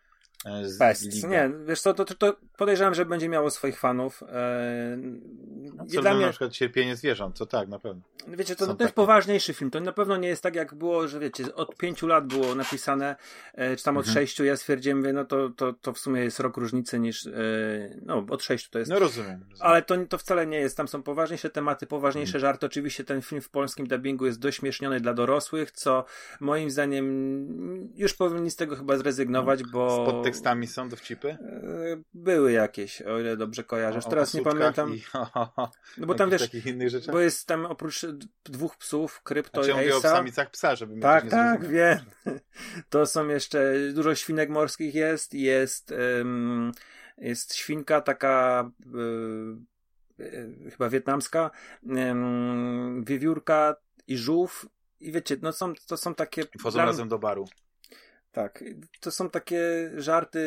[0.63, 1.27] z Pest.
[1.29, 4.23] Nie, wiesz co, to, to, to, podejrzewam, że będzie miało swoich fanów.
[4.23, 6.25] Eee, co dla mnie...
[6.25, 8.01] na przykład cierpienie zwierząt, to tak, na pewno.
[8.27, 9.71] Wiecie, to, to jest poważniejszy film.
[9.71, 13.15] To na pewno nie jest tak, jak było, że wiecie, od pięciu lat było napisane,
[13.53, 14.13] e, czy tam od mhm.
[14.13, 17.31] sześciu, ja stwierdziłem, wie, no to, to, to w sumie jest rok różnicy niż, e,
[18.01, 18.91] no od sześciu to jest.
[18.91, 19.31] No rozumiem.
[19.31, 19.59] rozumiem.
[19.59, 20.77] Ale to, to wcale nie jest.
[20.77, 22.41] Tam są poważniejsze tematy, poważniejsze mhm.
[22.41, 22.65] żarty.
[22.65, 26.05] Oczywiście ten film w polskim dubbingu jest dośmieszniony dla dorosłych, co
[26.39, 27.03] moim zdaniem
[27.95, 29.71] już powinni z tego chyba zrezygnować, mhm.
[29.71, 31.29] bo tekstami są dowcipy?
[31.29, 31.37] E,
[32.13, 34.05] były jakieś, o ile dobrze kojarzysz.
[34.05, 34.95] Teraz nie pamiętam.
[34.95, 35.03] I,
[35.97, 36.49] no bo tam wiesz,
[37.11, 38.05] bo jest tam oprócz
[38.43, 39.93] dwóch psów, krypto i Ace'a.
[39.93, 41.99] o psamicach psa, żeby Tak, tak, wiem.
[42.89, 46.71] To są jeszcze, dużo świnek morskich jest, jest, um,
[47.17, 49.65] jest świnka taka um,
[50.71, 51.51] chyba wietnamska,
[51.83, 53.75] um, wiewiórka
[54.07, 54.65] i żółw
[54.99, 56.43] i wiecie, no są, to są takie...
[56.59, 57.45] Wchodzą razem do baru.
[58.33, 58.63] Tak,
[58.99, 60.39] to są takie żarty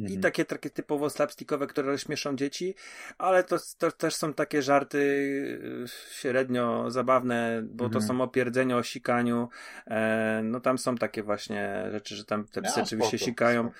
[0.00, 0.18] mhm.
[0.18, 2.74] i takie, takie typowo slapstickowe, które rozśmieszą dzieci,
[3.18, 7.92] ale to, to też są takie żarty y, średnio zabawne, bo mhm.
[7.92, 9.48] to są opierdzenia o sikaniu.
[9.86, 13.70] E, no tam są takie właśnie rzeczy, że tam te psy ja, oczywiście spoko, sikają.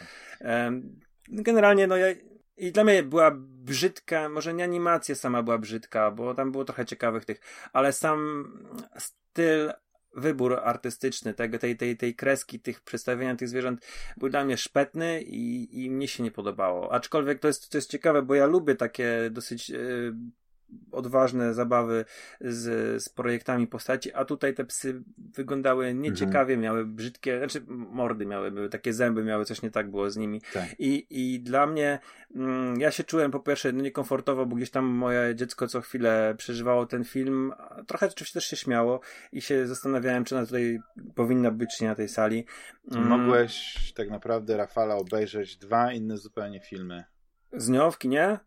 [0.41, 0.81] E,
[1.29, 2.07] generalnie no ja,
[2.57, 6.87] i dla mnie była brzydka, może nie animacja sama była brzydka, bo tam było trochę
[6.87, 7.41] ciekawych tych,
[7.73, 8.49] ale sam
[8.99, 9.73] styl
[10.19, 15.23] wybór artystyczny tego, tej, tej, tej kreski, tych przedstawienia tych zwierząt był dla mnie szpetny
[15.23, 16.93] i, i mnie się nie podobało.
[16.93, 20.15] Aczkolwiek to jest, to jest ciekawe, bo ja lubię takie dosyć yy,
[20.93, 22.05] odważne zabawy
[22.41, 26.61] z, z projektami postaci, a tutaj te psy wyglądały nieciekawie, mhm.
[26.61, 30.41] miały brzydkie, znaczy mordy miały, były takie zęby, miały coś nie tak było z nimi.
[30.53, 30.65] Tak.
[30.79, 31.99] I, I dla mnie,
[32.35, 36.87] mm, ja się czułem po pierwsze niekomfortowo, bo gdzieś tam moje dziecko co chwilę przeżywało
[36.87, 37.53] ten film,
[37.87, 39.01] trochę oczywiście też się śmiało
[39.33, 40.79] i się zastanawiałem, czy ona tutaj
[41.15, 42.45] powinna być, czy nie na tej sali.
[42.93, 43.09] Mm.
[43.09, 47.05] Mogłeś tak naprawdę Rafala obejrzeć dwa inne zupełnie filmy.
[47.53, 48.39] Z nią w kinie?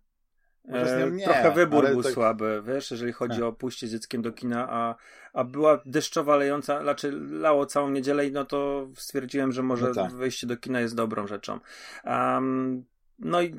[0.68, 2.14] E, nie, trochę wybór był tak...
[2.14, 3.43] słaby, wiesz, jeżeli chodzi tak.
[3.43, 4.95] o pójście z dzieckiem do kina, a,
[5.34, 9.93] a była deszczowa, lejąca, znaczy lało całą niedzielę i no to stwierdziłem, że może no
[9.93, 10.12] tak.
[10.12, 11.59] wejście do kina jest dobrą rzeczą.
[12.05, 12.86] Um,
[13.20, 13.55] no i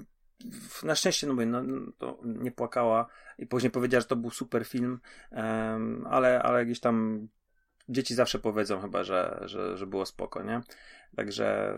[0.82, 3.06] na szczęście, no, no to nie płakała
[3.38, 5.00] i później powiedziała, że to był super film,
[5.30, 7.28] um, ale, ale gdzieś tam
[7.88, 10.60] dzieci zawsze powiedzą chyba, że, że, że było spoko, nie?
[11.16, 11.74] Także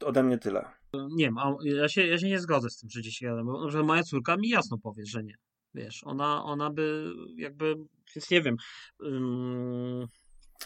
[0.00, 0.64] ode mnie tyle.
[1.10, 4.02] Nie wiem, ja się, ja się nie zgodzę z tym, że dzieci wiadomo, że moja
[4.02, 5.34] córka mi jasno powie, że nie.
[5.74, 7.74] Wiesz, ona, ona by jakby,
[8.14, 8.56] więc nie wiem.
[9.00, 10.06] Um...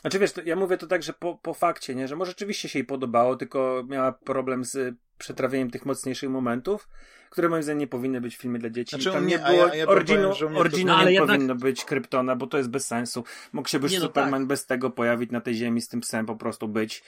[0.00, 2.78] Znaczy wiesz, ja mówię to tak, że po, po fakcie, nie, że może rzeczywiście się
[2.78, 6.88] jej podobało, tylko miała problem z przetrawieniem tych mocniejszych momentów,
[7.30, 8.96] które moim zdaniem nie powinny być w filmie dla dzieci.
[8.96, 11.28] Znaczy, Tam nie było ja, ja Originu, Originu no, nie jednak...
[11.28, 13.24] powinno być Kryptona, bo to jest bez sensu.
[13.52, 14.48] Mógł się być nie, no Superman tak.
[14.48, 17.02] bez tego pojawić na tej ziemi, z tym psem po prostu być.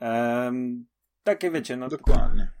[0.00, 0.86] Um,
[1.26, 1.88] takie wiecie, no.
[1.88, 2.52] Dokładnie.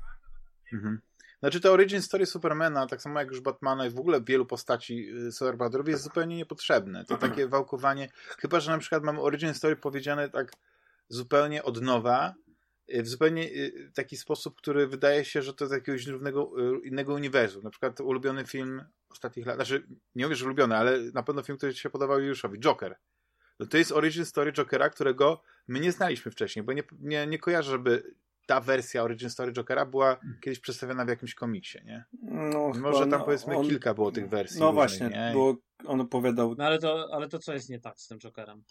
[0.72, 1.00] Mhm.
[1.40, 5.10] Znaczy to origin story Supermana, tak samo jak już Batmana i w ogóle wielu postaci
[5.26, 7.04] y, superbohaterów jest zupełnie niepotrzebne.
[7.04, 8.08] To takie wałkowanie,
[8.38, 10.52] chyba że na przykład mamy origin story powiedziane tak
[11.08, 12.34] zupełnie od nowa,
[12.94, 16.50] y, w zupełnie y, taki sposób, który wydaje się, że to jest jakiegoś równego,
[16.84, 17.62] innego uniwersum.
[17.62, 21.58] Na przykład ulubiony film ostatnich lat, znaczy nie mówię, że ulubiony, ale na pewno film,
[21.58, 22.96] który się podobał Juszowi, Joker.
[23.60, 27.38] No to jest origin story Jokera, którego my nie znaliśmy wcześniej, bo nie, nie, nie
[27.38, 28.14] kojarzę, żeby
[28.46, 32.04] ta wersja Origin Story Jokera była kiedyś przedstawiona w jakimś komiksie, nie?
[32.22, 34.60] No, Może tam powiedzmy on, kilka było tych wersji.
[34.60, 35.30] No różnych, właśnie, nie?
[35.34, 36.54] bo on opowiadał.
[36.58, 38.62] No ale to, ale to co jest nie tak z tym Jokerem?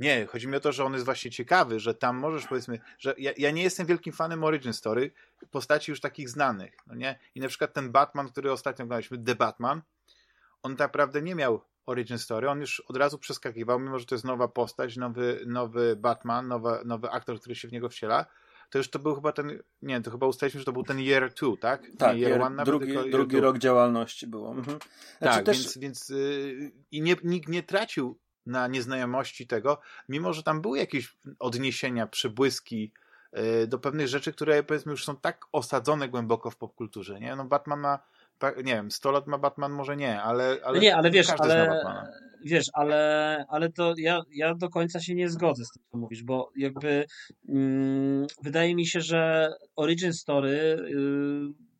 [0.00, 3.14] Nie, chodzi mi o to, że on jest właśnie ciekawy, że tam możesz powiedzmy, że
[3.18, 5.12] ja, ja nie jestem wielkim fanem Origin Story,
[5.50, 7.18] postaci już takich znanych, no nie?
[7.34, 9.82] I na przykład ten Batman, który ostatnio oglądaliśmy, The Batman,
[10.62, 14.14] on tak naprawdę nie miał Origin Story, on już od razu przeskakiwał, mimo że to
[14.14, 18.26] jest nowa postać, nowy, nowy Batman, nowy, nowy aktor, który się w niego wciela,
[18.70, 21.34] to już to był chyba ten, nie to chyba ustaliliśmy, że to był ten year
[21.34, 21.82] two, tak?
[21.98, 24.50] Tak, nie year, one, drugi, drugi, drugi rok działalności było.
[24.50, 24.78] Mhm.
[25.18, 25.58] Znaczy tak, też...
[25.58, 30.78] więc, więc yy, i nie, nikt nie tracił na nieznajomości tego, mimo że tam były
[30.78, 32.92] jakieś odniesienia, przebłyski
[33.32, 37.36] yy, do pewnych rzeczy, które powiedzmy już są tak osadzone głęboko w popkulturze, nie?
[37.36, 37.98] No Batman ma
[38.56, 41.82] nie wiem, 100 lat ma Batman, może nie, ale, ale no nie, ale wiesz, ale,
[42.44, 46.22] wiesz, ale, ale to ja, ja do końca się nie zgodzę z tym, co mówisz,
[46.22, 47.04] bo jakby
[47.48, 51.70] mm, wydaje mi się, że Origin Story yy,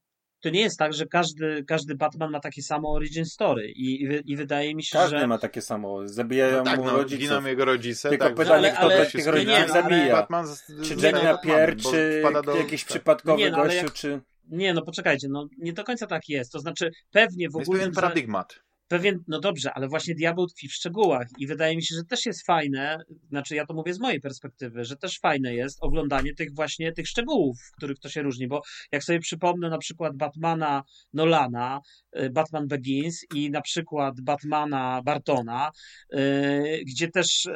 [0.41, 4.33] to nie jest tak, że każdy, każdy Batman ma takie samo origin story i, i,
[4.33, 5.27] i wydaje mi się, każdy że...
[5.27, 7.21] ma takie samo, zabijają no tak, mu no, rodziców.
[7.21, 8.09] Giną jego rodzice.
[8.09, 10.17] Tylko tak, pytanie, kto ale, tych rodziców nie, zabija.
[10.17, 12.57] Batman z, czy Jack Napier, czy do...
[12.57, 12.89] jakiś tak.
[12.89, 13.93] przypadkowy nie, no, gościu, jak...
[13.93, 14.21] czy...
[14.51, 16.53] Nie, no poczekajcie, no nie do końca tak jest.
[16.53, 17.79] To znaczy pewnie w ogóle...
[17.79, 18.55] Jest pewien paradygmat
[18.91, 22.27] pewien, no dobrze, ale właśnie diabeł tkwi w szczegółach i wydaje mi się, że też
[22.27, 26.55] jest fajne, znaczy ja to mówię z mojej perspektywy, że też fajne jest oglądanie tych
[26.55, 28.63] właśnie tych szczegółów, w których to się różni, bo
[28.93, 30.83] jak sobie przypomnę na przykład Batmana
[31.13, 31.81] Nolana,
[32.19, 35.71] y, Batman Begins i na przykład Batmana Bartona,
[36.15, 37.53] y, gdzie też y,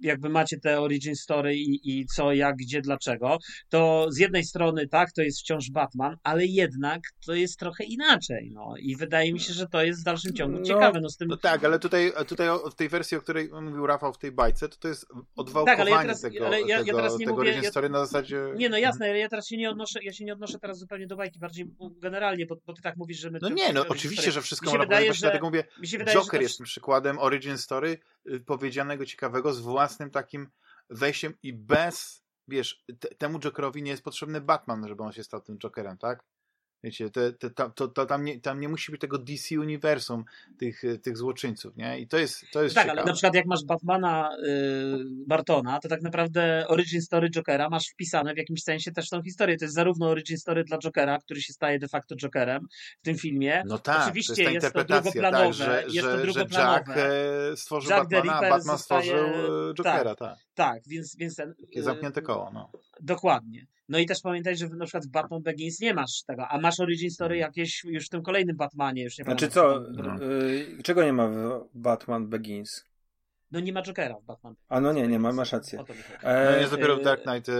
[0.00, 3.38] jakby macie te origin story i, i co, jak, gdzie, dlaczego,
[3.68, 8.50] to z jednej strony tak, to jest wciąż Batman, ale jednak to jest trochę inaczej,
[8.54, 8.74] no.
[8.78, 11.00] I wydaje mi się, że to jest w dalszym ciągu ciągu no, ciekawe.
[11.00, 11.28] No, z tym...
[11.28, 14.68] no tak, ale tutaj, tutaj w tej wersji, o której mówił Rafał w tej bajce,
[14.68, 17.36] to to jest odwałkowanie tak, ale ja teraz, tego, ale ja, ja teraz nie tego
[17.36, 17.88] mówię, ja...
[17.88, 18.52] na zasadzie...
[18.56, 21.06] Nie, no jasne, ale ja teraz się nie odnoszę, ja się nie odnoszę teraz zupełnie
[21.06, 23.38] do bajki, bardziej generalnie, bo, bo ty tak mówisz, że my...
[23.42, 25.26] No nie, no oczywiście, że wszystko można wydaje, powiedzieć, że...
[25.26, 26.42] dlatego mówię, wydaje, Joker to...
[26.42, 27.98] jest tym przykładem origin story
[28.30, 30.48] y, powiedzianego ciekawego z własnym takim
[30.90, 32.84] wejściem i bez wiesz,
[33.18, 36.24] temu Jokerowi nie jest potrzebny Batman, żeby on się stał tym Jokerem, tak?
[36.84, 40.24] Wiecie, te, te, to, to, tam, nie, tam nie musi być tego DC uniwersum
[40.58, 42.00] tych, tych złoczyńców, nie?
[42.00, 43.00] I to jest, to jest Tak, ciekawe.
[43.00, 47.88] ale na przykład jak masz Batmana y, Bartona, to tak naprawdę origin story Jokera masz
[47.88, 49.56] wpisane w jakimś sensie też tą historię.
[49.56, 52.66] To jest zarówno origin story dla Jokera, który się staje de facto Jokerem
[53.00, 53.62] w tym filmie.
[53.66, 56.88] No tak, Oczywiście to jest, ta interpretacja, to tak, że, jest to że, że Jack
[56.88, 60.18] e, stworzył Jack Batmana, a Batman stworzył e, Jokera, tak.
[60.18, 62.70] Tak, tak więc, więc ten, Takie zamknięte koło, no.
[63.00, 63.66] Dokładnie.
[63.88, 66.80] No i też pamiętaj, że na przykład w Batman Begins nie masz tego, a masz
[66.80, 67.50] origin story mhm.
[67.50, 69.04] jakieś już w tym kolejnym Batmanie.
[69.04, 69.82] Już nie znaczy co,
[70.20, 72.84] yy, czego nie ma w Batman Begins?
[73.50, 74.54] No nie ma Jokera w Batman.
[74.68, 75.84] A no nie, nie ma, masz rację.
[76.22, 77.52] E, no jest dopiero w Dark Knight e,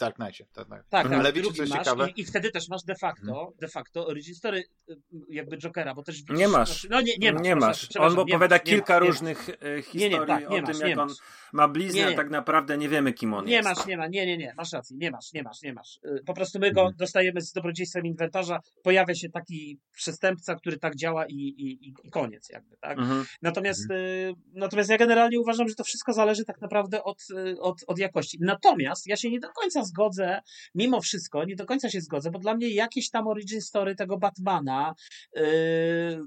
[0.00, 0.46] Dark Knightie.
[0.52, 0.84] Tak, tak.
[0.88, 2.10] tak ale tak, wiecie, co jest ciekawe?
[2.10, 3.52] I, I, wtedy też masz de facto, hmm.
[3.60, 4.96] de facto origin story y,
[5.30, 6.68] jakby Jokera, bo też widzisz, Nie masz.
[6.68, 7.42] Znaczy, no nie, nie masz.
[7.42, 7.88] Nie masz.
[7.98, 11.08] On opowiada nie kilka nie różnych nie historii nie, nie, tak, o tym, jak on
[11.52, 13.68] ma bliznę, nie, tak naprawdę nie wiemy, kim on nie jest.
[13.68, 16.00] Nie masz, nie ma, nie, nie, nie, masz rację, nie masz, nie masz, nie masz.
[16.04, 16.96] Y, po prostu my go hmm.
[16.96, 22.48] dostajemy z dobrodziejstwem inwentarza, pojawia się taki przestępca, który tak działa i, i, i koniec
[22.48, 22.98] jakby, tak?
[22.98, 23.24] Mhm.
[23.42, 24.34] Natomiast, mhm.
[24.52, 27.18] natomiast ja generalnie uważam, że to wszystko zależy tak naprawdę od,
[27.60, 28.38] od, od jakości.
[28.40, 30.42] Natomiast ja się nie do końca zgodzę,
[30.74, 34.18] mimo wszystko, nie do końca się zgodzę, bo dla mnie jakieś tam origin story tego
[34.18, 34.94] Batmana,
[35.36, 35.42] yy,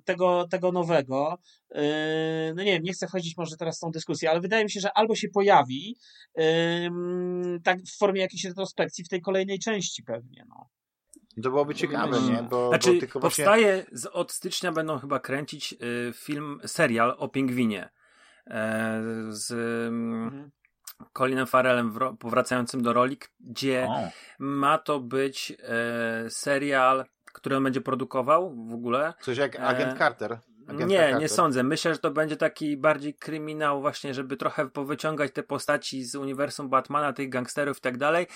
[0.06, 1.38] tego, tego nowego,
[1.76, 1.82] yy,
[2.56, 4.80] no nie wiem, nie chcę wchodzić może teraz w tą dyskusję, ale wydaje mi się,
[4.80, 5.98] że albo się pojawi
[6.36, 6.44] yy,
[7.64, 10.70] tak w formie jakiejś retrospekcji w tej kolejnej części pewnie, no.
[11.44, 12.44] To byłoby ciekawe, nie?
[12.50, 13.98] Bo, znaczy, bo powstaje, właśnie...
[13.98, 17.90] z, od stycznia będą chyba kręcić y, film, serial o pingwinie.
[18.48, 20.52] E, z, mhm.
[21.14, 24.10] Colinem Farrellem powracającym do roli, gdzie o.
[24.40, 29.14] ma to być e, serial, który on będzie produkował w ogóle.
[29.22, 30.40] Coś jak Agent e, Carter.
[30.68, 31.20] Nie, Carter.
[31.20, 31.64] nie sądzę.
[31.64, 36.70] Myślę, że to będzie taki bardziej kryminał właśnie, żeby trochę powyciągać te postaci z uniwersum
[36.70, 38.28] Batmana, tych gangsterów i tak dalej,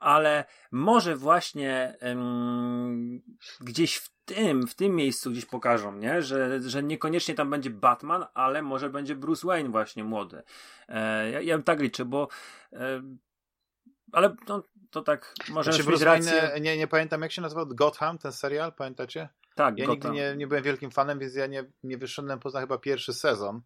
[0.00, 1.98] ale może właśnie
[3.60, 6.22] gdzieś w tym, w tym miejscu gdzieś pokażą, nie?
[6.22, 10.42] Że, że niekoniecznie tam będzie Batman, ale może będzie Bruce Wayne właśnie młody.
[10.88, 12.28] E, ja, ja tak liczę, bo
[12.72, 13.02] e,
[14.12, 16.50] ale no, to tak może znaczy, Bruce rację...
[16.60, 19.28] nie, nie pamiętam jak się nazywał Gotham, ten serial, pamiętacie?
[19.54, 20.12] Tak, Ja Gotham.
[20.12, 23.60] nigdy nie, nie byłem wielkim fanem, więc ja nie, nie wyszedłem poza chyba pierwszy sezon,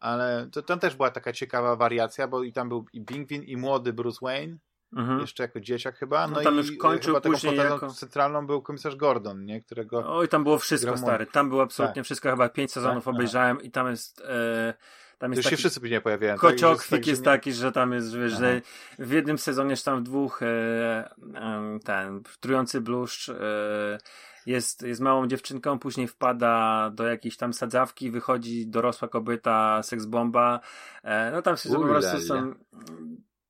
[0.00, 3.56] ale to, tam też była taka ciekawa wariacja, bo i tam był i Pingwin, i
[3.56, 4.58] młody Bruce Wayne,
[4.96, 5.20] Mhm.
[5.20, 6.26] Jeszcze jako dzieciak chyba.
[6.26, 7.90] No, no tam i już kończył chyba później taką jako...
[7.90, 9.60] centralną był komisarz Gordon, nie?
[9.60, 10.16] Którego...
[10.16, 11.26] Oj, tam było wszystko, stary.
[11.26, 12.04] Tam było absolutnie tak.
[12.04, 13.14] wszystko, chyba pięć sezonów tak?
[13.14, 14.20] obejrzałem i tam jest...
[14.20, 14.74] E...
[15.18, 15.50] Tam jest to taki...
[15.50, 16.36] się wszyscy później pojawiają.
[16.36, 18.60] Kociokwik tak, jest, taki, że tam jest, wiesz, że
[18.98, 20.46] w jednym sezonie, czy tam w dwóch, e,
[21.34, 23.98] e, ten trujący bluszcz e,
[24.46, 30.60] jest, jest małą dziewczynką, później wpada do jakiejś tam sadzawki, wychodzi dorosła kobieta, seksbomba.
[31.02, 32.54] E, no tam się po prostu są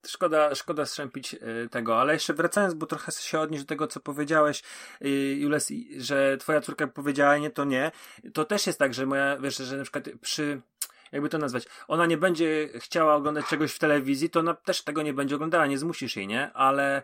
[0.06, 4.00] Szkoda, szkoda strzępić y, tego, ale jeszcze wracając, bo trochę się odnieść do tego, co
[4.00, 4.62] powiedziałeś,
[5.04, 7.90] y, Jules, że twoja córka powiedziała nie, to nie.
[8.34, 10.60] To też jest tak, że moja, wiesz, że na przykład przy,
[11.12, 15.02] jakby to nazwać, ona nie będzie chciała oglądać czegoś w telewizji, to ona też tego
[15.02, 16.52] nie będzie oglądała, nie zmusisz jej, nie?
[16.52, 17.02] Ale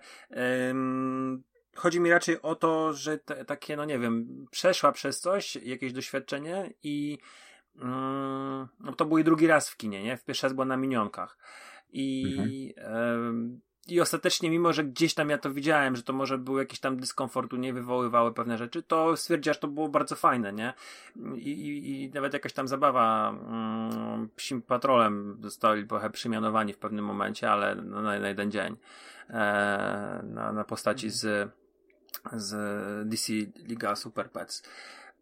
[0.71, 1.43] ym,
[1.77, 5.93] chodzi mi raczej o to, że te, takie, no nie wiem, przeszła przez coś, jakieś
[5.93, 7.19] doświadczenie i
[7.83, 10.17] ym, no to był jej drugi raz w kinie, nie?
[10.17, 11.39] W pierwszy raz była na minionkach.
[11.93, 13.61] I, mhm.
[13.89, 16.97] I ostatecznie, mimo że gdzieś tam ja to widziałem, że to może był jakiś tam
[16.97, 20.73] dyskomfort, nie wywoływały pewne rzeczy, to stwierdziła, że to było bardzo fajne, nie?
[21.37, 27.05] I, i, i nawet jakaś tam zabawa mm, psim patrolem zostali trochę przymianowani w pewnym
[27.05, 28.77] momencie, ale na, na jeden dzień
[29.31, 29.35] e,
[30.25, 31.19] na, na postaci mhm.
[31.19, 31.60] z
[32.33, 33.33] z DC
[33.67, 34.63] Liga Super Pets.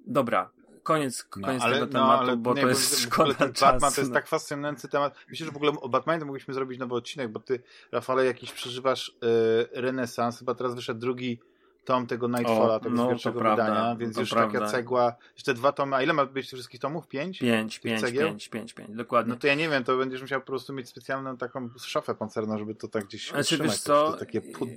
[0.06, 0.50] Dobra,
[0.82, 3.72] koniec, no, koniec no, ale, tego tematu, ale, bo nie, to jest szkoda ten czasu.
[3.72, 5.14] Batman to jest tak fascynujący temat.
[5.28, 7.62] Myślę, że w ogóle o Batmanie to mogliśmy zrobić nowy odcinek, bo ty,
[7.92, 10.38] Rafale, jakiś przeżywasz yy, renesans.
[10.38, 11.40] Chyba teraz wyszedł drugi
[11.88, 14.60] tom tego Nightfalla, o, tego no, pierwszego prawda, wydania, więc już prawda.
[14.60, 17.08] taka cegła, jeszcze dwa tomy, a ile ma być tych wszystkich tomów?
[17.08, 17.38] Pięć?
[17.38, 18.28] Pięć, pięć, cegieł?
[18.28, 19.32] pięć, pięć, pięć, dokładnie.
[19.32, 22.58] No to ja nie wiem, to będziesz musiał po prostu mieć specjalną taką szafę pancerną,
[22.58, 23.70] żeby to tak gdzieś znaczy, utrzymać.
[23.70, 24.68] Wiesz co, to, takie pud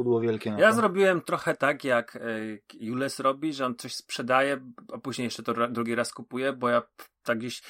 [0.00, 0.50] pudło wielkie.
[0.58, 0.76] ja to.
[0.76, 2.20] zrobiłem trochę tak, jak e,
[2.74, 4.60] Jules robi, że on coś sprzedaje,
[4.92, 6.82] a później jeszcze to drugi raz kupuje, bo ja
[7.22, 7.62] tak gdzieś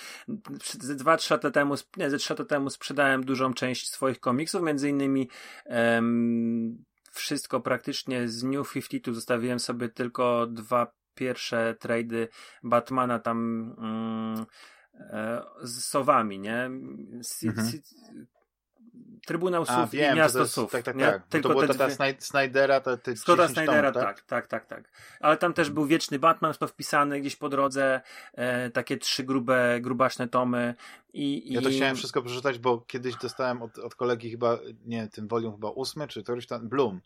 [0.80, 4.62] ze dwa, trzy lata temu, nie, ze trzy lata temu sprzedałem dużą część swoich komiksów,
[4.62, 5.28] między innymi
[5.66, 12.28] um, wszystko praktycznie z New 52 zostawiłem sobie tylko dwa pierwsze trady
[12.62, 13.38] Batmana tam
[13.78, 14.46] mm,
[14.94, 16.70] e, z sowami, nie?
[17.22, 17.80] Z, mhm.
[19.26, 20.72] Trybunał Słów A, wiem, i Miasto jest, Słów.
[20.72, 21.04] Tak, tak, nie?
[21.04, 21.26] tak.
[21.26, 22.14] Tylko to było ta dwie...
[22.18, 24.04] Snydera, te, te Scotta Snydera, tak?
[24.04, 24.20] tak?
[24.20, 24.90] tak, tak, tak,
[25.20, 28.00] Ale tam też był Wieczny Batman, to wpisany gdzieś po drodze,
[28.34, 30.74] e, takie trzy grube, grubaśne tomy.
[31.12, 35.28] I, ja to chciałem wszystko przeczytać, bo kiedyś dostałem od, od kolegi chyba, nie, ten
[35.28, 37.00] volume chyba ósmy, czy któryś tam, Bloom.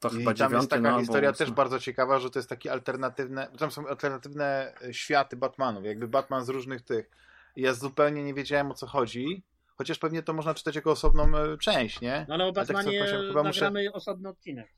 [0.00, 2.72] To I chyba tam jest taka no, historia też bardzo ciekawa, że to jest takie
[2.72, 7.10] alternatywne, tam są alternatywne e, światy Batmanów, jakby Batman z różnych tych.
[7.56, 9.42] I ja zupełnie nie wiedziałem o co chodzi
[9.78, 12.26] Chociaż pewnie to można czytać jako osobną e, część, nie?
[12.28, 13.92] No ale o Batmanie tak chyba nagramy muszę...
[13.92, 14.74] osobny odcinek.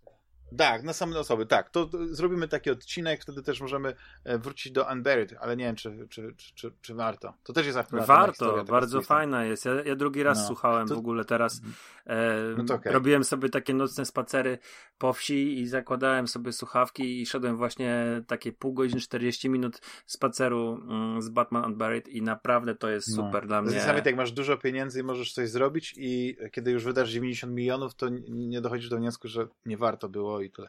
[0.56, 1.70] Tak, na same osoby, tak.
[1.70, 3.94] To, to, zrobimy taki odcinek, wtedy też możemy
[4.24, 7.34] e, wrócić do Unburied, ale nie wiem, czy, czy, czy, czy, warto.
[7.42, 9.64] To też jest akurat Warto, bardzo fajna jest.
[9.64, 10.46] Ja, ja drugi raz no.
[10.46, 10.94] słuchałem to...
[10.94, 11.56] w ogóle teraz.
[11.56, 11.74] Mhm.
[12.06, 12.92] E, no okay.
[12.92, 14.58] Robiłem sobie takie nocne spacery
[14.98, 20.80] po wsi i zakładałem sobie słuchawki i szedłem właśnie takie pół godziny, 40 minut spaceru
[20.88, 23.16] mm, z Batman Unburied i naprawdę to jest no.
[23.16, 23.76] super dla mnie.
[23.86, 27.94] Nawet jak masz dużo pieniędzy i możesz coś zrobić i kiedy już wydasz 90 milionów,
[27.94, 30.68] to nie dochodzisz do wniosku, że nie warto było i tyle.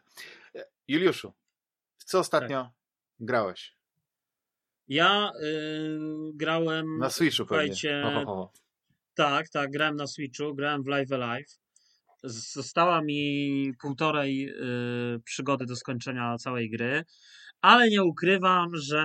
[0.55, 1.33] E, Juliuszu,
[1.97, 2.71] co ostatnio tak.
[3.19, 3.75] grałeś?
[4.87, 5.99] Ja y,
[6.33, 6.97] grałem.
[6.97, 8.03] Na Switchu pewnie.
[8.03, 8.53] Ho, ho, ho.
[9.13, 11.59] Tak, tak, grałem na Switchu, grałem w Live Alive.
[12.23, 14.49] Została mi półtorej
[15.15, 17.03] y, przygody do skończenia całej gry
[17.61, 19.03] ale nie ukrywam, że.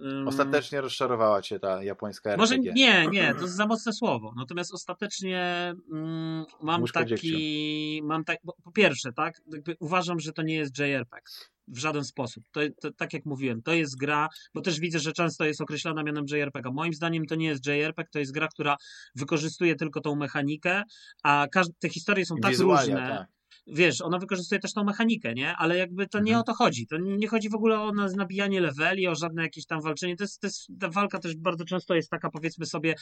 [0.00, 2.42] Um, ostatecznie rozczarowała cię ta japońska RPG.
[2.42, 4.32] Może nie, nie, to jest za mocne słowo.
[4.36, 8.00] Natomiast ostatecznie um, mam taki.
[8.04, 9.40] Mam tak, po pierwsze, tak,
[9.80, 11.22] uważam, że to nie jest JRPG
[11.68, 12.44] w żaden sposób.
[12.52, 16.02] To, to, tak jak mówiłem, to jest gra, bo też widzę, że często jest określana
[16.02, 16.70] mianem JRPG.
[16.72, 18.76] Moim zdaniem to nie jest JRPG, to jest gra, która
[19.14, 20.82] wykorzystuje tylko tą mechanikę,
[21.22, 21.46] a
[21.78, 23.08] te historie są tak Wizualia, różne.
[23.08, 25.56] Tak wiesz, ona wykorzystuje też tą mechanikę, nie?
[25.56, 26.40] Ale jakby to nie mhm.
[26.40, 26.86] o to chodzi.
[26.86, 30.16] To nie chodzi w ogóle o nabijanie leveli, o żadne jakieś tam walczenie.
[30.16, 32.94] To jest, to jest, ta walka też bardzo często jest taka, powiedzmy sobie,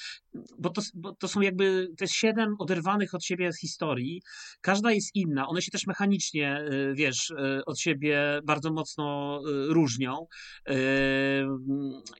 [0.58, 4.22] bo to, bo to są jakby, to jest siedem oderwanych od siebie historii.
[4.61, 5.48] Każda jest inna.
[5.48, 10.26] One się też mechanicznie, y, wiesz, y, od siebie bardzo mocno y, różnią.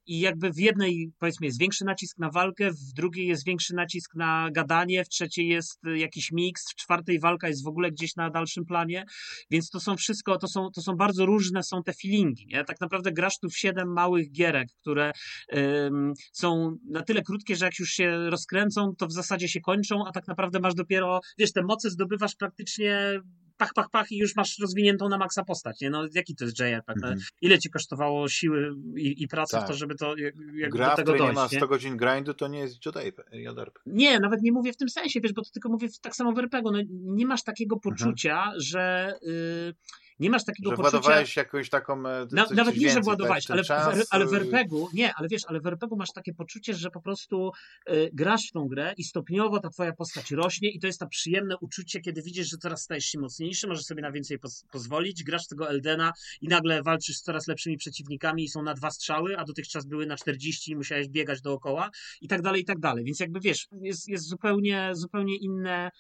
[0.07, 4.15] I jakby w jednej, powiedzmy, jest większy nacisk na walkę, w drugiej jest większy nacisk
[4.15, 8.30] na gadanie, w trzeciej jest jakiś miks, w czwartej walka jest w ogóle gdzieś na
[8.31, 9.05] dalszym planie,
[9.51, 12.65] więc to są wszystko, to są, to są bardzo różne są te feelingi, nie?
[12.65, 15.13] Tak naprawdę grasz tu w siedem małych gierek, które
[15.57, 20.05] ym, są na tyle krótkie, że jak już się rozkręcą, to w zasadzie się kończą,
[20.07, 23.21] a tak naprawdę masz dopiero, wiesz, te moce zdobywasz praktycznie
[23.61, 25.91] pach, pach, pach i już masz rozwiniętą na maksa postać, nie?
[25.91, 27.05] No jaki to jest JRPG?
[27.05, 27.31] Mm -hmm.
[27.41, 29.65] Ile ci kosztowało siły i, i pracy tak.
[29.65, 30.15] w to, żeby to
[30.55, 33.81] jak Gra, do tego dojść, nie ma 100 godzin grindu, to nie jest JRPG.
[33.87, 36.39] Nie, nawet nie mówię w tym sensie, wiesz, bo to tylko mówię tak samo w
[36.39, 36.71] RPG.
[36.73, 38.61] No, nie masz takiego poczucia, mm -hmm.
[38.61, 39.15] że...
[39.23, 39.75] Yy,
[40.21, 40.91] nie masz takiego że poczucia...
[40.91, 42.07] władowałeś jakąś taką...
[42.07, 44.07] E, Na, nawet nie, że władowałeś, tak, ale, czas...
[44.11, 47.53] ale w RPG-u, nie, ale wiesz, ale w RPG-u masz takie poczucie, że po prostu
[47.91, 51.07] y, grasz w tą grę i stopniowo ta twoja postać rośnie i to jest to
[51.07, 55.25] przyjemne uczucie, kiedy widzisz, że coraz stajesz się mocniejszy, możesz sobie na więcej poz pozwolić,
[55.25, 59.39] grasz tego Eldena i nagle walczysz z coraz lepszymi przeciwnikami i są na dwa strzały,
[59.39, 61.91] a dotychczas były na 40 i musiałeś biegać dookoła
[62.21, 63.05] i tak dalej, i tak dalej.
[63.05, 65.91] Więc jakby wiesz, jest, jest zupełnie, zupełnie inne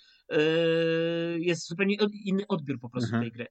[1.38, 3.22] jest zupełnie inny odbiór po prostu mhm.
[3.22, 3.46] tej gry.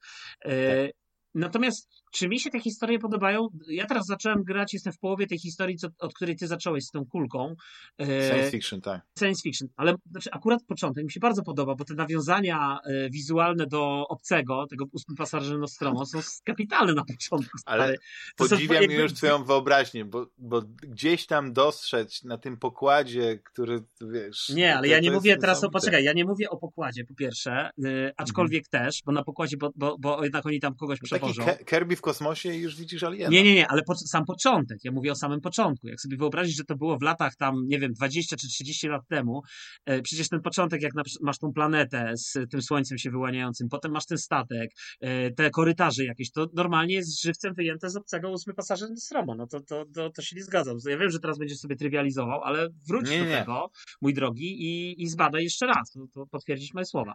[0.46, 0.92] Yy,
[1.36, 3.48] natomiast czy mi się te historie podobają?
[3.68, 6.92] Ja teraz zacząłem grać, jestem w połowie tej historii, co, od której ty zacząłeś z
[6.92, 7.56] tą kulką.
[8.00, 9.02] Yy, science fiction, tak.
[9.20, 12.80] Science fiction, ale znaczy akurat początek mi się bardzo podoba, bo te nawiązania
[13.12, 17.58] wizualne do obcego, tego ósmy pasażera Nostromo są kapitalne na początku.
[17.66, 17.96] Ale
[18.36, 18.96] podziwiam jakby...
[18.96, 24.50] już twoją wyobraźnię, bo, bo gdzieś tam dostrzec na tym pokładzie, który wiesz...
[24.50, 27.16] Nie, ale to, ja nie mówię teraz o, poczekaj, ja nie mówię o pokładzie po
[27.16, 28.86] pierwsze, yy, aczkolwiek mhm.
[28.86, 32.02] też, bo na pokładzie, bo, bo, bo jednak oni tam kogoś no taki Kirby w
[32.02, 33.30] kosmosie i już widzisz aliena.
[33.30, 35.88] Nie, nie, nie, ale po, sam początek, ja mówię o samym początku.
[35.88, 39.02] Jak sobie wyobrazić, że to było w latach tam, nie wiem, 20 czy 30 lat
[39.08, 39.42] temu,
[39.86, 43.92] e, przecież ten początek, jak na, masz tą planetę z tym słońcem się wyłaniającym, potem
[43.92, 48.54] masz ten statek, e, te korytarze jakieś, to normalnie jest żywcem wyjęte z obcego ósmy
[48.54, 49.36] pasażer Nostromo.
[49.36, 50.78] No to, to, to, to się nie zgadzam.
[50.86, 53.38] Ja wiem, że teraz będziesz sobie trywializował, ale wróć nie, do nie.
[53.38, 55.92] tego, mój drogi, i, i zbadaj jeszcze raz.
[55.92, 57.14] To, to potwierdzić moje słowa.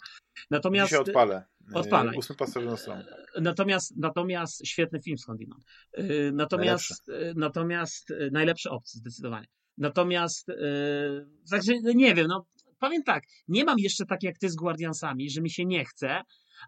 [0.51, 0.91] Natomiast...
[0.91, 1.45] Dzisiaj odpalę.
[1.73, 2.17] Odpalaj.
[2.17, 3.03] Ósmy pasażer Nostromo.
[3.41, 5.65] Natomiast, natomiast świetny film skądinąd.
[5.99, 7.31] Y, natomiast, najlepszy.
[7.31, 9.47] Y, natomiast y, najlepszy opcji zdecydowanie.
[9.79, 10.47] Natomiast,
[11.51, 12.47] także no nie wiem, no
[12.79, 16.23] powiem tak, nie mam jeszcze tak jak ty z Guardiansami, że mi się nie chce,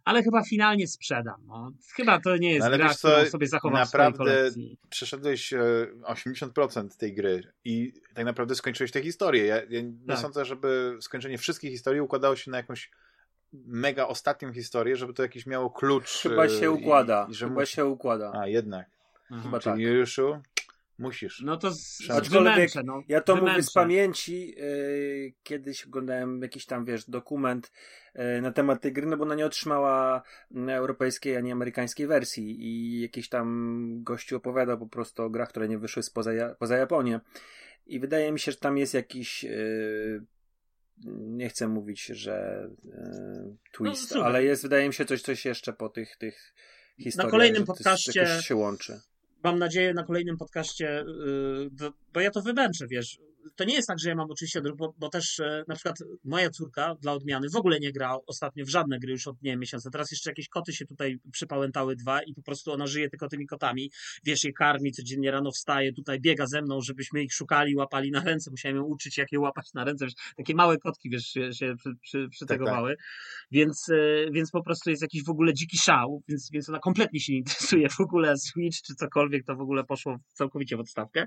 [0.04, 1.46] ale chyba finalnie sprzedam.
[1.46, 1.70] No.
[1.94, 4.50] Chyba to nie jest no, ale gra, co, którą sobie zachowam naprawdę
[4.90, 5.54] przeszedłeś
[6.02, 9.44] 80% e, tej gry i tak naprawdę skończyłeś tę historię.
[9.46, 10.18] Ja, ja nie tak.
[10.18, 12.90] sądzę, żeby skończenie wszystkich historii układało się na jakąś
[13.66, 16.22] mega ostatnią historię, żeby to jakiś miało klucz.
[16.22, 17.26] Chyba się układa.
[17.28, 17.72] I, i że Chyba musi...
[17.72, 18.32] się układa.
[18.34, 18.86] A, jednak.
[19.22, 19.42] Mhm.
[19.42, 19.80] Chyba Czyli tak.
[19.80, 20.38] Juliuszu,
[20.98, 21.40] musisz.
[21.40, 22.10] No to z...
[22.10, 23.52] Aczkolwiek no, ja to wymęczę.
[23.52, 24.54] mówię z pamięci.
[24.56, 27.72] Yy, kiedyś oglądałem jakiś tam, wiesz, dokument
[28.14, 30.22] yy, na temat tej gry, no bo ona nie otrzymała
[30.68, 35.78] europejskiej ani amerykańskiej wersji i jakiś tam gościu opowiadał po prostu o grach, które nie
[35.78, 37.20] wyszły spoza, poza Japonię.
[37.86, 40.22] I wydaje mi się, że tam jest jakiś yy,
[41.16, 45.72] nie chcę mówić, że e, twist, no, ale jest, wydaje mi się, coś, coś jeszcze
[45.72, 46.54] po tych, tych
[46.98, 47.26] historiach.
[47.26, 49.00] Na kolejnym podcaście się łączy.
[49.44, 53.18] Mam nadzieję na kolejnym podcaście, y, bo ja to wymęczę, wiesz,
[53.56, 56.50] to nie jest tak, że ja mam oczywiście, bo, bo też e, na przykład moja
[56.50, 59.90] córka dla odmiany w ogóle nie gra ostatnio w żadne gry już od nie miesiąca.
[59.90, 63.46] Teraz jeszcze jakieś koty się tutaj przypałętały dwa i po prostu ona żyje tylko tymi
[63.46, 63.90] kotami.
[64.24, 68.20] Wiesz, je karmi, codziennie rano wstaje, tutaj biega ze mną, żebyśmy ich szukali, łapali na
[68.20, 68.50] ręce.
[68.50, 70.04] Musiałem ją uczyć, jak je łapać na ręce.
[70.04, 72.90] Wiesz, takie małe kotki, wiesz, się, się przy, przy, przytegowały.
[72.90, 73.06] Tak, tak.
[73.50, 77.20] Więc, e, więc po prostu jest jakiś w ogóle dziki szał, więc, więc ona kompletnie
[77.20, 81.26] się nie interesuje w ogóle Switch czy cokolwiek, to w ogóle poszło całkowicie w odstawkę.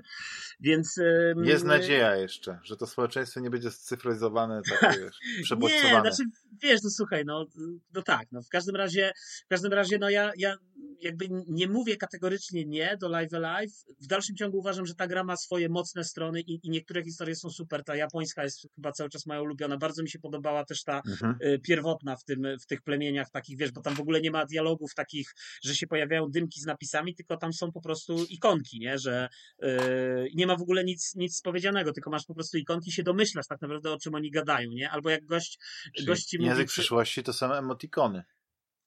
[0.60, 0.94] Więc...
[1.42, 6.08] Jest nadzieja jeszcze, że to społeczeństwo nie będzie scyfryzowane, takie wiesz, przebodźcowane.
[6.08, 6.30] Nie, znaczy,
[6.62, 7.46] wiesz, no słuchaj, no,
[7.94, 9.12] no tak, no w każdym razie,
[9.44, 10.56] w każdym razie, no ja, ja
[11.00, 13.72] jakby nie mówię kategorycznie nie do Live Alive.
[14.00, 17.36] W dalszym ciągu uważam, że ta gra ma swoje mocne strony i, i niektóre historie
[17.36, 17.84] są super.
[17.84, 19.76] Ta japońska jest chyba cały czas moja ulubiona.
[19.76, 21.36] Bardzo mi się podobała też ta mhm.
[21.42, 24.46] Y, pierwotna w, tym, w tych plemieniach takich, wiesz, bo tam w ogóle nie ma
[24.46, 28.98] dialogów takich, że się pojawiają dymki z napisami, tylko tam są po prostu ikonki, nie,
[28.98, 29.28] że
[29.62, 33.46] yy, nie ma w ogóle nic, nic powiedzianego, tylko masz po prostu ikonki się domyślasz
[33.46, 34.90] tak naprawdę o czym oni gadają, nie?
[34.90, 35.58] Albo jak gość,
[36.06, 36.48] gość ci mówi...
[36.48, 38.24] Język przyszłości to same emotikony.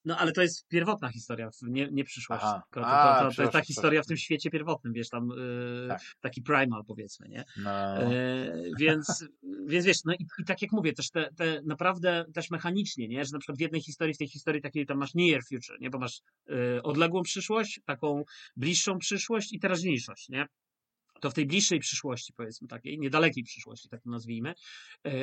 [0.05, 2.43] No ale to jest pierwotna historia, nie, nie przyszłość.
[2.43, 6.01] To, to, to, to, jest ta historia w tym świecie pierwotnym, wiesz, tam yy, tak.
[6.22, 7.43] taki primal powiedzmy, nie?
[7.57, 8.01] No.
[8.11, 9.26] Yy, więc,
[9.72, 13.26] więc wiesz, no i, i, tak jak mówię, też te, te naprawdę też mechanicznie, nie?
[13.26, 15.89] Że na przykład w jednej historii, w tej historii takiej tam masz near future, nie?
[15.89, 18.24] Bo masz yy, odległą przyszłość, taką
[18.55, 20.47] bliższą przyszłość i teraźniejszość, nie?
[21.24, 24.53] To w tej bliższej przyszłości, powiedzmy takiej, niedalekiej przyszłości, tak to nazwijmy,
[25.05, 25.13] yy,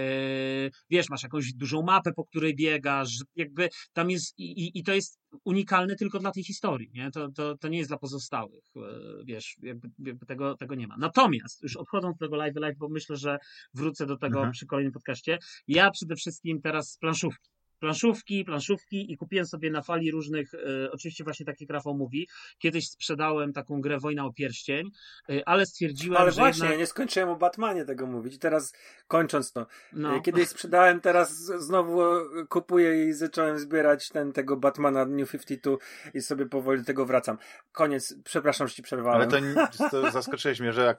[0.91, 5.21] wiesz, masz jakąś dużą mapę, po której biegasz, jakby tam jest, i, i to jest
[5.45, 7.11] unikalne tylko dla tej historii, nie?
[7.11, 8.83] To, to, to nie jest dla pozostałych, yy,
[9.25, 10.97] wiesz, jakby, jakby, tego, tego nie ma.
[10.99, 13.39] Natomiast, już odchodząc do tego live live, bo myślę, że
[13.75, 14.53] wrócę do tego mhm.
[14.53, 15.39] przy kolejnym podcaście,
[15.69, 20.91] ja przede wszystkim teraz z planszówki, planszówki, planszówki i kupiłem sobie na fali różnych, e,
[20.93, 22.29] oczywiście właśnie takie Rafał mówi,
[22.59, 24.91] kiedyś sprzedałem taką grę Wojna o Pierścień,
[25.29, 26.73] e, ale stwierdziłem, ale że właśnie, jednak...
[26.73, 28.39] ja nie skończyłem o Batmanie tego mówić.
[28.39, 28.73] Teraz
[29.09, 30.17] kończąc to, no.
[30.17, 32.01] E, kiedyś sprzedałem, teraz znowu
[32.49, 35.77] kupuję i zacząłem zbierać ten, tego Batmana New 52
[36.15, 37.39] i sobie powoli do tego wracam.
[37.73, 39.21] Koniec, przepraszam, że ci przerwałem.
[39.21, 40.95] Ale to, to zaskoczyłeś mnie, że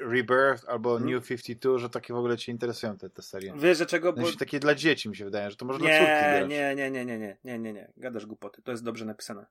[0.00, 1.14] Rebirth albo hmm?
[1.14, 3.54] New 52, że takie w ogóle ci interesują te, te serie.
[3.56, 4.12] Wiesz, dlaczego?
[4.12, 4.22] Bo...
[4.38, 6.90] Takie dla dzieci mi się wydaje, że to może nie, dla córki nie, nie, nie,
[6.90, 9.46] nie, nie, nie, nie, nie, nie, gadasz głupoty, to jest dobrze napisane.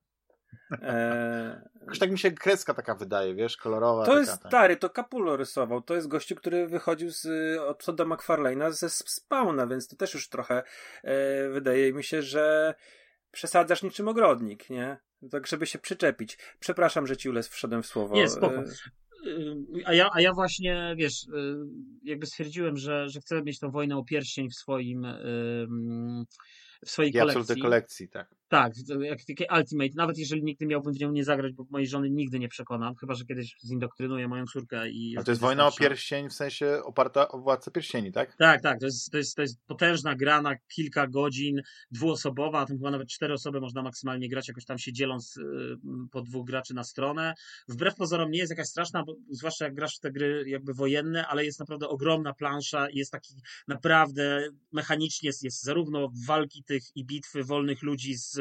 [0.82, 2.00] Eee...
[2.00, 4.06] tak mi się kreska taka wydaje, wiesz, kolorowa.
[4.06, 5.82] To jest stary, to Capullo rysował.
[5.82, 7.28] To jest gościu, który wychodził z,
[7.60, 10.64] od Toda McFarlane'a ze Spawna, więc to też już trochę
[11.04, 12.76] e, wydaje mi się, że
[13.32, 14.98] przesadzasz niczym ogrodnik, nie?
[15.32, 16.38] Tak, żeby się przyczepić.
[16.60, 18.16] Przepraszam, że ci ules wszedłem w słowo.
[18.16, 18.64] Nie, spoko.
[19.28, 21.56] E, a ja, a ja właśnie, wiesz, y,
[22.04, 25.08] jakby stwierdziłem, że, że chcę mieć tą wojnę o pierścień w swoim
[26.86, 27.62] w swojej kolekcji.
[27.62, 28.39] kolekcji, tak.
[28.50, 32.10] Tak, jak takie Ultimate, nawet jeżeli nigdy miałbym w nią nie zagrać, bo mojej żony
[32.10, 35.18] nigdy nie przekonam, chyba że kiedyś zindoktrynuje moją córkę i.
[35.18, 38.36] A to jest wojna o pierścień w sensie oparta o władcę pierścieni, tak?
[38.36, 38.80] Tak, tak.
[38.80, 41.62] To jest, to jest, to jest potężna gra na kilka godzin,
[41.92, 45.42] dwuosobowa, a tam chyba nawet cztery osoby można maksymalnie grać, jakoś tam się dzieląc y,
[46.12, 47.34] po dwóch graczy na stronę.
[47.68, 51.28] Wbrew pozorom nie jest jakaś straszna, bo, zwłaszcza jak grasz w te gry jakby wojenne,
[51.28, 53.34] ale jest naprawdę ogromna plansza i jest taki
[53.68, 58.39] naprawdę mechanicznie jest, jest zarówno walki świętych i bitwy wolnych ludzi z,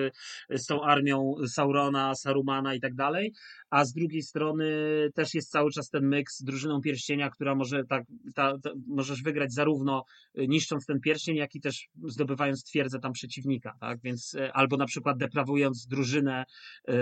[0.51, 3.33] z tą armią Saurona, Sarumana i tak dalej,
[3.71, 4.69] a z drugiej strony
[5.15, 8.05] też jest cały czas ten myk z drużyną pierścienia, która może tak,
[8.35, 10.05] ta, ta, możesz wygrać zarówno
[10.35, 15.19] niszcząc ten pierścień, jak i też zdobywając twierdzę tam przeciwnika, tak, więc albo na przykład
[15.19, 16.45] deprawując drużynę,
[16.89, 16.95] yy,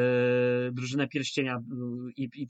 [0.73, 1.59] drużynę pierścienia
[2.16, 2.47] i, i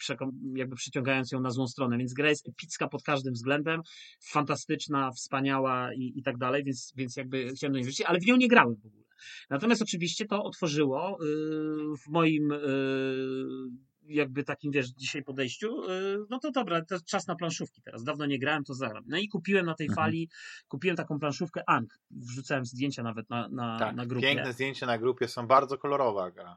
[0.54, 3.80] jakby przyciągając ją na złą stronę, więc gra jest epicka pod każdym względem,
[4.20, 8.26] fantastyczna, wspaniała i, i tak dalej, więc, więc jakby chciałem do niej wrócić, ale w
[8.26, 9.05] nią nie grałem w ogóle.
[9.50, 15.82] Natomiast oczywiście to otworzyło yy, w moim yy, jakby takim, wiesz, dzisiaj podejściu,
[16.30, 18.04] no to dobra, to czas na planszówki teraz.
[18.04, 19.04] Dawno nie grałem, to zagram.
[19.06, 20.04] No i kupiłem na tej mhm.
[20.04, 20.28] fali,
[20.68, 21.98] kupiłem taką planszówkę Ang.
[22.10, 24.26] Wrzucałem zdjęcia nawet na, na, tak, na grupie.
[24.26, 26.56] Piękne zdjęcia na grupie, są bardzo kolorowa gra.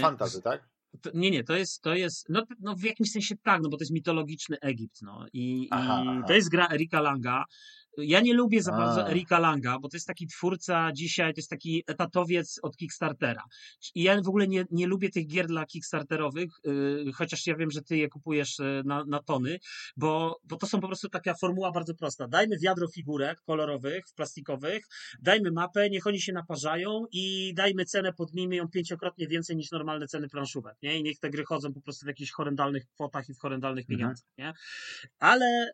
[0.00, 0.68] Fantazy, tak?
[1.02, 3.76] To, nie, nie, to jest, to jest no, no w jakimś sensie tak, no bo
[3.76, 6.22] to jest mitologiczny Egipt, no i, aha, i aha.
[6.26, 7.44] to jest gra Erika Langa,
[8.02, 11.50] ja nie lubię za bardzo Erika Langa, bo to jest taki twórca dzisiaj, to jest
[11.50, 13.42] taki etatowiec od Kickstartera.
[13.94, 17.70] I ja w ogóle nie, nie lubię tych gier dla Kickstarterowych, yy, chociaż ja wiem,
[17.70, 19.58] że ty je kupujesz y, na, na tony,
[19.96, 22.28] bo, bo to są po prostu taka formuła bardzo prosta.
[22.28, 24.84] Dajmy wiadro figurek kolorowych, plastikowych,
[25.22, 30.06] dajmy mapę, niech oni się naparzają i dajmy cenę, podnijmy ją pięciokrotnie więcej niż normalne
[30.06, 30.98] ceny planszówek, nie?
[30.98, 33.98] I niech te gry chodzą po prostu w jakichś horrendalnych kwotach i w horrendalnych mhm.
[33.98, 34.52] pieniądzach, nie?
[35.18, 35.70] Ale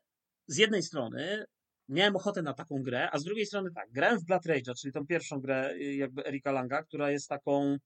[0.47, 1.45] z jednej strony
[1.89, 4.93] miałem ochotę na taką grę, a z drugiej strony tak, grałem w Blood Rage'a, czyli
[4.93, 7.77] tą pierwszą grę y, jakby Erika Langa, która jest taką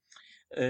[0.56, 0.60] yy,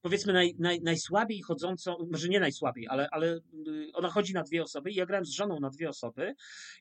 [0.00, 3.40] powiedzmy naj, naj, najsłabiej chodzącą, może nie najsłabiej, ale, ale y,
[3.94, 6.34] ona chodzi na dwie osoby i ja grałem z żoną na dwie osoby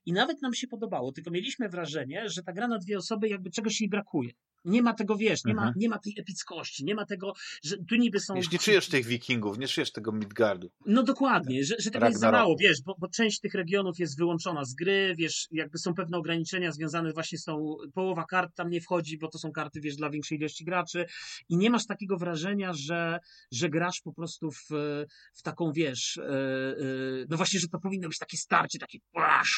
[0.05, 3.51] i nawet nam się podobało, tylko mieliśmy wrażenie, że ta gra na dwie osoby jakby
[3.51, 4.31] czegoś jej brakuje.
[4.65, 5.79] Nie ma tego, wiesz, nie, ma, mhm.
[5.79, 7.33] nie ma tej epickości, nie ma tego,
[7.63, 8.33] że tu niby są...
[8.33, 10.71] Wiesz, nie czujesz tych wikingów, nie czujesz tego Midgardu.
[10.85, 14.17] No dokładnie, że, że tego jest za mało, wiesz, bo, bo, część tych regionów jest
[14.17, 18.69] wyłączona z gry, wiesz, jakby są pewne ograniczenia związane właśnie z tą, połowa kart tam
[18.69, 21.05] nie wchodzi, bo to są karty, wiesz, dla większej ilości graczy
[21.49, 23.19] i nie masz takiego wrażenia, że,
[23.51, 24.67] że grasz po prostu w,
[25.33, 26.75] w taką, wiesz, e, e,
[27.29, 28.99] no właśnie, że to powinno być takie starcie, takie,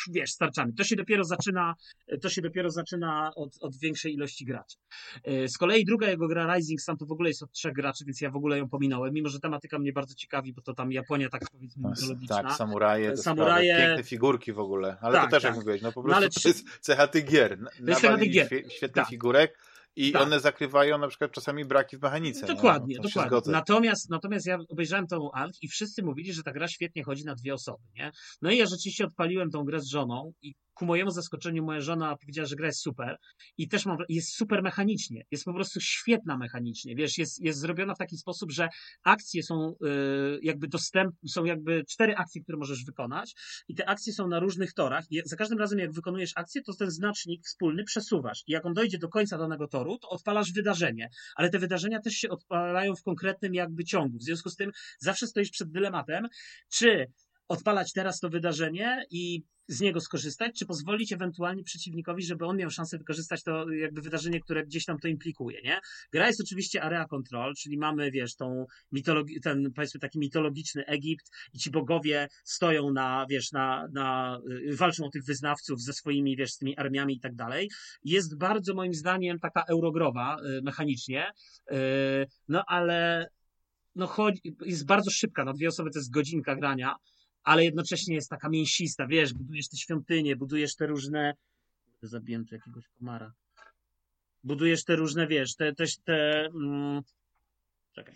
[0.10, 0.74] wiesz, starczami.
[0.74, 1.74] To się dopiero zaczyna,
[2.22, 4.78] to się dopiero zaczyna od, od większej ilości graczy.
[5.24, 8.06] E, z kolei druga jego gra Rising Sun to w ogóle jest od trzech graczy,
[8.06, 10.92] więc ja w ogóle ją pominąłem, mimo że tematyka mnie bardzo ciekawi, bo to tam
[10.92, 12.44] Japonia tak powiedzmy no, mitologiczna.
[12.44, 13.78] Tak, samuraje, samuraje...
[13.78, 15.50] piękne figurki w ogóle, ale tak, to też tak.
[15.50, 17.58] jak mówiłeś, no po no, prostu no, to jest cecha tych gier.
[17.60, 18.48] To jest cecha tych gier.
[18.48, 19.08] Świetnych tak.
[19.08, 19.58] figurek,
[19.96, 20.22] i tak.
[20.22, 22.48] one zakrywają na przykład czasami braki w mechanice.
[22.48, 23.52] Dokładnie, no, dokładnie.
[23.52, 27.36] Natomiast, natomiast ja obejrzałem tą Ant i wszyscy mówili, że ta gra świetnie chodzi na
[27.36, 28.12] dwie osoby, nie?
[28.42, 32.18] No i ja rzeczywiście odpaliłem tą grę z żoną i ku mojemu zaskoczeniu moja żona
[32.18, 33.18] powiedziała, że gra jest super
[33.58, 37.96] i też mam, jest super mechanicznie, jest po prostu świetna mechanicznie, wiesz, jest, jest zrobiona
[37.96, 38.70] w taki sposób, że
[39.04, 43.36] akcje są yy, jakby dostępne, są jakby cztery akcje, które możesz wykonać
[43.68, 46.74] i te akcje są na różnych torach i za każdym razem jak wykonujesz akcję, to
[46.74, 51.10] ten znacznik wspólny przesuwasz i jak on dojdzie do końca danego toru, to odpalasz wydarzenie,
[51.36, 55.28] ale te wydarzenia też się odpalają w konkretnym jakby ciągu, w związku z tym zawsze
[55.28, 56.28] stoisz przed dylematem,
[56.70, 57.08] czy
[57.48, 62.70] odpalać teraz to wydarzenie i z niego skorzystać, czy pozwolić ewentualnie przeciwnikowi, żeby on miał
[62.70, 65.80] szansę wykorzystać to jakby wydarzenie, które gdzieś tam to implikuje, nie?
[66.12, 71.32] Gra jest oczywiście area control, czyli mamy, wiesz, tą mitologi- ten, powiedzmy, taki mitologiczny Egipt
[71.54, 74.40] i ci bogowie stoją na, wiesz, na, na,
[74.72, 77.70] y, walczą o tych wyznawców ze swoimi, wiesz, z tymi armiami i tak dalej.
[78.04, 81.32] Jest bardzo, moim zdaniem, taka eurogrowa y, mechanicznie,
[81.72, 81.76] y,
[82.48, 83.28] no ale
[83.96, 86.96] no chodzi, jest bardzo szybka, na dwie osoby to jest godzinka grania,
[87.44, 91.34] ale jednocześnie jest taka mięsista, wiesz, budujesz te świątynie, budujesz te różne...
[92.02, 93.34] Zabiłem tu jakiegoś komara.
[94.44, 97.02] Budujesz te różne, wiesz, te, te, te mm...
[97.94, 98.14] czekaj,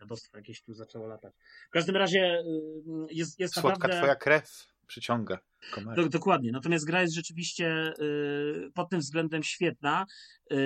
[0.00, 1.34] jadostwo jakieś tu zaczęło latać.
[1.68, 3.96] W każdym razie y, jest, jest Słodka naprawdę...
[3.96, 5.38] twoja krew przyciąga.
[5.96, 6.52] Do, dokładnie.
[6.52, 10.06] Natomiast gra jest rzeczywiście y, pod tym względem świetna
[10.52, 10.56] y,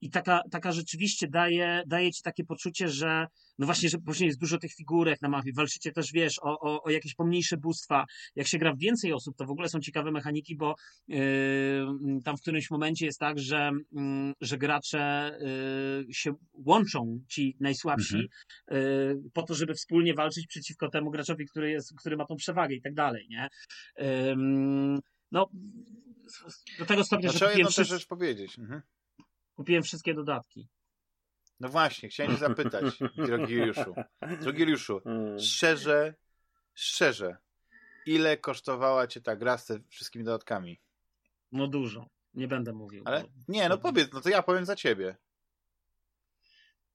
[0.00, 3.26] i taka, taka rzeczywiście daje, daje ci takie poczucie, że
[3.58, 6.82] no właśnie, że później jest dużo tych figurek na mapie, walczycie też, wiesz, o, o,
[6.82, 8.04] o jakieś pomniejsze bóstwa.
[8.36, 10.74] Jak się gra w więcej osób, to w ogóle są ciekawe mechaniki, bo
[11.08, 11.18] yy,
[12.24, 14.02] tam w którymś momencie jest tak, że, yy,
[14.40, 15.32] że gracze
[16.06, 18.28] yy, się łączą, ci najsłabsi, mhm.
[18.70, 22.74] Yy, po to, żeby wspólnie walczyć przeciwko temu graczowi, który, jest, który ma tą przewagę
[22.74, 23.48] i tak dalej, nie?
[25.32, 25.50] No,
[26.78, 27.72] do tego stopnia, znaczy, że kupiłem...
[27.72, 27.96] Wszystko...
[27.96, 28.58] rzecz powiedzieć.
[28.58, 28.82] Mhm.
[29.54, 30.68] Kupiłem wszystkie dodatki.
[31.60, 32.84] No właśnie, chciałem cię zapytać,
[33.26, 33.94] drogi Juliuszu.
[34.40, 35.38] Drogi Juliuszu, hmm.
[35.38, 36.14] szczerze,
[36.74, 37.36] szczerze,
[38.06, 40.80] ile kosztowała cię ta gra z tymi wszystkimi dodatkami?
[41.52, 42.08] No dużo.
[42.34, 43.02] Nie będę mówił.
[43.06, 43.28] Ale bo...
[43.48, 45.16] nie, no powiedz, no to ja powiem za ciebie.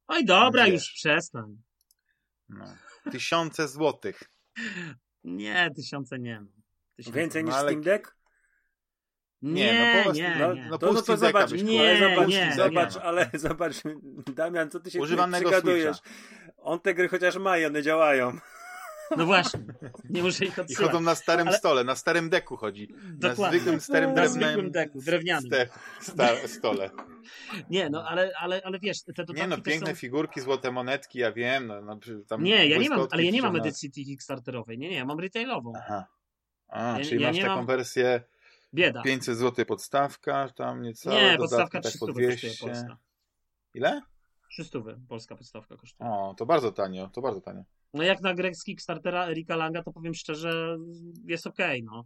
[0.08, 0.74] Oj, dobra, Wiesz.
[0.74, 1.62] już przestań.
[2.50, 2.66] No.
[3.12, 4.24] Tysiące złotych.
[5.24, 6.36] Nie, tysiące nie.
[6.36, 6.61] Tysiące.
[7.10, 7.70] Więcej niż no, ale...
[7.70, 8.16] Steam Deck?
[9.42, 10.68] Nie, no, nie, no, nie.
[10.70, 13.02] No, to, no to zobacz, nie, zobacz, nie, zobacz, nie.
[13.02, 13.76] ale zobacz,
[14.36, 15.98] Damian, co ty się przygadujesz?
[16.58, 18.32] On te gry chociaż ma i one działają.
[19.18, 19.60] No właśnie,
[20.10, 20.92] nie muszę ich I odsyłać.
[20.92, 22.88] chodzą na starym Ale- stole, na starym deku chodzi.
[23.04, 23.44] Dokładnie.
[23.44, 25.52] Na zwykłym starym Na drewnem zwykłym deku, drewnianym.
[25.52, 25.68] Ste,
[26.02, 26.90] sta, stole.
[27.70, 29.96] Nie, no ale, ale, ale wiesz, te dodatki Nie no, piękne są...
[29.96, 31.68] figurki, złote monetki, ja wiem.
[31.68, 34.78] No, no, tam Nie, ja nie mam, ale ja nie mam edycji tej Kickstarterowej.
[34.78, 35.74] Nie, nie, ja mam retailową.
[35.76, 36.06] Aha.
[36.72, 38.22] A, Ja- czyli ja masz taką mam- wersję
[38.74, 39.02] Bieda.
[39.02, 42.66] 500 zł podstawka, tam niecałe, Nie, podstawka tak 300 po kosztuje 200.
[42.66, 42.98] Polska.
[43.74, 44.02] Ile?
[44.52, 44.80] 300
[45.10, 46.10] polska podstawka kosztuje.
[46.10, 47.64] O, to bardzo tanio, to bardzo tanio.
[47.94, 50.78] No jak na grę z Kickstartera Erika Langa, to powiem szczerze,
[51.26, 52.06] jest okej, no.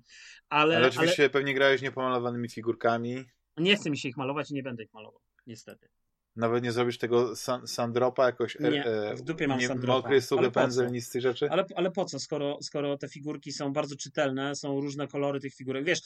[0.50, 3.26] Ale, Ale, ale, oczywiście pewnie grałeś niepomalowanymi figurkami.
[3.58, 5.88] nie chce mi się ich malować i nie będę ich malował, niestety.
[6.36, 8.56] Nawet nie zrobisz tego san, sandropa jakoś.
[8.56, 9.98] e, Nie, e, w dupie mam nie, sandropa.
[9.98, 11.50] Mokry, suchy pędzel, nic z tych rzeczy.
[11.50, 15.54] Ale, ale po co, skoro, skoro te figurki są bardzo czytelne, są różne kolory tych
[15.56, 15.86] figurek.
[15.86, 16.00] Wiesz,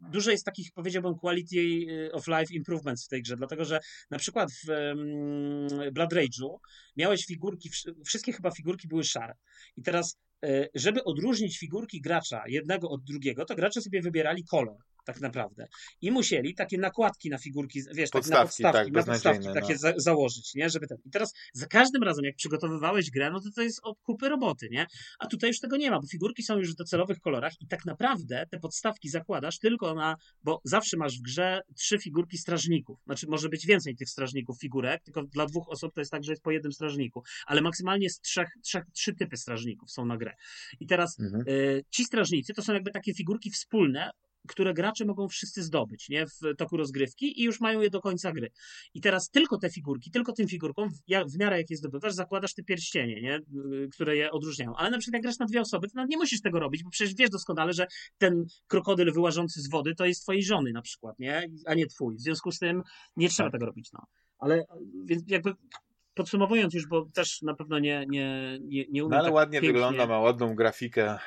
[0.00, 3.80] dużo jest takich, powiedziałbym, quality y, of life improvements w tej grze, dlatego że
[4.10, 6.56] na przykład w um, Blood Rage'u
[6.96, 9.34] miałeś figurki, wsz- wszystkie chyba figurki były szare.
[9.76, 14.76] I teraz, y, żeby odróżnić figurki gracza jednego od drugiego, to gracze sobie wybierali kolor.
[15.04, 15.68] Tak naprawdę.
[16.00, 19.72] I musieli takie nakładki na figurki, wiesz, tak na Podstawki, podstawki, tak, na podstawki takie
[19.72, 19.78] no.
[19.78, 20.70] za, założyć, nie?
[20.70, 20.98] Żeby ten.
[21.04, 24.68] I teraz za każdym razem, jak przygotowywałeś grę, no to to jest od kupy roboty,
[24.70, 24.86] nie?
[25.18, 27.84] A tutaj już tego nie ma, bo figurki są już w docelowych kolorach i tak
[27.84, 32.98] naprawdę te podstawki zakładasz tylko na, bo zawsze masz w grze trzy figurki strażników.
[33.04, 36.32] Znaczy może być więcej tych strażników figurek, tylko dla dwóch osób to jest tak, że
[36.32, 40.34] jest po jednym strażniku, ale maksymalnie z trzech, trzech trzy typy strażników są na grę.
[40.80, 41.44] I teraz Mhm.
[41.48, 44.10] y, ci strażnicy to są jakby takie figurki wspólne,
[44.48, 46.26] które gracze mogą wszyscy zdobyć nie?
[46.26, 48.50] w toku rozgrywki i już mają je do końca gry.
[48.94, 52.62] I teraz tylko te figurki, tylko tym figurkom, w, miarę jak je zdobywasz, zakładasz te
[52.62, 53.36] pierścienie, nie?
[53.36, 54.76] Y, które je odróżniają.
[54.76, 56.90] Ale na przykład jak grasz na dwie osoby, to nawet nie musisz tego robić, bo
[56.90, 57.86] przecież wiesz doskonale, że
[58.18, 61.48] ten krokodyl wyłażący z wody to jest twojej żony na przykład, nie?
[61.66, 62.16] a nie twój.
[62.16, 62.82] W związku z tym
[63.16, 63.52] nie trzeba Tak.
[63.52, 63.90] tego robić.
[63.92, 64.06] No.
[64.38, 64.64] Ale
[65.04, 65.54] więc jakby
[66.14, 69.60] podsumowując już, bo też na pewno nie, nie, nie, nie umiem No ale tak ładnie
[69.60, 69.72] pięknie.
[69.72, 71.18] wygląda, ma ładną grafikę,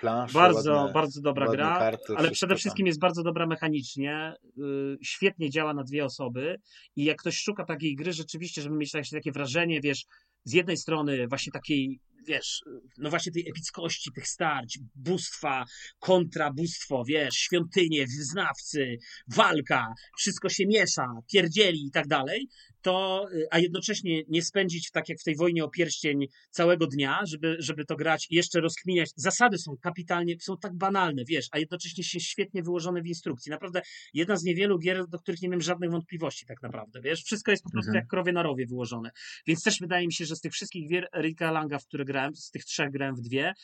[0.00, 2.58] planszę, Bardzo, ładne, bardzo dobra gra, karty, ale przede tam.
[2.58, 6.60] wszystkim jest bardzo dobra mechanicznie, y, świetnie działa na dwie osoby
[6.96, 10.04] i jak ktoś szuka takiej gry rzeczywiście, żeby mieć takie, takie wrażenie, wiesz,
[10.44, 12.60] z jednej strony właśnie takiej, wiesz,
[12.98, 15.64] no właśnie tej epickości tych starć, bóstwa,
[15.98, 18.96] kontra bóstwo, wiesz, świątynie, wyznawcy,
[19.28, 19.86] walka,
[20.18, 22.48] wszystko się miesza, pierdzieli i tak dalej,
[22.82, 27.20] to, y, a jednocześnie nie spędzić tak jak w tej wojnie o pierścień całego dnia,
[27.26, 29.10] żeby, żeby to grać i jeszcze rozkminiać.
[29.16, 33.50] Zasady są kapitalnie, są tak banalne, wiesz, a jednocześnie się świetnie wyłożone w instrukcji.
[33.50, 33.82] Naprawdę
[34.14, 37.22] jedna z niewielu gier, do których nie miałem żadnych wątpliwości tak naprawdę, wiesz.
[37.22, 38.02] Wszystko jest po prostu Mhm.
[38.02, 39.10] jak krowie na rowie wyłożone.
[39.46, 42.36] Więc też wydaje mi się, że z tych wszystkich gier Rika Langa, w które grałem,
[42.36, 43.54] z tych trzech grałem w dwie,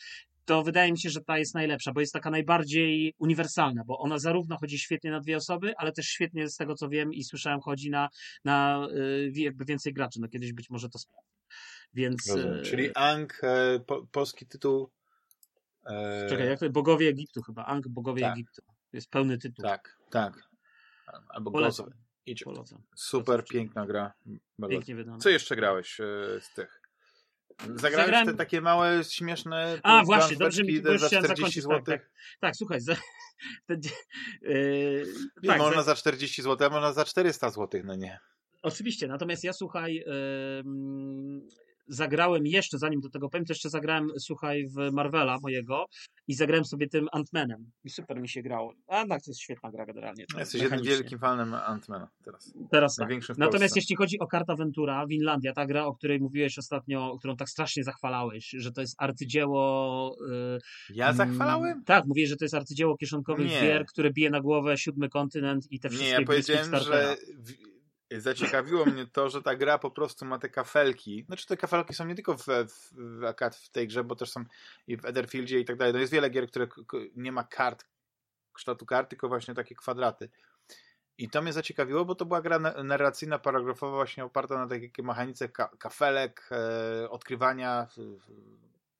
[0.45, 4.19] to wydaje mi się, że ta jest najlepsza, bo jest taka najbardziej uniwersalna, bo ona
[4.19, 7.61] zarówno chodzi świetnie na dwie osoby, ale też świetnie z tego co wiem i słyszałem
[7.61, 8.09] chodzi na,
[8.43, 10.19] na y, jakby więcej graczy.
[10.21, 11.29] No kiedyś być może to sprawdzę.
[11.93, 12.59] Więc Rozumiem.
[12.59, 14.91] y, Czyli Ang, e, po, polski tytuł.
[15.85, 18.33] E, czekaj, jak to Bogowie Egiptu chyba, Ang Bogowie tak.
[18.33, 18.61] Egiptu.
[18.93, 19.63] Jest pełny tytuł.
[19.63, 20.49] Tak, tak.
[21.29, 21.89] Albo Polecam.
[22.43, 22.81] Polecam.
[22.95, 23.53] Super, Polecam.
[23.53, 24.13] piękna gra.
[24.59, 24.71] Bardzo.
[24.71, 25.17] Pięknie wydane.
[25.17, 26.03] Co jeszcze grałeś e,
[26.41, 26.81] z tych?
[27.61, 31.63] Zagrałeś Zagrałem- te takie małe, śmieszne A, właśnie, dobrze mi już za chciałem 40 zakończyć.
[31.63, 31.77] zł?
[31.77, 32.09] Tak, tak.
[32.39, 32.93] tak słuchaj, za,
[33.69, 35.05] yy,
[35.43, 38.19] Nie, tak, można za, za 40 zł, a można za 400 zł, no nie.
[38.61, 40.03] oczywiście, natomiast ja słuchaj,
[41.87, 45.85] zagrałem jeszcze, zanim do tego powiem, to jeszcze zagrałem, słuchaj, w Marvela mojego
[46.27, 48.73] i zagrałem sobie tym Ant-Manem i super mi się grało.
[48.87, 50.25] A tak, to jest świetna gra generalnie.
[50.33, 52.53] to Jesteś jednym wielkim fanem Ant-Mana teraz.
[52.71, 53.09] Teraz tak.
[53.37, 57.49] Natomiast jeśli chodzi o Karta Ventura, Winlandia, ta gra, o której mówiłeś ostatnio, którą tak
[57.49, 60.15] strasznie zachwalałeś, że to jest arcydzieło.
[60.29, 60.59] Yy,
[60.95, 61.71] Ja zachwalałem?
[61.71, 63.61] mm, Tak, mówię, że to jest arcydzieło kieszonkowych Nie.
[63.61, 67.15] gier, które bije na głowę siódmy kontynent i te wszystkie Nie, ja powiedziałem, że
[68.11, 71.23] zaciekawiło mnie to, że ta gra po prostu ma te kafelki.
[71.27, 72.91] Znaczy te kafelki są nie tylko w, w,
[73.51, 74.43] w, tej grze, bo też są
[74.87, 75.93] i w Etherfieldzie i tak dalej.
[75.93, 76.67] No jest wiele gier, które
[77.15, 77.85] nie ma kart,
[78.53, 80.29] kształtu kart, tylko właśnie takie kwadraty.
[81.17, 84.91] I to mnie zaciekawiło, bo to była gra na- narracyjna, paragrafowa, właśnie oparta na takiej
[85.03, 88.19] mechanice ka kafelek, e, odkrywania w,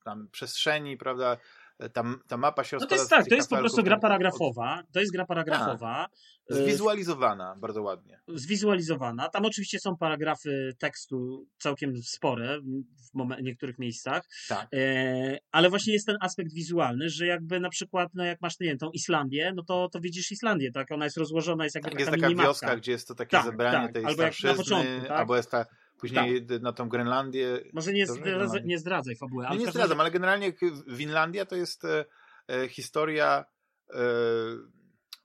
[0.04, 1.38] tam przestrzeni, prawda?
[1.80, 1.90] E,
[2.28, 4.84] Ta, mapa się No to jest tak, to jest po prostu gra paragrafowa.
[4.94, 6.08] To jest gra paragrafowa.
[6.50, 8.20] od- y, Zwizualizowana bardzo ładnie.
[8.28, 9.30] zwizualizowana.
[9.30, 14.68] Tam oczywiście są paragrafy tekstu całkiem spore w niektórych miejscach, Tak.
[14.74, 18.68] e, ale właśnie jest ten aspekt wizualny, że jakby na przykład, no jak masz, nie
[18.68, 20.92] wiem, tą Islandię, no to, to widzisz Islandię, tak?
[20.92, 22.50] Ona jest rozłożona, jest jakby Tak, taka jest taka minimapka.
[22.50, 23.94] wioska, gdzie jest to takie Tak, zebranie tak.
[23.94, 25.12] tej Albo starszyzny, początku, tak?
[25.20, 25.66] albo jest ta
[25.98, 27.60] później na tą Grenlandię.
[27.74, 28.68] Może nie, Dobrze, zdradzaj, Grenlandię.
[28.68, 29.48] nie zdradzaj fabuły.
[29.48, 30.54] Ale nie każdym zdradzam, ale generalnie
[30.88, 32.06] Winlandia to jest e,
[32.48, 33.46] e, historia
[33.90, 33.96] e,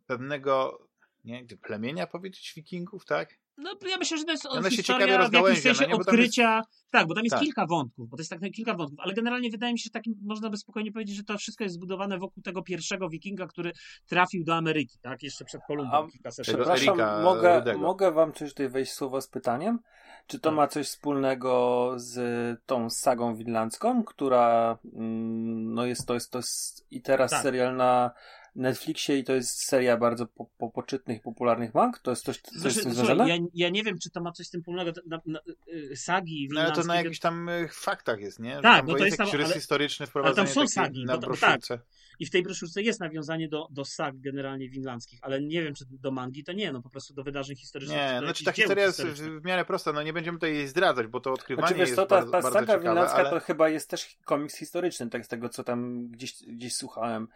[0.06, 0.86] pewnego
[1.24, 3.39] nie, plemienia powiedzieć wikingów, tak?
[3.60, 6.56] No ja myślę, że to jest Ona historia w jakimś sensie nie, odkrycia.
[6.56, 6.68] Jest...
[6.90, 7.42] Tak, bo tam jest tak.
[7.42, 10.14] kilka wątków, bo to jest tak kilka wątków, ale generalnie wydaje mi się, że takim
[10.22, 13.72] można by spokojnie powiedzieć, że to wszystko jest zbudowane wokół tego pierwszego wikinga, który
[14.06, 15.22] trafił do Ameryki, tak?
[15.22, 16.08] Jeszcze przed Kolumbem.
[16.42, 19.78] Przepraszam, mogę, mogę wam coś tutaj wejść słowo z pytaniem?
[20.26, 20.56] Czy to tak.
[20.56, 26.86] ma coś wspólnego z tą sagą winlandzką, która mm, no jest to jest to jest
[26.90, 27.42] i teraz tak.
[27.42, 28.10] serial na
[28.56, 31.98] Netflixie i to jest seria bardzo po, po, poczytnych i popularnych mang?
[31.98, 33.28] To jest coś, coś znaczy, z tym związane?
[33.28, 34.92] Ja, ja nie wiem, czy to ma coś z tym wspólnego.
[35.06, 38.56] Na, na, y, sagi No ale to na jakichś tam y, faktach jest, nie?
[38.56, 41.18] Że tak, bo to jest jakiś tam, rys historyczny wprowadzony ale tam są sagi, na
[41.18, 41.78] broszurce.
[41.78, 41.86] Tak.
[42.20, 45.84] I w tej broszurce jest nawiązanie do, do sag generalnie winlandzkich, ale nie wiem, czy
[45.90, 47.98] do mangi to nie, no po prostu do wydarzeń historycznych.
[47.98, 51.20] Nie, znaczy ta historia jest w miarę prosta, no nie będziemy tutaj jej zdradzać, bo
[51.20, 53.30] to odkrywanie znaczy, jest to, ta, ta bardzo, saga winlandzka ale...
[53.30, 57.28] to chyba jest też komiks historyczny, tak z tego, co tam gdzieś, gdzieś słuchałem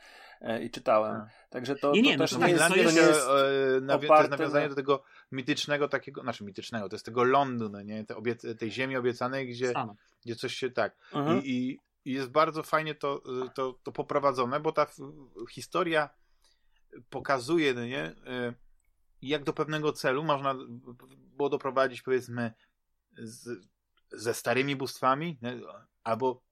[0.62, 1.16] i czytałem.
[1.16, 1.28] A.
[1.50, 4.30] Także to, nie, to nie, też no nie, jest, to jest, e, nawi- to jest
[4.30, 5.02] nawiązanie do tego
[5.32, 8.04] mitycznego takiego, znaczy mitycznego, to jest tego Londynu, no nie?
[8.04, 9.72] Te obie- tej ziemi obiecanej, gdzie,
[10.24, 10.96] gdzie coś się tak.
[11.12, 11.44] Mhm.
[11.44, 13.22] I, i, I, jest bardzo fajnie to,
[13.54, 14.86] to, to poprowadzone, bo ta
[15.50, 16.10] historia
[17.10, 18.02] pokazuje, no nie?
[18.02, 18.54] E,
[19.22, 20.54] jak do pewnego celu można
[21.36, 22.52] było doprowadzić, powiedzmy,
[23.18, 23.66] z,
[24.12, 25.38] ze starymi bóstwami,
[26.04, 26.42] albo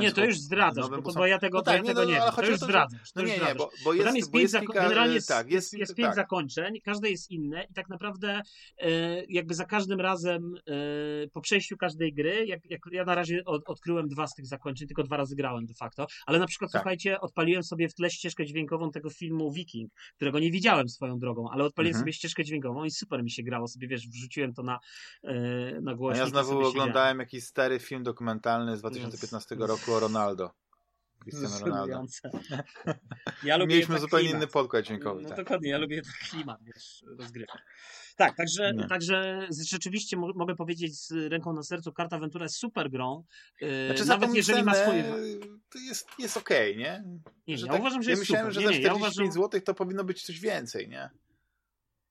[0.00, 2.14] Nie, to już zdradzasz, bo, bo ja tego, no tak, ja nie, tego no, nie
[2.14, 2.22] wiem.
[2.36, 3.14] To już zdradzasz.
[3.16, 5.72] No nie, nie, bo, bo jest, tam jest pięć, jest kilka, generalnie jest, tak, jest,
[5.72, 6.14] jest pięć tak.
[6.14, 8.42] zakończeń, każde jest inne i tak naprawdę
[8.78, 8.90] e,
[9.24, 13.62] jakby za każdym razem e, po przejściu każdej gry, jak, jak ja na razie od,
[13.66, 16.82] odkryłem dwa z tych zakończeń, tylko dwa razy grałem de facto, ale na przykład tak.
[16.82, 21.50] słuchajcie, odpaliłem sobie w tle ścieżkę dźwiękową tego filmu Viking, którego nie widziałem swoją drogą,
[21.50, 22.02] ale odpaliłem mhm.
[22.02, 24.78] sobie ścieżkę dźwiękową i super mi się grało, sobie wiesz, wrzuciłem to na,
[25.24, 26.22] e, na głośnik.
[26.22, 30.50] A ja znowu oglądałem jakiś stary film dokumentalny z 2015 roku o Ronaldo.
[31.18, 32.02] Cristiano Ronaldo.
[33.42, 34.42] Ja lubię Mieliśmy zupełnie klimat.
[34.42, 35.22] inny podkład dźwiękowy.
[35.22, 35.38] No, tak.
[35.38, 37.62] Dokładnie, ja lubię ten klimat, wiesz, rozgrywek.
[38.16, 43.24] Tak, także, także rzeczywiście mogę powiedzieć z ręką na sercu, Karta Ventura jest super grą.
[43.62, 45.04] Y, znaczy, Nawet jeżeli ma swoje.
[45.68, 47.04] To jest, jest okej, okay, nie?
[47.46, 48.62] Nie, że ja tak, uważam, że ja jest myślałem, super.
[48.62, 49.32] że za 45 ja uważam...
[49.32, 51.10] zł to powinno być coś więcej, nie?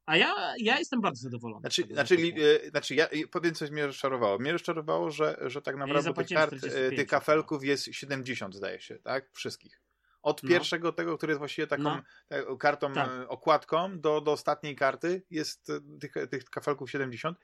[0.06, 1.60] A ja, ja jestem bardzo zadowolony.
[1.60, 2.18] Znaczy, znaczy,
[2.66, 4.38] e, znaczy ja powiem coś mnie rozczarowało.
[4.40, 8.80] Mnie rozczarowało, że, że tak naprawdę ja tych kart, e, tych kafelków jest 70 zdaje
[8.80, 9.30] się, tak?
[9.34, 9.82] Wszystkich.
[10.22, 10.50] Od no.
[10.50, 12.02] pierwszego tego, który jest właściwie taką no.
[12.30, 13.10] E, kartą, tak.
[13.28, 17.38] okładką, do, do ostatniej karty jest tych, tych kafelków 70.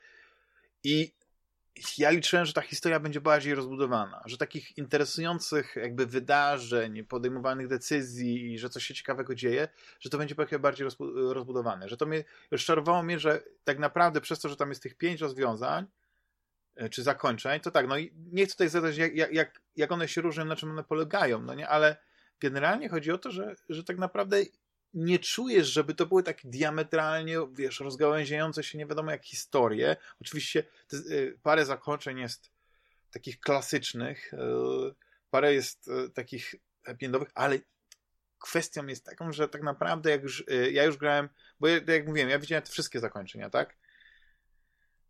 [0.84, 1.14] I
[1.98, 8.60] ja liczyłem, że ta historia będzie bardziej rozbudowana, że takich interesujących jakby wydarzeń, podejmowanych decyzji,
[8.60, 9.68] że coś się ciekawego dzieje,
[10.00, 11.90] że to będzie trochę bardziej rozbudowane.
[11.90, 15.22] Że to mnie rozczarowało mnie, że tak naprawdę przez to, że tam jest tych pięć
[15.22, 15.86] rozwiązań,
[16.76, 20.08] e, czy zakończeń, to tak, no i nie chcę tutaj zadać, jak, jak, jak one
[20.08, 21.98] się różnią, na czym one polegają, no nie, ale
[22.40, 24.38] generalnie chodzi o to, że, że tak naprawdę
[24.94, 29.96] nie czujesz, żeby to były takie diametralnie, wiesz, rozgałęziające się nie wiadomo jak historie.
[30.22, 30.64] Oczywiście
[30.94, 32.52] y, parę zakończeń jest
[33.12, 34.38] takich klasycznych, y,
[35.30, 37.60] parę jest y, takich happy ale
[38.40, 42.30] kwestią jest taką, że tak naprawdę jak już, ja już grałem, bo ja, jak mówiłem,
[42.30, 43.78] ja widziałem te wszystkie zakończenia, tak?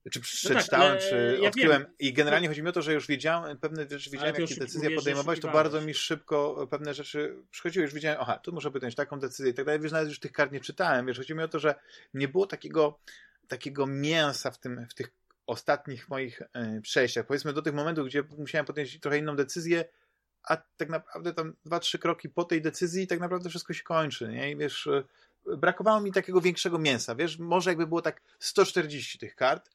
[0.10, 1.86] Czy przeczytałem, no tak, czy odkryłem.
[2.00, 5.40] I generalnie chodzi mi o to, że już wiedziałem, pewne rzeczy wiedziałem, jakie decyzje podejmować,
[5.40, 7.84] to bardzo mi szybko pewne rzeczy przychodziły.
[7.84, 9.82] Już wiedziałem, aha, tu muszę podjąć taką decyzję i tak dalej.
[9.82, 11.06] Wiesz, nawet już tych kart nie czytałem.
[11.06, 11.76] Wiesz, chodzi mi o to, że
[12.14, 13.00] nie było takiego,
[13.48, 15.12] takiego mięsa w, tym, w tych
[15.48, 17.26] ostatnich moich y, przejściach.
[17.26, 19.86] Powiedzmy do tych momentów, gdzie musiałem podjąć trochę inną decyzję,
[20.44, 24.28] a tak naprawdę tam dwa, trzy kroki po tej decyzji tak naprawdę wszystko się kończy,
[24.28, 24.52] nie?
[24.52, 25.04] I wiesz, y,
[25.58, 29.70] brakowało mi takiego większego mięsa, wiesz, może jakby było tak 140 tych kart,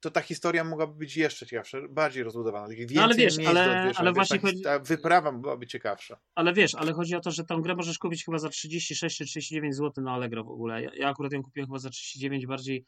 [0.00, 2.68] to ta historia mogłaby być jeszcze ciekawsza, bardziej rozbudowana.
[2.68, 4.62] Więcej no ale wiesz, miejsc ale, wiesz, ale właśnie ta, chodzi...
[4.62, 6.20] ta wyprawa byłaby ciekawsza.
[6.34, 9.24] Ale wiesz, ale chodzi o to, że tą grę możesz kupić chyba za 36 czy
[9.24, 10.82] 39 zł na Allegro w ogóle.
[10.82, 12.84] Ja, ja akurat ją kupiłem chyba za 39 bardziej,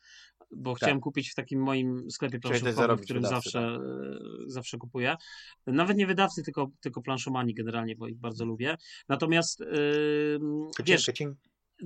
[0.51, 0.77] bo tak.
[0.79, 4.51] chciałem kupić w takim moim sklepie planszówkowym, w którym zawsze, tak.
[4.51, 5.17] zawsze kupuję.
[5.67, 8.77] Nawet nie wydawcy, tylko, tylko planszomani generalnie, bo ich bardzo lubię.
[9.09, 10.39] Natomiast yy,
[10.85, 11.11] wiesz,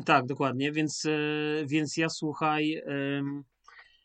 [0.04, 2.68] tak, dokładnie, więc, yy, więc ja słuchaj...
[2.68, 3.53] Yy,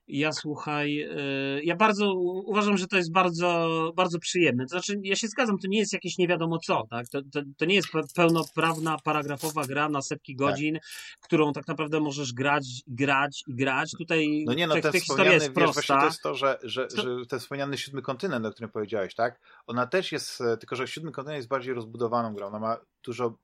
[0.10, 2.14] ja słuchaj, e, ja bardzo
[2.45, 4.64] uważam, że to jest bardzo, bardzo przyjemne.
[4.64, 7.07] To znaczy, ja się zgadzam, to nie jest jakieś nie wiadomo co, tak?
[7.10, 10.48] To, to, to nie jest pełnoprawna, paragrafowa gra na setki tak.
[10.48, 10.84] godzin, tak.
[11.22, 13.91] którą tak naprawdę możesz grać, grać i grać.
[13.98, 15.99] Tutaj no nie, no, te, te historia jest wiesz, prosta.
[15.99, 17.02] to jest to, że, że, to...
[17.02, 19.40] że ten wspomniany siódmy kontynent, o którym powiedziałeś, tak?
[19.68, 22.48] Ona też jest, tylko że siódmy kontynent jest bardziej rozbudowaną grą.
[22.48, 23.38] Ona ma dużo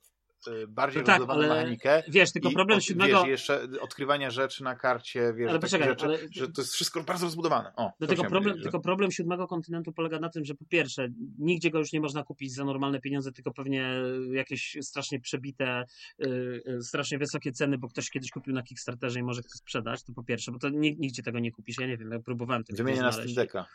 [0.67, 2.03] bardziej no tak, rozbudowaną mechanikę.
[2.07, 3.19] Wiesz, tylko problem siódmego...
[3.19, 6.17] Wiesz, jeszcze odkrywania rzeczy na karcie, wiesz, ale poczekaj, rzeczy, ale...
[6.31, 7.75] że to jest wszystko bardzo rozbudowane.
[7.75, 11.07] O, no tylko, problem, tylko problem siódmego kontynentu polega na tym, że po pierwsze,
[11.37, 13.93] nigdzie go już nie można kupić za normalne pieniądze, tylko pewnie
[14.31, 15.85] jakieś strasznie przebite,
[16.19, 20.13] yy, strasznie wysokie ceny, bo ktoś kiedyś kupił na Kickstarterze i może chce sprzedać, to
[20.13, 23.01] po pierwsze, bo to nigdzie tego nie kupisz, ja nie wiem, ja próbowałem tego Wymienię
[23.01, 23.65] na Steam Decka.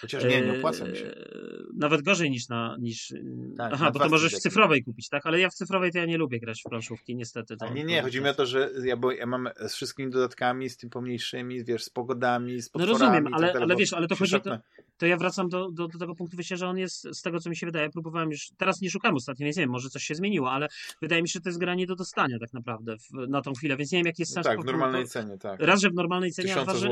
[0.00, 1.06] Chociaż nie, nie opłaca mi się.
[1.06, 2.76] Eee, nawet gorzej niż na.
[2.80, 3.14] Niż...
[3.56, 5.26] Tak, Aha, bo to możesz w cyfrowej kupić, tak?
[5.26, 7.56] Ale ja w cyfrowej to ja nie lubię grać w planszówki, niestety.
[7.56, 10.70] To nie, nie, chodzi mi o to, że ja, bo ja mam z wszystkimi dodatkami,
[10.70, 14.16] z tym pomniejszymi, wiesz, z pogodami, z No rozumiem, ale, tak ale wiesz, ale to
[14.16, 14.40] chodzi.
[14.40, 14.58] To,
[14.96, 17.50] to ja wracam do, do, do, tego punktu wyjścia, że on jest z tego, co
[17.50, 17.90] mi się wydaje.
[17.90, 18.50] Próbowałem już.
[18.56, 20.68] Teraz nie szukam ostatnio, więc nie wiem, może coś się zmieniło, ale
[21.02, 23.76] wydaje mi się, że to jest granie do dostania tak naprawdę w, na tą chwilę,
[23.76, 24.46] więc nie wiem, jaki jest no sens.
[24.46, 25.60] No tak, w normalnej cenie, tak.
[25.60, 26.88] Raz, że w normalnej cenie, a dwa, że,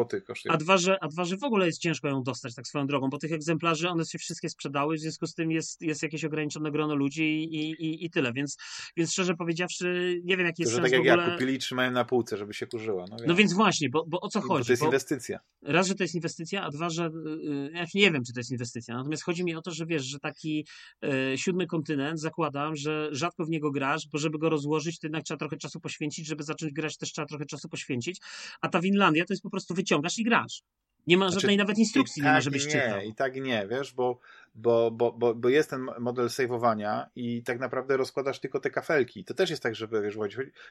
[0.48, 3.08] a, dwa, że, a dwa, że w ogóle jest ciężko ją dostać tak swoją drogą,
[3.08, 6.70] bo tych egzemplarzy one się wszystkie sprzedały, w związku z tym jest, jest jakieś ograniczone
[6.70, 8.56] grono ludzi i, i, i tyle, więc,
[8.96, 11.26] więc szczerze powiedziawszy, nie wiem jaki jest to, sens tak jak ogóle...
[11.26, 13.04] ja kupili trzymają na półce, żeby się kurzyła.
[13.10, 14.58] No, no więc właśnie, bo, bo o co chodzi?
[14.58, 15.38] Bo to jest inwestycja.
[15.62, 17.10] Raz, że to jest inwestycja, a dwa, że
[17.42, 17.70] yy,
[18.02, 20.66] nie wiem, czy to jest inwestycja, natomiast chodzi mi o to, że wiesz, że taki
[21.02, 25.24] yy, siódmy kontynent zakładam, że rzadko w niego grasz, bo żeby go rozłożyć, to jednak
[25.24, 28.20] trzeba trochę czasu poświęcić, żeby zacząć grać też trzeba trochę czasu poświęcić,
[28.60, 30.62] a ta Winlandia to jest po prostu wyciągasz i grasz.
[31.06, 33.00] Nie ma znaczy, żadnej nawet instrukcji, nie ma, tak żebyś nie, czytał.
[33.00, 34.18] I tak nie, wiesz, bo,
[34.54, 39.24] bo, bo, bo, bo jest ten model saveowania i tak naprawdę rozkładasz tylko te kafelki.
[39.24, 40.16] To też jest tak, że wiesz,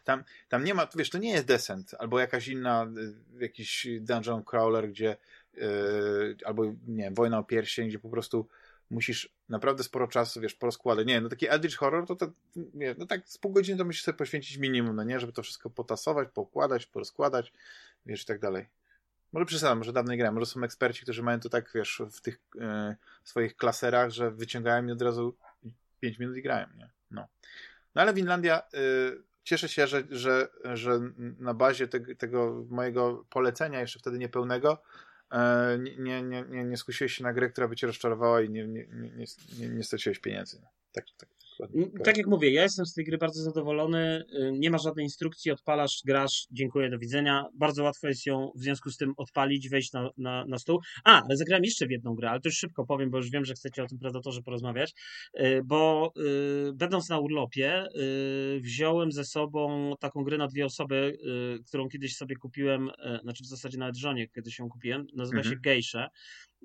[0.04, 2.88] tam, tam nie ma, wiesz, to nie jest Descent albo jakaś inna,
[3.38, 5.18] y, jakiś dungeon crawler, gdzie
[5.54, 8.48] yy, albo, nie wiem, Wojna o Pierścień, gdzie po prostu
[8.90, 11.08] musisz naprawdę sporo czasu, wiesz, porozkładać.
[11.08, 14.04] Nie, no taki Eldritch Horror, to, to nie, no tak z pół godziny to musisz
[14.04, 17.54] sobie poświęcić minimum, no nie, żeby to wszystko potasować, pokładać, porozkładać,
[18.06, 18.68] wiesz, i tak dalej.
[19.34, 22.40] Może przesadzam, może dawniej grałem, może są eksperci, którzy mają to tak, wiesz, w tych
[22.62, 25.36] e, swoich klaserach, że wyciągają mi od razu
[26.00, 26.90] 5 minut i grają, nie?
[27.12, 27.28] No.
[27.96, 28.62] No ale Winlandia, e,
[29.44, 31.00] cieszę się, że, że, że
[31.40, 34.82] na bazie te, tego mojego polecenia, jeszcze wtedy niepełnego,
[35.80, 38.88] nie, nie, nie, nie skusiłeś się na grę, która by cię rozczarowała i nie, nie,
[39.60, 40.62] nie, nie, straciłeś pieniędzy.
[40.92, 41.30] Tak, tak.
[41.76, 44.24] Mm, tak jak mówię, ja jestem z tej gry bardzo zadowolony.
[44.34, 47.46] Y, nie ma żadnej instrukcji, odpalasz, grasz, dziękuję, do widzenia.
[47.54, 50.80] Bardzo łatwo jest ją w związku z tym odpalić, wejść na, na, na stół.
[51.04, 53.46] A, ale zagrałem jeszcze w jedną grę, ale to już szybko powiem, bo już wiem,
[53.46, 54.94] że chcecie o tym Predatorze porozmawiać.
[55.40, 56.14] Y, bo
[56.70, 57.86] y, będąc na urlopie,
[58.62, 61.18] wziąłem ze sobą taką grę na dwie osoby,
[61.68, 62.90] którą kiedyś sobie kupiłem,
[63.22, 65.08] znaczy w zasadzie nawet żonie kiedyś ją kupiłem.
[65.14, 65.56] Nazywa mhm.
[65.56, 66.08] się Gejsze.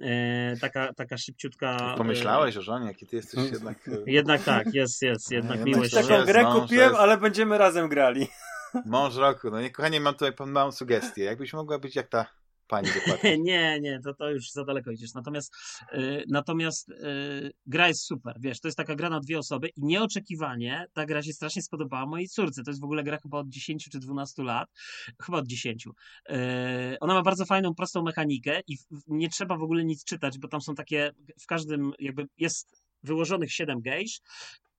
[0.02, 1.94] E, taka, taka szybciutka.
[1.96, 3.88] Pomyślałeś o żonie, jaki ty jesteś jednak.
[3.88, 5.94] E, jednak tak, jest, jest, jednak miłość.
[5.94, 7.00] Taką grę kupiłem, jest...
[7.00, 8.28] ale będziemy razem grali.
[8.86, 11.24] Mąż roku, no nie, kochanie, mam tutaj małą sugestię.
[11.24, 12.26] Jakbyś mogła być jak ta
[12.68, 13.38] pani dokładnie.
[13.50, 15.14] nie, nie, to, to już za daleko idziesz.
[15.14, 15.54] Natomiast,
[15.92, 19.84] yy, natomiast yy, gra jest super, wiesz, to jest taka gra na dwie osoby i
[19.84, 22.62] nieoczekiwanie ta gra się strasznie spodobała mojej córce.
[22.62, 24.68] To jest w ogóle gra chyba od 10 czy 12 lat,
[25.22, 25.86] chyba od 10.
[25.86, 26.36] Yy,
[27.00, 30.60] ona ma bardzo fajną, prostą mechanikę i nie trzeba w ogóle nic czytać, bo tam
[30.60, 34.20] są takie, w każdym jakby jest wyłożonych 7 gejsz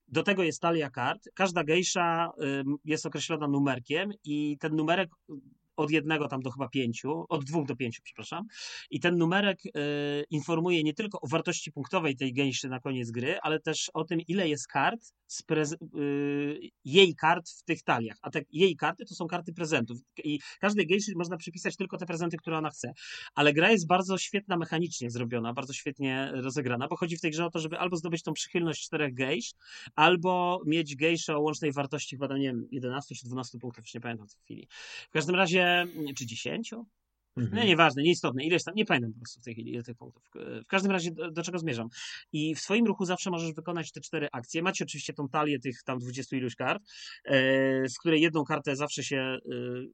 [0.07, 1.30] do tego jest talia kart.
[1.34, 2.31] Każda gejsza
[2.85, 5.09] jest określona numerkiem i ten numerek
[5.78, 8.45] od jednego tam do chyba pięciu, od dwóch do pięciu, przepraszam.
[8.90, 9.72] I ten numerek y,
[10.30, 14.22] informuje nie tylko o wartości punktowej tej gęszy na koniec gry, ale też o tym,
[14.28, 15.02] ile jest kart,
[15.98, 18.18] y, jej kart w tych taliach.
[18.22, 19.98] A te jej karty to są karty prezentów.
[20.24, 22.94] I każdej gejszy można przypisać tylko te prezenty, które ona chce.
[23.36, 27.45] Ale gra jest bardzo świetna mechanicznie zrobiona, bardzo świetnie rozegrana, bo chodzi w tej grze
[27.45, 29.54] o to, żeby albo zdobyć tą przychylność czterech gejsz,
[29.95, 34.02] albo mieć gejsze o łącznej wartości chyba, nie wiem, 11 czy 12 punktów, już nie
[34.02, 34.68] pamiętam w tej chwili.
[35.10, 35.66] W każdym razie
[36.18, 36.73] czy 10?
[37.38, 37.56] Mhm.
[37.56, 40.23] No nieważne, nieistotne, ileś tam, nie pamiętam po prostu w tej chwili ile tych punktów.
[40.64, 41.88] W każdym razie do, do, czego zmierzam.
[42.31, 44.61] I w swoim ruchu zawsze możesz wykonać te cztery akcje.
[44.61, 46.84] Macie oczywiście tą talię tych tam 20 iluś kart,
[47.26, 49.39] e, z której jedną kartę zawsze się e,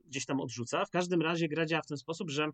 [0.07, 0.85] gdzieś tam odrzuca.
[0.85, 2.47] W każdym razie gra działa w ten sposób, że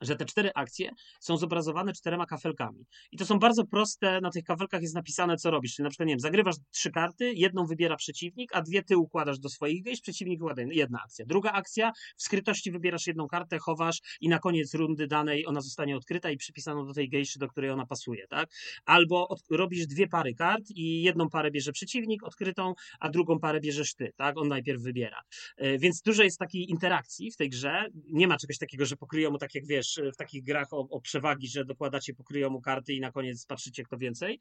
[0.00, 0.90] że te cztery akcje
[1.20, 2.86] są zobrazowane czterema kafelkami.
[3.12, 5.74] I to są bardzo proste, na tych kafelkach jest napisane, co robisz.
[5.74, 9.38] Czyli na przykład, nie wiem, zagrywasz trzy karty, jedną wybiera przeciwnik, a dwie ty układasz
[9.38, 11.24] do swoich gejś, przeciwnik układa jedna akcja.
[11.26, 15.96] Druga akcja, w skrytości wybierasz jedną kartę, chowasz i na koniec rundy danej ona zostanie
[15.96, 18.50] odkryta i przypisano do tej gejszy, do której ona pasuje, tak?
[18.84, 23.60] Albo od, robisz dwie pary kart i jedną parę bierze przeciwnik odkrytą, a drugą parę
[23.60, 24.38] bierzesz ty, tak?
[24.38, 25.22] On najpierw wybiera.
[25.56, 27.86] E, więc dużo jest takiej interakcji w tej grze.
[28.12, 31.00] Nie ma czegoś takiego, że pokryją mu tak jak wiesz, w takich grach o, o
[31.00, 34.40] przewagi, że dokładacie pokryją karty i na koniec patrzycie kto więcej.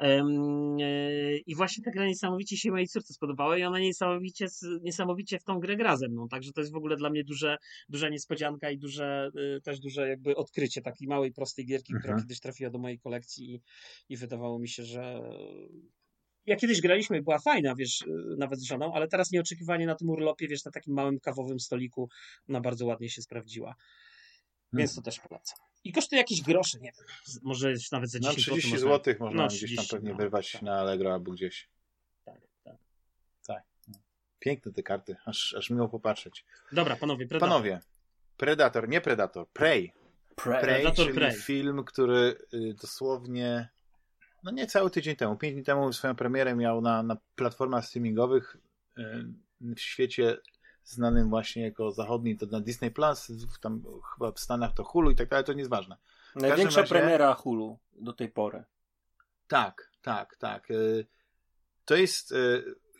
[0.00, 0.22] E,
[1.46, 4.46] I właśnie ta gra niesamowicie się mojej córce spodobała i ona niesamowicie,
[4.82, 7.56] niesamowicie w tą grę gra ze mną, także to jest w ogóle dla mnie duże,
[7.88, 12.02] duża niespodzianka i duże, y, też duże jakby odkrycie takiej małej, prostej gierki, mhm.
[12.02, 13.60] która kiedyś trafiła do mojej kolekcji i,
[14.08, 15.22] i wydawało mi się, że
[16.46, 18.04] ja kiedyś graliśmy, była fajna, wiesz,
[18.38, 22.08] nawet z żoną, ale teraz nieoczekiwanie na tym urlopie, wiesz, na takim małym kawowym stoliku,
[22.48, 23.74] ona bardzo ładnie się sprawdziła.
[24.72, 25.04] Więc hmm.
[25.04, 25.58] to też polecam.
[25.84, 27.06] I kosztuje jakieś grosze, nie wiem,
[27.42, 30.52] może nawet za 10 no, 30 zł można, no, 30, gdzieś tam pewnie no, wyrwać
[30.52, 30.62] tak.
[30.62, 31.68] na Allegro albo gdzieś.
[32.24, 32.76] Tak, tak.
[33.46, 33.62] Tak.
[34.38, 36.44] Piękne te karty, aż, aż miło popatrzeć.
[36.72, 37.48] Dobra, panowie, Predator.
[37.48, 37.80] Panowie,
[38.36, 39.92] Predator, nie Predator, Prey.
[40.36, 41.34] Prey, Prey czyli Prey.
[41.34, 43.68] film, który y, dosłownie
[44.42, 48.56] no nie cały tydzień temu, pięć dni temu swoją premierę miał na, na platformach streamingowych
[48.98, 49.02] y,
[49.60, 50.36] w świecie
[50.84, 53.82] znanym właśnie jako zachodni, to na Disney Plus, tam
[54.14, 55.96] chyba w Stanach to Hulu i tak dalej, to nie jest ważne.
[56.36, 56.94] Największa razie...
[56.94, 58.64] premiera Hulu do tej pory.
[59.48, 60.70] Tak, tak, tak.
[60.70, 61.06] Y,
[61.84, 62.34] to jest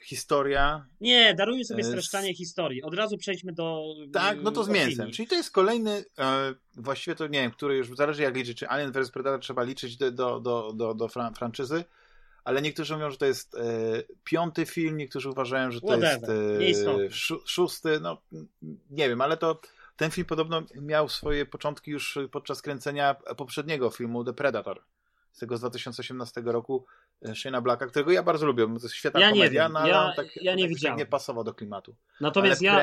[0.02, 0.86] historia.
[1.00, 2.38] Nie, darujmy sobie streszczanie z...
[2.38, 2.82] historii.
[2.82, 3.82] Od razu przejdźmy do.
[4.12, 5.10] Tak, no to z mięsem.
[5.10, 8.68] Czyli to jest kolejny, e, właściwie to nie wiem, który już zależy jak liczyć, czy
[8.68, 11.84] Alien vs Predator trzeba liczyć do, do, do, do, do fran franczyzy,
[12.44, 13.58] ale niektórzy mówią, że to jest e,
[14.24, 16.60] piąty film, niektórzy uważają, że to Whatever.
[16.60, 17.10] jest e,
[17.46, 18.22] szósty, no
[18.90, 19.60] nie wiem, ale to
[19.96, 24.82] ten film podobno miał swoje początki już podczas kręcenia poprzedniego filmu The Predator
[25.32, 26.84] z tego z 2018 roku
[27.22, 30.12] e, Shayna Blacka, którego ja bardzo lubię, to jest świetna ja komedia, nie no, ja,
[30.16, 30.98] tak, ja nie tak widziałem.
[30.98, 31.94] nie pasował do klimatu.
[32.20, 32.82] Natomiast ja,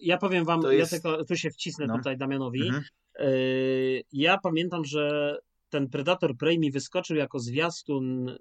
[0.00, 0.92] ja powiem wam, jest...
[0.92, 1.96] ja tylko tu się wcisnę no.
[1.96, 2.62] tutaj Damianowi.
[2.62, 2.84] Mhm.
[3.18, 5.36] Yy, ja pamiętam, że
[5.70, 8.36] ten Predator Prey mi wyskoczył jako zwiastun,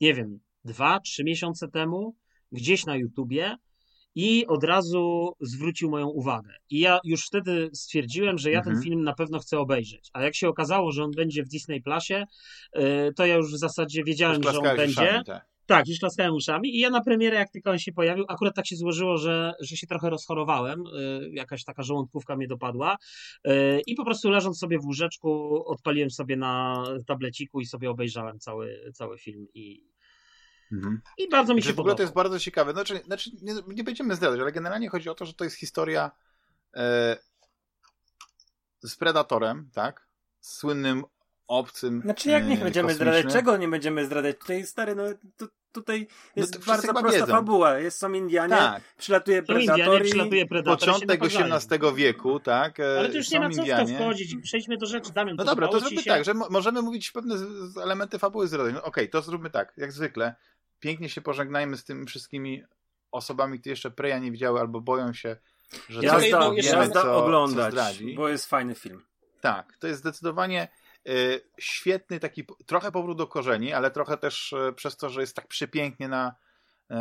[0.00, 2.16] nie wiem, dwa, trzy miesiące temu,
[2.52, 3.56] gdzieś na YouTubie
[4.14, 6.54] i od razu zwrócił moją uwagę.
[6.70, 8.76] I ja już wtedy stwierdziłem, że ja mhm.
[8.76, 10.10] ten film na pewno chcę obejrzeć.
[10.12, 12.24] A jak się okazało, że on będzie w Disney Plusie,
[12.76, 15.02] y, to ja już w zasadzie wiedziałem, że on będzie.
[15.02, 15.53] Uszami, tak.
[15.66, 18.66] Tak, już klaskałem uszami i ja na premierę, jak tylko on się pojawił, akurat tak
[18.66, 22.96] się złożyło, że, że się trochę rozchorowałem, y, jakaś taka żołądkówka mnie dopadła
[23.46, 23.50] y,
[23.86, 28.92] i po prostu leżąc sobie w łóżeczku, odpaliłem sobie na tableciku i sobie obejrzałem cały,
[28.94, 29.94] cały film i,
[30.72, 31.00] Mhm.
[31.18, 32.72] I bardzo mi się w ogóle to jest bardzo ciekawe.
[32.72, 36.10] Znaczy, znaczy nie, nie, będziemy zdradzać, ale generalnie chodzi o to, że to jest historia
[36.74, 37.16] e,
[38.82, 40.08] z Predatorem, tak?
[40.40, 41.04] Słynnym
[41.46, 42.00] obcym.
[42.00, 43.32] Znaczy jak nie będziemy zdradzać?
[43.32, 44.38] Czego nie będziemy zdradzać?
[44.38, 45.02] Tutaj stary, no
[45.36, 46.06] tu, tutaj
[46.36, 47.26] no jest no bardzo prosta wiedzą.
[47.26, 47.78] fabuła.
[47.78, 48.82] Jest, są Indianie, tak.
[48.98, 50.02] przylatuje Predator.
[50.02, 50.78] przylatuje Predator.
[50.78, 52.80] Początek XVIII wieku, tak?
[52.80, 54.36] E, Ale to już nie ma co w to wchodzić.
[54.42, 55.12] Przejdźmy do rzeczy.
[55.12, 56.10] Damian, no dobra, to zróbmy się...
[56.10, 57.34] tak, że możemy mówić pewne
[57.82, 58.74] elementy fabuły zdradzać.
[58.74, 60.34] No, Okej, okay, to zróbmy tak, jak zwykle
[60.80, 62.62] pięknie się pożegnajmy z tymi wszystkimi
[63.10, 65.36] osobami, które jeszcze Preya nie widziały albo boją się,
[65.88, 68.14] że ja coś tam wiemy, co, oglądać, co zdradzi.
[68.14, 69.02] bo jest fajny film.
[69.40, 70.68] Tak, to jest zdecydowanie
[71.58, 75.48] świetny taki, trochę powrót do korzeni, ale trochę też y, przez to, że jest tak
[75.48, 76.34] przepięknie na,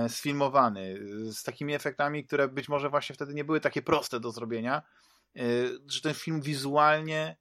[0.05, 0.99] y, sfilmowany,
[1.31, 4.81] z takimi efektami, które być może właśnie wtedy nie były takie proste do zrobienia,
[5.87, 7.37] że ten film wizualnie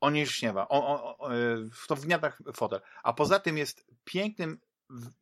[0.00, 0.68] on nie śniewa.
[0.68, 1.32] On, on, on,
[1.88, 2.80] to wgniata fotel.
[3.02, 4.60] A poza tym jest pięknym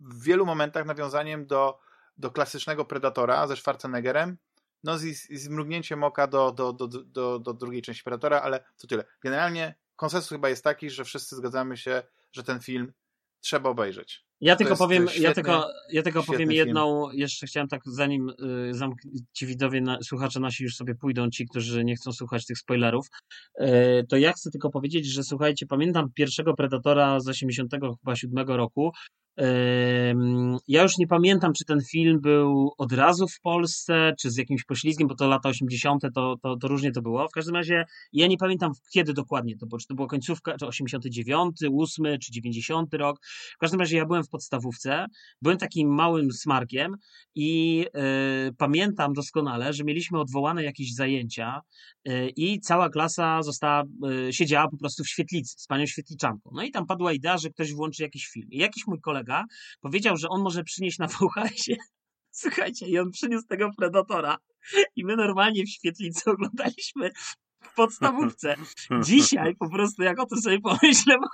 [0.00, 1.78] w wielu momentach nawiązaniem do,
[2.16, 4.36] do klasycznego Predatora ze Schwarzeneggerem,
[4.84, 8.86] no z, z mrugnięciem oka do, do, do, do, do drugiej części Predatora, ale to
[8.86, 9.04] tyle.
[9.22, 12.02] Generalnie konsensus chyba jest taki, że wszyscy zgadzamy się,
[12.32, 12.92] że ten film
[13.40, 14.24] trzeba obejrzeć.
[14.40, 17.20] Ja tylko powiem, świetny, ja tylko, ja tylko powiem jedną, film.
[17.20, 18.72] jeszcze chciałem tak, zanim y,
[19.32, 23.06] ci widowie, na, słuchacze nasi już sobie pójdą, ci, którzy nie chcą słuchać tych spoilerów,
[23.60, 23.66] y,
[24.08, 28.92] to ja chcę tylko powiedzieć, że słuchajcie, pamiętam pierwszego Predatora z 87 roku,
[30.68, 34.64] ja już nie pamiętam, czy ten film był od razu w Polsce, czy z jakimś
[34.64, 36.02] poślizgiem, bo to lata 80.
[36.14, 37.28] To, to, to różnie to było.
[37.28, 39.78] W każdym razie ja nie pamiętam, kiedy dokładnie to było.
[39.78, 43.18] Czy to była końcówka, czy 89, 8, czy 90 rok.
[43.54, 45.06] W każdym razie ja byłem w podstawówce,
[45.42, 46.96] byłem takim małym smarkiem
[47.34, 51.60] i yy, pamiętam doskonale, że mieliśmy odwołane jakieś zajęcia
[52.04, 56.50] yy, i cała klasa została, yy, siedziała po prostu w świetlicy z panią świetliczanką.
[56.54, 58.48] No i tam padła idea, że ktoś włączy jakiś film.
[58.50, 59.44] I jakiś mój kolega kolega
[59.80, 61.76] powiedział, że on może przynieść na VHS-ie.
[62.30, 64.36] Słuchajcie, i on przyniósł tego Predatora.
[64.96, 67.10] I my normalnie w świetlicy oglądaliśmy
[67.62, 68.54] w podstawówce.
[69.04, 71.26] Dzisiaj po prostu, jak o tym sobie pomyślę, bo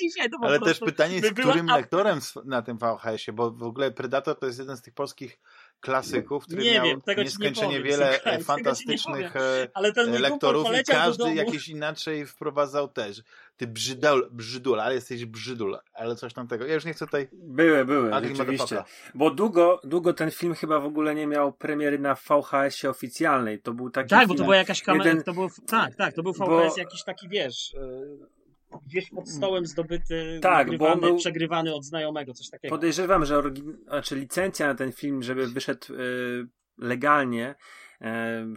[0.00, 3.90] dzisiaj to po Ale też pytanie jest, którym lektorem na tym VHS-ie, bo w ogóle
[3.92, 5.40] Predator to jest jeden z tych polskich
[5.84, 11.34] klasyków, który nie miał wiem, tego nieskończenie nie wiele słuchaj, fantastycznych e, lektorów i każdy
[11.34, 13.22] jakieś inaczej wprowadzał też.
[13.56, 16.66] Ty brzydul, brzydul, ale jesteś brzydul, ale coś tam tego.
[16.66, 17.28] Ja już nie chcę tutaj...
[17.32, 18.84] Były, były, rzeczywiście.
[19.14, 23.60] Bo długo, długo ten film chyba w ogóle nie miał premiery na VHS-ie oficjalnej.
[23.60, 25.22] To był taki Tak, film, bo to była jakaś kamera, jeden...
[25.22, 26.74] to był, tak, tak, to był VHS bo...
[26.76, 27.72] jakiś taki, wiesz...
[27.74, 28.43] Yy
[28.86, 31.16] gdzieś pod stołem zdobyty, tak, był...
[31.16, 32.74] przegrywany od znajomego, coś takiego.
[32.74, 33.76] Podejrzewam, że orygin...
[33.84, 36.48] znaczy licencja na ten film, żeby wyszedł yy,
[36.78, 37.54] legalnie,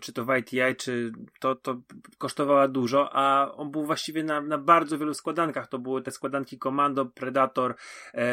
[0.02, 1.82] czy to w ITI, czy to, to
[2.18, 5.68] kosztowała dużo, a on był właściwie na, na bardzo wielu składankach.
[5.68, 7.76] To były te składanki Commando, Predator,
[8.14, 8.26] e,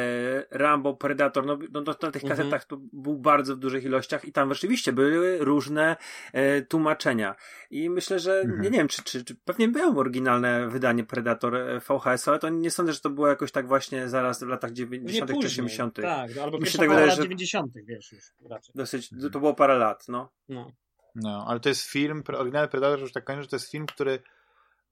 [0.51, 1.47] Rambo, Predator.
[1.47, 2.29] No, no, na tych mhm.
[2.29, 5.97] kasetach to był bardzo w dużych ilościach i tam rzeczywiście były różne
[6.33, 7.35] e, tłumaczenia.
[7.71, 8.63] I myślę, że mhm.
[8.63, 12.49] nie, nie wiem, czy, czy, czy pewnie było oryginalne wydanie Predator e, VHS, ale to
[12.49, 15.31] nie sądzę, że to było jakoś tak właśnie zaraz w latach 90.
[15.31, 15.97] czy 80.
[15.97, 17.73] Tak, albo pierwsza tak wydaje, że 90.
[17.85, 18.73] wiesz już raczej.
[18.75, 20.33] Dosyć, to było parę lat, no.
[20.49, 20.73] no.
[21.15, 24.23] No, ale to jest film, oryginalny Predator, już tak kończę, że to jest film, który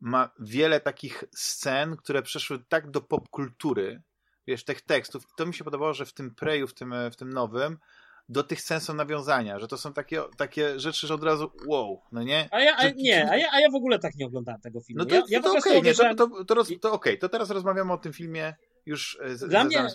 [0.01, 4.03] ma wiele takich scen, które przeszły tak do popkultury,
[4.47, 5.25] wiesz, tych tekstów.
[5.37, 7.79] To mi się podobało, że w tym Preju, w tym, w tym nowym,
[8.29, 12.01] do tych sens są nawiązania, że to są takie, takie rzeczy, że od razu wow,
[12.13, 12.49] no nie?
[12.51, 14.99] A ja, a, nie, a ja, a ja w ogóle tak nie oglądałem tego filmu.
[14.99, 17.17] No to, ja, ja to, okej, okay, to, to, to, to, okay.
[17.17, 18.55] to teraz rozmawiamy o tym filmie
[18.87, 19.89] już e, z, dla mnie,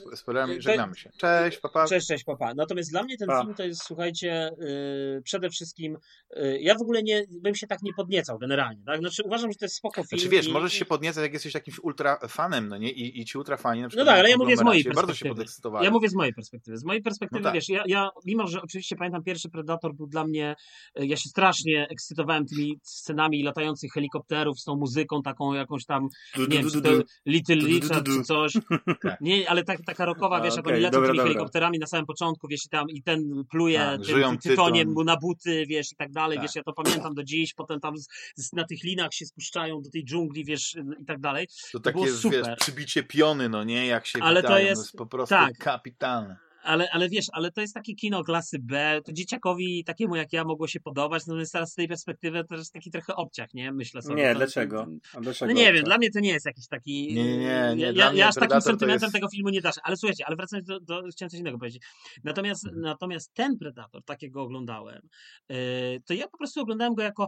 [0.60, 1.10] żegnamy się.
[1.18, 1.88] Cześć, papa.
[1.88, 2.54] Cześć, cześć, papa.
[2.54, 3.42] Natomiast dla mnie ten pa.
[3.42, 5.98] film to jest, słuchajcie, yy, przede wszystkim
[6.36, 9.00] yy, ja w ogóle nie, bym się tak nie podniecał generalnie, tak?
[9.00, 10.08] Znaczy uważam, że to jest spoko film.
[10.08, 12.92] Znaczy wiesz, i, możesz się podniecać, jak jesteś jakimś ultra fanem, no nie?
[12.92, 15.36] I, i ci ultra fani na przykład No tak, ale ja mówię z mojej perspektywy.
[15.36, 16.78] Bardzo się Ja mówię z mojej perspektywy.
[16.78, 17.54] Z mojej perspektywy, no tak.
[17.54, 20.56] wiesz, ja, ja, mimo, że oczywiście pamiętam pierwszy Predator był dla mnie,
[21.00, 26.08] y, ja się strasznie ekscytowałem tymi scenami latających helikopterów z tą muzyką taką jakąś tam,
[26.38, 28.54] nie wiem, Little Richard czy coś.
[29.04, 29.22] Tak.
[29.22, 31.24] Nie, ale tak, taka rokowa, wiesz, okay, jak oni lecą tymi dobra.
[31.24, 35.18] helikopterami na samym początku, wiesz, i tam i ten pluje tak, tym, tytoniem mu na
[35.18, 36.44] buty, wiesz, i tak dalej, tak.
[36.46, 39.82] wiesz, ja to pamiętam do dziś, potem tam z, z, na tych linach się spuszczają
[39.82, 41.48] do tej dżungli, wiesz, i tak dalej.
[41.48, 44.98] To, to takie, wiesz, przybicie piony, no nie, jak się ale to jest, to jest
[44.98, 45.58] po prostu tak.
[45.58, 50.34] kapitalne ale, ale wiesz, ale to jest takie kino klasy B, to dzieciakowi takiemu jak
[50.34, 53.54] ja mogło się podobać, no więc teraz z tej perspektywy to jest taki trochę obciach,
[53.54, 53.72] nie?
[53.72, 54.16] Myślę sobie.
[54.16, 54.88] Nie, to, dlaczego?
[55.14, 55.54] A dlaczego?
[55.54, 57.14] No nie wiem, dla mnie to nie jest jakiś taki...
[57.14, 57.76] Nie, nie, nie.
[57.76, 59.14] nie ja, ja aż takim sentymentem jest...
[59.14, 61.84] tego filmu nie dasz, ale słuchajcie, ale wracając do, do chciałem coś innego powiedzieć.
[62.24, 62.82] Natomiast, hmm.
[62.82, 65.02] natomiast ten Predator, takiego oglądałem,
[65.50, 65.58] yy,
[66.06, 67.28] to ja po prostu oglądałem go jako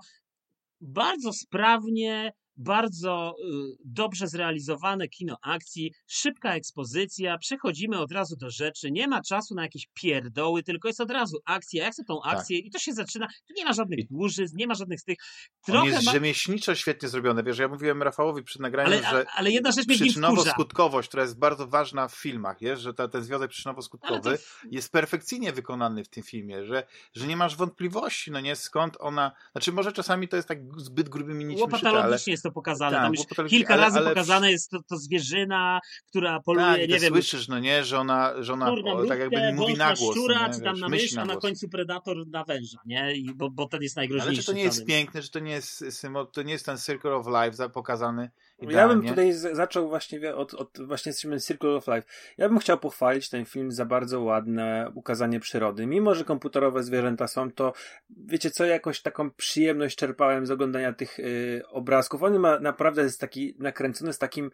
[0.82, 8.92] bardzo sprawnie bardzo y, dobrze zrealizowane kino akcji, szybka ekspozycja, przechodzimy od razu do rzeczy,
[8.92, 12.34] nie ma czasu na jakieś pierdoły, tylko jest od razu akcja, ja chcę tą tak.
[12.34, 12.66] akcję tak.
[12.66, 15.18] i to się zaczyna, tu nie ma żadnych dłużyzn, nie ma żadnych z tych...
[15.66, 16.12] Trochę On jest ma...
[16.12, 21.08] rzemieślniczo świetnie zrobione, wiesz, ja mówiłem Rafałowi przed nagraniem, ale, że ale jedna rzecz przyczynowo-skutkowość,
[21.08, 24.68] która jest bardzo ważna w filmach, jest, że ta, ten związek przyczynowo-skutkowy to...
[24.72, 29.32] jest perfekcyjnie wykonany w tym filmie, że, że nie masz wątpliwości, no nie, skąd ona,
[29.52, 32.18] znaczy może czasami to jest tak zbyt grubymi szyte, ale...
[32.28, 32.92] jest to pokazane.
[32.92, 34.10] Tak, Tam już kilka ale, razy ale...
[34.10, 37.14] pokazane jest to, to, zwierzyna, która poluje, tak, nie wiem.
[37.14, 40.16] słyszysz, no nie, że ona, że ona o, tak jakby nie mówi na głos.
[40.16, 43.16] szczura, no czy tam na mysz, a na końcu predator na węża, nie?
[43.16, 44.30] I, bo, bo ten jest najgroźniejszy.
[44.30, 45.84] Ale czy to nie jest piękne, że to nie jest,
[46.32, 48.30] to nie jest ten Circle of Life pokazany
[48.62, 48.94] Idealnie.
[48.94, 52.08] Ja bym tutaj z- zaczął właśnie od, od właśnie z Circle of Life.
[52.38, 55.86] Ja bym chciał pochwalić ten film za bardzo ładne ukazanie przyrody.
[55.86, 57.74] Mimo, że komputerowe zwierzęta są, to
[58.10, 62.24] wiecie co, jakoś taką przyjemność czerpałem z oglądania tych y, obrazków.
[62.24, 64.52] On ma naprawdę jest taki nakręcony z takim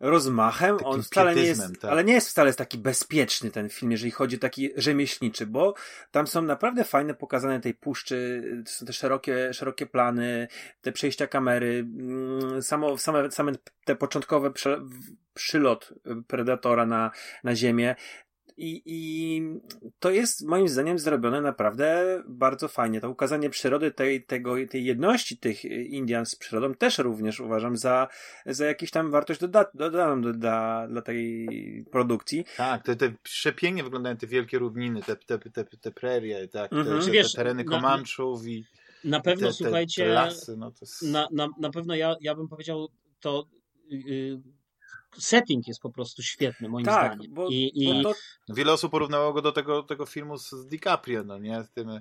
[0.00, 0.76] rozmachem.
[0.76, 1.90] Takim on wcale nie jest, tak.
[1.90, 5.74] ale nie jest wcale taki bezpieczny ten film, jeżeli chodzi o taki rzemieślniczy, bo
[6.10, 10.48] tam są naprawdę fajne pokazane tej puszczy, są te szerokie, szerokie plany,
[10.80, 13.52] te przejścia kamery, mm, samo, same, same
[13.84, 14.52] te początkowe
[15.34, 15.92] przylot
[16.26, 17.10] Predatora na,
[17.44, 17.96] na ziemię.
[18.56, 19.42] I, I
[19.98, 23.00] to jest moim zdaniem zrobione naprawdę bardzo fajnie.
[23.00, 28.08] To ukazanie przyrody tej, tego, tej jedności tych Indian z przyrodą też również uważam za,
[28.46, 31.48] za jakąś tam wartość doda, dodaną do, dla, dla tej
[31.90, 32.44] produkcji.
[32.56, 36.76] Tak, te, te przepięknie wyglądają te wielkie równiny, te, te, te, te prerie, tak, te,
[36.76, 37.00] mhm.
[37.00, 38.64] te, Wiesz, te tereny Komanczów i
[39.04, 41.02] na pewno, te, słuchajcie, te lasy, no jest...
[41.02, 42.88] na, na, na pewno ja, ja bym powiedział
[43.20, 43.46] to
[43.88, 44.40] yy,
[45.18, 47.34] setting jest po prostu świetny, moim tak, zdaniem.
[47.34, 48.02] Bo, I, i...
[48.02, 48.12] To...
[48.48, 51.62] Wiele osób porównało go do tego, tego filmu z DiCaprio, no nie?
[51.62, 52.00] Z tym,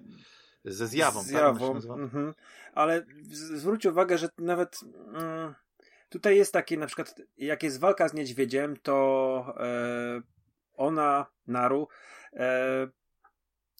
[0.65, 1.19] ze zjawą.
[1.19, 1.27] Tak?
[1.27, 1.81] zjawą.
[1.81, 2.33] Tak, mhm.
[2.73, 4.79] Ale zwróć uwagę, że nawet
[5.13, 5.55] mm,
[6.09, 10.21] tutaj jest takie, na przykład, jak jest walka z niedźwiedziem, to e,
[10.73, 11.87] ona, Naru,
[12.33, 12.87] e,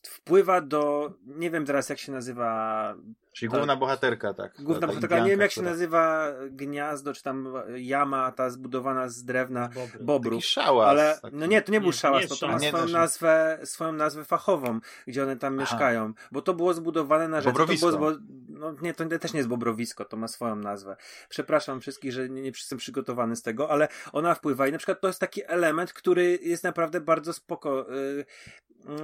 [0.07, 2.95] wpływa do, nie wiem teraz jak się nazywa
[3.34, 3.80] Czyli główna tak.
[3.80, 4.53] bohaterka, tak.
[4.56, 9.10] Główna ta, ta bohaterka, nie wiem jak się nazywa gniazdo, czy tam jama ta zbudowana
[9.10, 10.03] z drewna Bobry.
[10.03, 10.45] bobrów.
[10.45, 10.90] szałas.
[10.90, 13.60] Ale, no nie, to nie był nie, szałas, nie to, to ma nie, swoją, nazwę,
[13.64, 15.61] swoją nazwę fachową, gdzie one tam Aha.
[15.61, 16.14] mieszkają.
[16.32, 17.53] Bo to było zbudowane na rzecz...
[17.53, 17.91] Bobrowisko.
[17.91, 18.11] To było,
[18.60, 20.95] no nie, to też nie jest bobrowisko, to ma swoją nazwę.
[21.30, 25.02] Przepraszam wszystkich, że nie, nie jestem przygotowany z tego, ale ona wpływa i na przykład
[25.02, 27.86] to jest taki element, który jest naprawdę bardzo spoko.
[27.90, 28.26] Yy,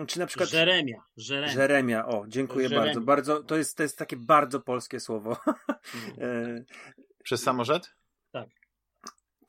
[0.08, 0.50] czy na przykład...
[0.50, 1.04] Żeremia.
[1.18, 2.06] Żeremia, Żeremia.
[2.06, 2.86] o, dziękuję Żeremia.
[2.86, 3.02] bardzo.
[3.02, 5.38] Bardzo, to jest, to jest takie bardzo polskie słowo.
[6.18, 6.58] Mm.
[6.58, 6.64] E,
[7.24, 8.01] Przez samorzet?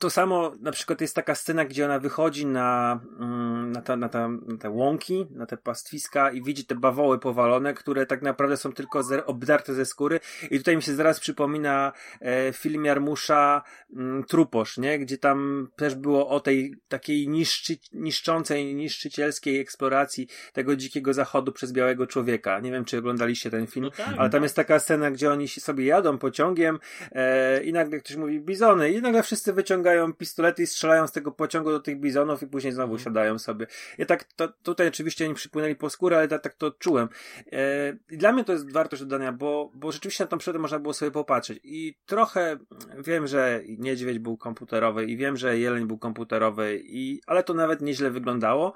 [0.03, 4.09] To samo na przykład jest taka scena, gdzie ona wychodzi na, mm, na, ta, na,
[4.09, 8.57] ta, na te łąki, na te pastwiska i widzi te bawoły powalone, które tak naprawdę
[8.57, 10.20] są tylko ze, obdarte ze skóry.
[10.51, 13.62] I tutaj mi się zaraz przypomina e, film Jarmusza
[13.97, 14.99] mm, Truposz, nie?
[14.99, 21.73] Gdzie tam też było o tej takiej niszczy, niszczącej, niszczycielskiej eksploracji tego dzikiego zachodu przez
[21.73, 22.61] białego człowieka.
[22.61, 25.49] Nie wiem, czy oglądaliście ten film, no tak, ale tam jest taka scena, gdzie oni
[25.49, 26.79] sobie jadą pociągiem
[27.12, 31.32] e, i nagle ktoś mówi bizony i nagle wszyscy wyciągają pistolety i strzelają z tego
[31.32, 33.05] pociągu do tych bizonów i później znowu mhm.
[33.05, 33.66] siadają sobie.
[33.98, 37.09] Ja tak, to, tutaj oczywiście nie przypłynęli po skórę, ale tak, tak to czułem.
[37.52, 40.78] E, I dla mnie to jest wartość dodania, bo, bo rzeczywiście na tą przygodę można
[40.78, 42.59] było sobie popatrzeć i trochę
[42.98, 47.81] wiem, że niedźwiedź był komputerowy i wiem, że jeleń był komputerowy i, ale to nawet
[47.81, 48.74] nieźle wyglądało.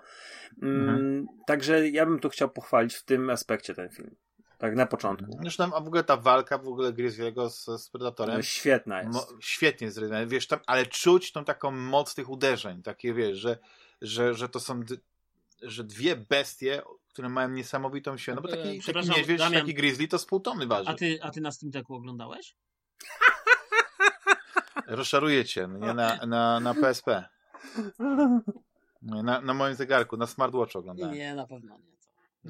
[0.62, 1.26] Mm, mhm.
[1.47, 4.16] Także ja bym tu chciał pochwalić w tym aspekcie ten film.
[4.59, 5.39] Tak, na początku.
[5.43, 8.37] Zresztą, a w ogóle ta walka w ogóle Grizzly'ego z, z Predatorem.
[8.37, 9.12] No, świetna jest.
[9.12, 13.59] Mo, świetnie zrealizowana, wiesz, tam, ale czuć tą taką moc tych uderzeń, takie wiesz, że,
[14.03, 14.83] że, że to są
[15.62, 18.35] że dwie bestie, które mają niesamowitą siłę.
[18.35, 20.91] No bo taki, taki niedźwiedź, Damian, taki grizzly to z pół tony waży.
[20.91, 22.57] A ty, a ty na Steam Decku oglądałeś?
[24.87, 27.24] Rozczaruję cię, no nie na, na, na PSP.
[29.03, 31.15] Na, na moim zegarku, na smartwatchu oglądałem.
[31.15, 31.95] Nie, na pewno nie.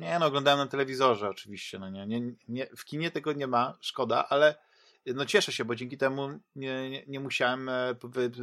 [0.01, 1.79] Nie, no oglądałem na telewizorze oczywiście.
[1.79, 4.55] No nie, nie, nie, w kinie tego nie ma, szkoda, ale
[5.07, 7.95] no cieszę się, bo dzięki temu nie, nie, nie musiałem e,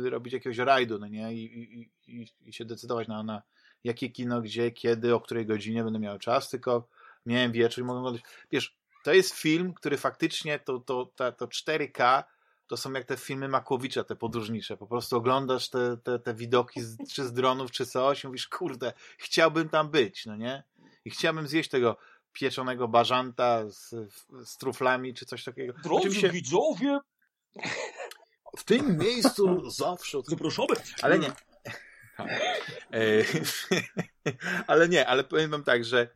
[0.09, 3.41] robić jakiegoś rajdu, no nie, I, i, i, i się decydować na, na
[3.84, 6.88] jakie kino, gdzie, kiedy, o której godzinie będę miał czas, tylko
[7.25, 8.23] miałem wieczór i mogłem oglądać.
[8.51, 12.23] Wiesz, to jest film, który faktycznie to, to, to, to 4K
[12.67, 14.77] to są jak te filmy Makłowicza, te podróżnicze.
[14.77, 18.47] Po prostu oglądasz te, te, te widoki z, czy z dronów, czy coś i mówisz,
[18.47, 20.63] kurde, chciałbym tam być, no nie?
[21.05, 21.97] I chciałbym zjeść tego
[22.34, 23.95] pieczonego bażanta z,
[24.45, 25.73] z truflami czy coś takiego.
[25.73, 26.30] Drodzy Oczywiście...
[26.30, 26.99] widzowie!
[28.57, 30.17] W tym miejscu zawsze...
[30.27, 30.67] Zapraszamy!
[31.01, 31.31] Ale nie.
[32.93, 33.23] E,
[34.67, 36.07] ale nie, ale powiem wam tak, że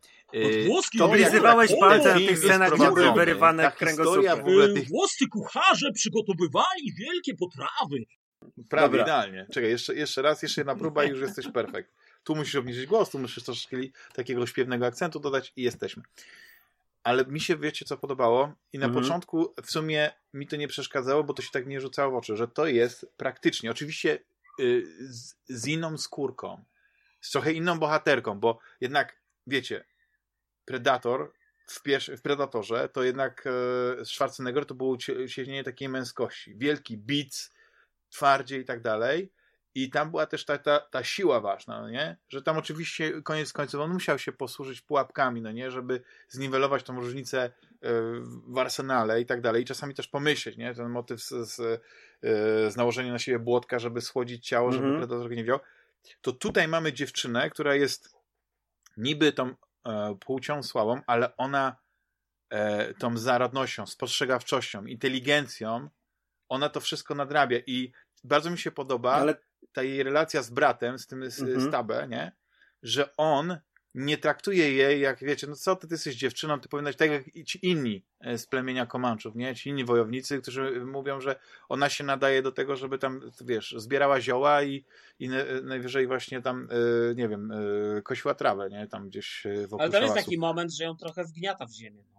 [0.68, 4.30] Włoski, to oblizywałeś palce na tych scenach, gdzie były wyrywane kręgosłupy.
[4.30, 4.88] W ogóle tych...
[4.88, 7.98] Włoscy kucharze przygotowywali wielkie potrawy.
[8.70, 9.04] Prawie Dobra.
[9.04, 9.48] idealnie.
[9.54, 11.94] Czekaj, jeszcze, jeszcze raz, jeszcze jedna próba i już jesteś perfekt.
[12.28, 13.78] Tu musisz obniżyć głos, tu musisz troszkę
[14.14, 16.04] takiego śpiewnego akcentu dodać i jesteśmy.
[17.04, 18.54] Ale mi się, wiecie, co podobało?
[18.74, 19.04] I na mhm.
[19.04, 22.38] początku w sumie mi to nie przeszkadzało, bo to się tak nie rzucało w oczy,
[22.38, 24.20] że to jest praktycznie, oczywiście
[24.60, 26.64] yy, z, z inną skórką,
[27.22, 29.18] z trochę inną bohaterką, bo jednak,
[29.48, 29.86] wiecie,
[30.66, 31.34] Predator
[31.68, 31.82] w,
[32.18, 33.44] w Predatorze to jednak
[34.02, 34.98] e, Schwarzenegger to było
[35.28, 36.56] siedzenie takiej męskości.
[36.56, 37.54] Wielki beats,
[38.10, 39.32] twardzie i tak dalej.
[39.78, 42.18] I tam była też ta, ta, ta siła ważna, no nie?
[42.30, 45.72] Że tam oczywiście koniec końców on musiał się posłużyć pułapkami, no nie?
[45.72, 47.52] Żeby zniwelować tą różnicę e,
[48.48, 49.64] w arsenale i tak dalej.
[49.64, 50.74] I czasami też pomyśleć, nie?
[50.74, 54.98] Ten motyw z, z, e, z nałożeniem na siebie błotka, żeby schłodzić ciało, żeby mm
[54.98, 55.08] -hmm.
[55.08, 55.60] predator nie wiedział.
[56.22, 58.16] To tutaj mamy dziewczynę, która jest
[58.98, 59.56] niby tą
[59.86, 61.78] e, płcią słabą, ale ona
[62.50, 65.90] e, tą zaradnością, spostrzegawczością, inteligencją,
[66.50, 67.92] ona to wszystko nadrabia i
[68.24, 69.47] bardzo mi się podoba ale...
[69.74, 71.68] ta jej relacja z bratem, z tym z, mhm.
[71.68, 72.32] Stabę, nie?
[72.84, 73.58] Że on
[73.98, 77.24] nie traktuje jej jak, wiecie, no co ty, ty jesteś dziewczyną, ty powinnaś tak jak
[77.46, 79.56] ci inni e, z plemienia Komanczów, nie?
[79.56, 81.36] Ci inni wojownicy, którzy mówią, że
[81.70, 84.86] ona się nadaje do tego, żeby tam, wiesz, zbierała zioła i,
[85.20, 85.30] i
[85.64, 86.68] najwyżej właśnie tam,
[87.12, 88.88] e, nie wiem, e, kosiła trawę, nie?
[88.88, 92.17] Tam gdzieś wokół Ale to jest taki moment, że ją trochę wgniata w ziemię, no.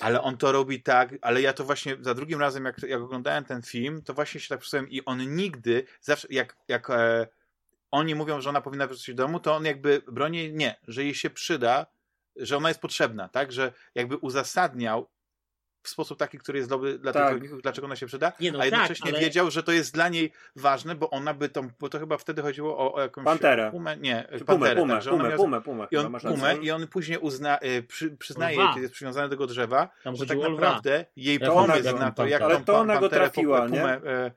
[0.00, 3.44] Ale on to robi tak, ale ja to właśnie za drugim razem, jak, jak oglądałem
[3.44, 7.26] ten film, to właśnie się tak przedstawiłem i on nigdy, zawsze jak, jak e,
[7.90, 11.14] oni mówią, że ona powinna wrócić do domu, to on jakby broni, nie, że jej
[11.14, 11.86] się przyda,
[12.36, 15.08] że ona jest potrzebna, tak, że jakby uzasadniał
[15.84, 17.22] w sposób taki, który jest dobry dla tak.
[17.22, 19.24] tych rolników, dlaczego ona się przyda, nie, no a jednocześnie tak, ale...
[19.24, 22.42] wiedział, że to jest dla niej ważne, bo ona by tą, bo to chyba wtedy
[22.42, 23.70] chodziło o, o jakąś Panterę.
[23.70, 26.86] Pumę, nie, pumę, panterę, pumę, tak, pumę, miała, pumę, pumę, i on, pumę, i on
[26.86, 30.98] później uzna, y, przy, przyznaje kiedy jest przywiązany do tego drzewa, Tam że tak naprawdę
[30.98, 31.06] lwa.
[31.16, 34.30] jej pomysł na to, jak ale tą to ona go trafiła, pumę, e,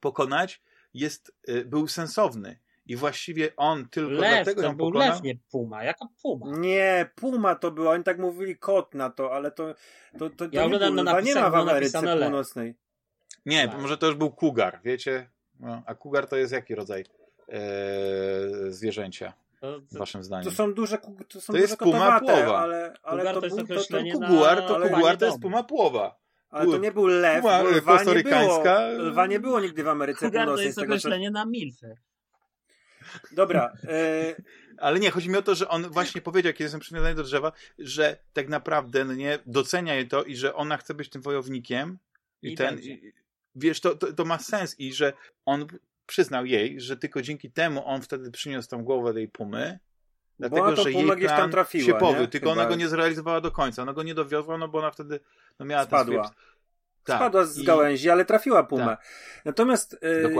[0.00, 0.62] pokonać,
[0.94, 5.08] jest, e, był sensowny I właściwie on tylko lew, dlatego to był pokonał...
[5.08, 5.84] lew, nie puma.
[5.84, 6.46] Jaka puma?
[6.58, 7.92] Nie, puma to była.
[7.92, 9.74] Oni tak mówili kot na to, ale to,
[10.18, 12.74] to, to, to ja nie, był, na nie ma w Ameryce Północnej.
[13.46, 13.80] Nie, tak.
[13.80, 15.30] może to już był kugar, wiecie?
[15.60, 17.04] No, a kugar to jest jaki rodzaj
[17.48, 17.60] e,
[18.68, 19.32] zwierzęcia?
[19.60, 20.44] To, to, waszym zdaniem.
[20.44, 20.98] To są duże
[21.28, 22.58] to są to jest puma płowa.
[22.58, 26.22] ale, ale to, to, jest to, to, kuguar, to kuguar to jest puma płowa.
[26.50, 28.62] Ale to nie był lew, puma, lwa nie było.
[28.98, 30.64] Lwa nie było nigdy w Ameryce Kugar Północnej.
[30.64, 31.96] to jest określenie na milfy.
[33.32, 33.72] Dobra.
[33.84, 34.34] E...
[34.78, 37.52] Ale nie, chodzi mi o to, że on właśnie powiedział, kiedy jestem przywiązany do drzewa,
[37.78, 41.98] że tak naprawdę no nie docenia je to i że ona chce być tym wojownikiem
[42.42, 42.78] i, I ten.
[42.78, 43.12] I,
[43.54, 45.12] wiesz, to, to, to ma sens i że
[45.46, 45.66] on
[46.06, 49.78] przyznał jej, że tylko dzięki temu on wtedy przyniósł tą głowę tej pumy,
[50.38, 52.60] Dlatego, że jej plan tam trafiła, się powiódł, tylko Chyba.
[52.62, 53.82] ona go nie zrealizowała do końca.
[53.82, 55.20] Ona go nie dowiozła, no bo ona wtedy
[55.58, 56.28] no, miała Spadła.
[56.28, 56.32] ten
[57.04, 57.16] tak.
[57.16, 57.64] Spadła z I...
[57.64, 58.84] gałęzi, ale trafiła pumę.
[58.84, 59.06] Tak.
[59.44, 59.98] Natomiast y,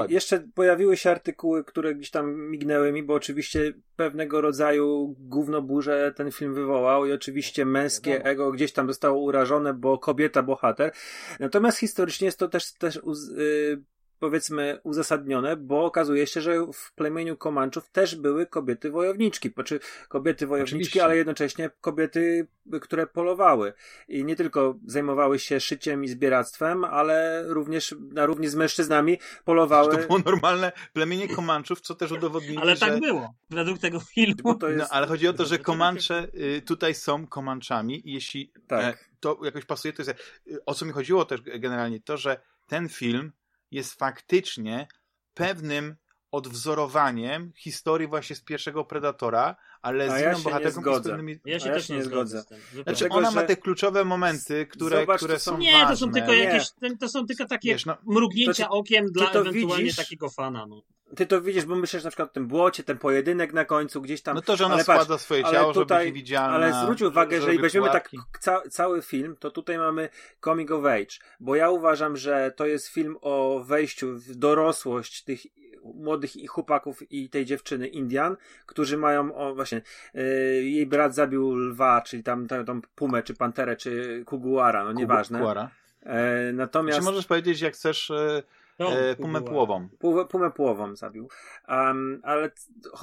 [0.08, 6.32] jeszcze pojawiły się artykuły, które gdzieś tam mignęły mi, bo oczywiście pewnego rodzaju gównoburze ten
[6.32, 10.92] film wywołał i oczywiście męskie ego gdzieś tam zostało urażone, bo kobieta bohater.
[11.40, 13.82] Natomiast historycznie jest to też, też y,
[14.22, 20.46] powiedzmy uzasadnione, bo okazuje się, że w plemieniu Komanczów też były kobiety wojowniczki, znaczy kobiety
[20.46, 21.04] wojowniczki, Oczywiście.
[21.04, 22.46] ale jednocześnie kobiety,
[22.80, 23.72] które polowały
[24.08, 29.96] i nie tylko zajmowały się szyciem i zbieractwem, ale również na równi z mężczyznami polowały.
[29.96, 33.00] To było normalne plemienie Komanczów, co też udowodniło, Ale tak że...
[33.00, 34.58] było, według tego filmu.
[34.62, 34.78] Jest...
[34.78, 38.84] No, ale chodzi o to, że Komancze y, tutaj są Komanczami i jeśli tak.
[38.84, 40.14] E, to jakoś pasuje, to jest...
[40.46, 43.32] Y, o co mi chodziło też generalnie, to, że ten film
[43.72, 44.86] jest faktycznie
[45.34, 45.96] pewnym
[46.32, 51.38] odwzorowaniem historii właśnie z pierwszego Predatora, ale z inną bohaterką z pewnymi...
[51.44, 52.44] Ja się też nie zgodzę.
[52.82, 53.36] Znaczy ona że...
[53.36, 55.88] ma te kluczowe momenty, które, Zobacz, które są, Nie, ważne.
[55.88, 59.84] to są tylko jakieś, to są tylko takie Wiesz, no, mrugnięcia to, okiem dla ewentualnie
[59.84, 60.66] widzisz, takiego fana.
[60.66, 60.82] No.
[61.16, 64.22] Ty to widzisz, bo myślisz na przykład o tym błocie, ten pojedynek na końcu, gdzieś
[64.22, 64.34] tam.
[64.34, 66.56] No to, że ona ale składa patrz, swoje ciało, tutaj, żeby być widzialna.
[66.56, 68.10] Ale zwróć uwagę, że jeżeli weźmiemy tak
[68.40, 70.08] ca cały film, to tutaj mamy
[70.44, 75.40] Comic of Age, bo ja uważam, że to jest film o wejściu w dorosłość tych
[75.84, 78.36] młodych chłopaków i tej dziewczyny Indian,
[78.66, 79.82] którzy mają, o właśnie,
[80.14, 80.22] yy,
[80.64, 85.38] jej brat zabił lwa, czyli tam tą pumę, czy panterę, czy kuguara, no nieważne.
[85.38, 85.70] Kuguara.
[86.02, 86.98] E, natomiast...
[86.98, 88.10] Czy możesz powiedzieć, jak chcesz...
[88.10, 88.42] E
[88.78, 89.88] no, e, pumę płową.
[90.28, 91.28] Pumę płową zabił.
[91.68, 92.50] Um, ale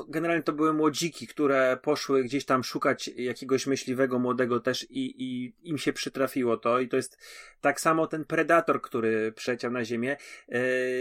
[0.09, 5.53] generalnie to były młodziki, które poszły gdzieś tam szukać jakiegoś myśliwego młodego też i, i
[5.69, 6.79] im się przytrafiło to.
[6.79, 7.17] I to jest
[7.61, 10.17] tak samo ten predator, który przeciął na ziemię.
[10.49, 10.59] E,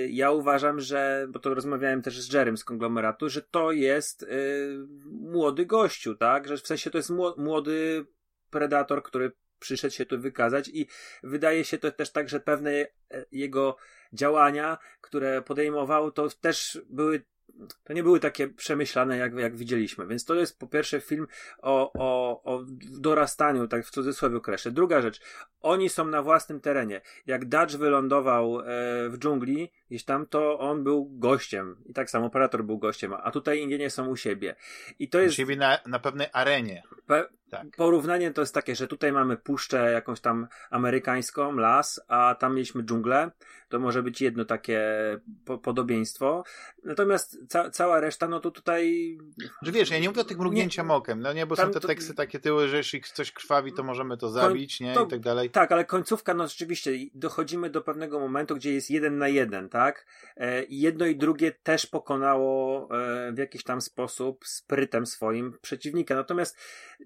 [0.09, 4.27] ja uważam, że, bo to rozmawiałem też z Jerem z konglomeratu, że to jest e,
[5.11, 6.49] młody gościu, tak?
[6.49, 8.07] Że w sensie to jest młody
[8.51, 10.87] predator, który przyszedł się tu wykazać i
[11.23, 12.87] wydaje się to też tak, że pewne
[13.33, 13.77] jego
[14.13, 17.23] działania, które podejmował, to też były
[17.85, 20.07] to nie były takie przemyślane, jak, jak widzieliśmy.
[20.07, 21.27] Więc to jest po pierwsze film
[21.63, 22.65] o, o, o
[23.01, 24.71] dorastaniu, tak w cudzysłowie określę.
[24.71, 25.21] Druga rzecz,
[25.61, 27.01] oni są na własnym terenie.
[27.27, 28.65] Jak Dutch wylądował e,
[29.09, 31.77] w dżungli, gdzieś tam, to on był gościem.
[31.87, 34.57] I tak samo operator był gościem, a tutaj Indianie są u siebie.
[34.99, 35.33] I to jest.
[35.33, 36.83] U siebie na, na pewnej arenie.
[37.07, 37.67] Pe tak.
[37.77, 42.83] Porównanie to jest takie, że tutaj mamy puszczę jakąś tam amerykańską, las, a tam mieliśmy
[42.83, 43.31] dżunglę.
[43.69, 44.81] To może być jedno takie
[45.45, 46.45] po podobieństwo.
[46.85, 49.19] Natomiast ca cała reszta, no to tutaj.
[49.63, 51.81] Że wiesz, ja nie mówię o tych mrugnięcia nie, mokiem, no nie, bo są te
[51.81, 51.89] to...
[51.89, 54.95] teksty takie tyły, że jeśli coś krwawi, to możemy to zabić, nie?
[54.95, 55.51] To, I tak dalej.
[55.51, 60.07] Tak, ale końcówka, no rzeczywiście, dochodzimy do pewnego momentu, gdzie jest jeden na jeden, tak?
[60.37, 66.15] E, I jedno i drugie też pokonało e, w jakiś tam sposób sprytem swoim przeciwnika.
[66.15, 66.59] Natomiast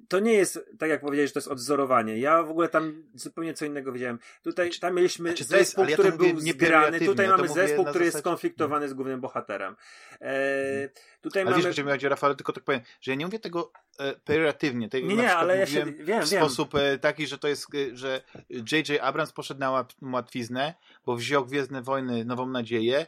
[0.08, 2.18] to nie jest, tak jak powiedziałeś, że to jest odzorowanie.
[2.18, 4.18] Ja w ogóle tam zupełnie co innego widziałem.
[4.42, 8.18] Tutaj, znaczy, tam mieliśmy znaczy zespół, jest, który był zgrany, tutaj mamy zespół, który jest
[8.18, 9.76] skonfliktowany z głównym bohaterem.
[10.20, 10.88] E,
[11.20, 11.62] tutaj ale mamy...
[11.62, 14.88] wiesz, że mi chodzi, Rafał, tylko tak powiem, że ja nie mówię tego e, pejoratywnie.
[14.88, 17.96] Tak nie, nie, ale ja się wiem, w sposób e, taki, że to jest, e,
[17.96, 19.00] że J.J.
[19.00, 20.74] Abrams poszedł na łatwiznę,
[21.06, 23.06] bo wziął Gwiezdne Wojny Nową Nadzieję,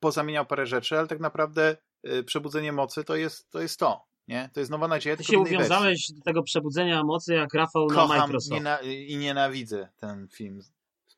[0.00, 3.60] pozamieniał parę rzeczy, ale tak naprawdę e, Przebudzenie Mocy to jest to.
[3.60, 4.11] Jest to.
[4.28, 4.50] Nie?
[4.52, 5.16] To jest nowa nadzieja.
[5.16, 8.52] Ty się uwiązałeś do tego przebudzenia mocy jak Rafał Kocham na Microsoft.
[8.52, 10.62] Niena I nienawidzę ten film.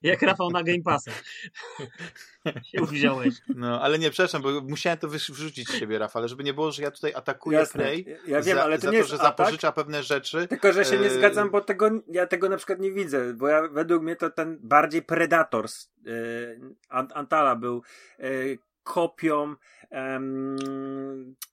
[0.05, 1.11] Jak Rafał na Game Passa.
[2.73, 3.35] się uwziąłeś.
[3.49, 6.83] No, ale nie, przepraszam, bo musiałem to wyrzucić z siebie, Rafał, żeby nie było, że
[6.83, 7.83] ja tutaj atakuję Jasne.
[7.83, 10.49] Play ja wiem, za, ale to za nie to, że zapożycza pewne rzeczy.
[10.49, 13.49] Tylko, że się nie e, zgadzam, bo tego, ja tego na przykład nie widzę, bo
[13.49, 15.67] ja, według mnie to ten bardziej Predator
[16.05, 17.83] yy, Antala był
[18.19, 19.55] yy, kopią
[19.91, 20.57] um,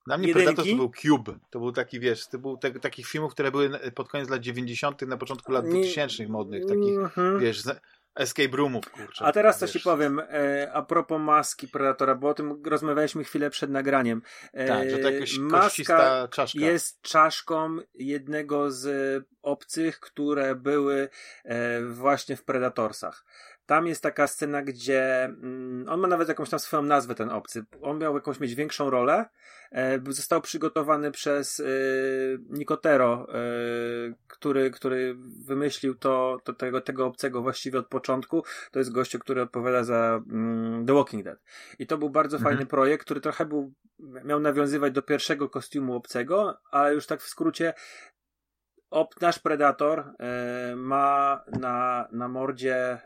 [0.08, 0.46] Dla mnie jedynki.
[0.46, 1.40] Predator to był Cube.
[1.50, 5.02] To był taki, wiesz, to był te, takich filmów, które były pod koniec lat 90.,
[5.02, 7.40] na początku lat 2000 modnych, takich, mm -hmm.
[7.40, 7.64] wiesz,
[8.16, 9.26] escape roomów, kurczę.
[9.26, 13.50] A teraz coś ci powiem, e, a propos maski Predatora, bo o tym rozmawialiśmy chwilę
[13.50, 14.22] przed nagraniem.
[14.54, 16.60] E, tak, że to jakaś maska czaszka.
[16.60, 21.10] jest czaszką jednego z obcych, które były
[21.44, 23.26] e, właśnie w Predatorsach.
[23.66, 27.66] Tam jest taka scena, gdzie mm, on ma nawet jakąś tam swoją nazwę, ten obcy.
[27.82, 29.26] On miał jakąś mieć większą rolę.
[29.72, 31.64] E, został przygotowany przez e,
[32.50, 33.44] Nicotero, e,
[34.28, 35.16] który, który
[35.46, 38.44] wymyślił to, to tego, tego obcego właściwie od początku.
[38.72, 41.40] To jest gościu, który odpowiada za mm, The Walking Dead.
[41.80, 42.54] I to był bardzo mhm.
[42.56, 47.28] fajny projekt, który trochę był, miał nawiązywać do pierwszego kostiumu obcego, ale już tak w
[47.28, 47.74] skrócie
[48.92, 53.00] Op, nasz predator e, ma na, na mordzie e,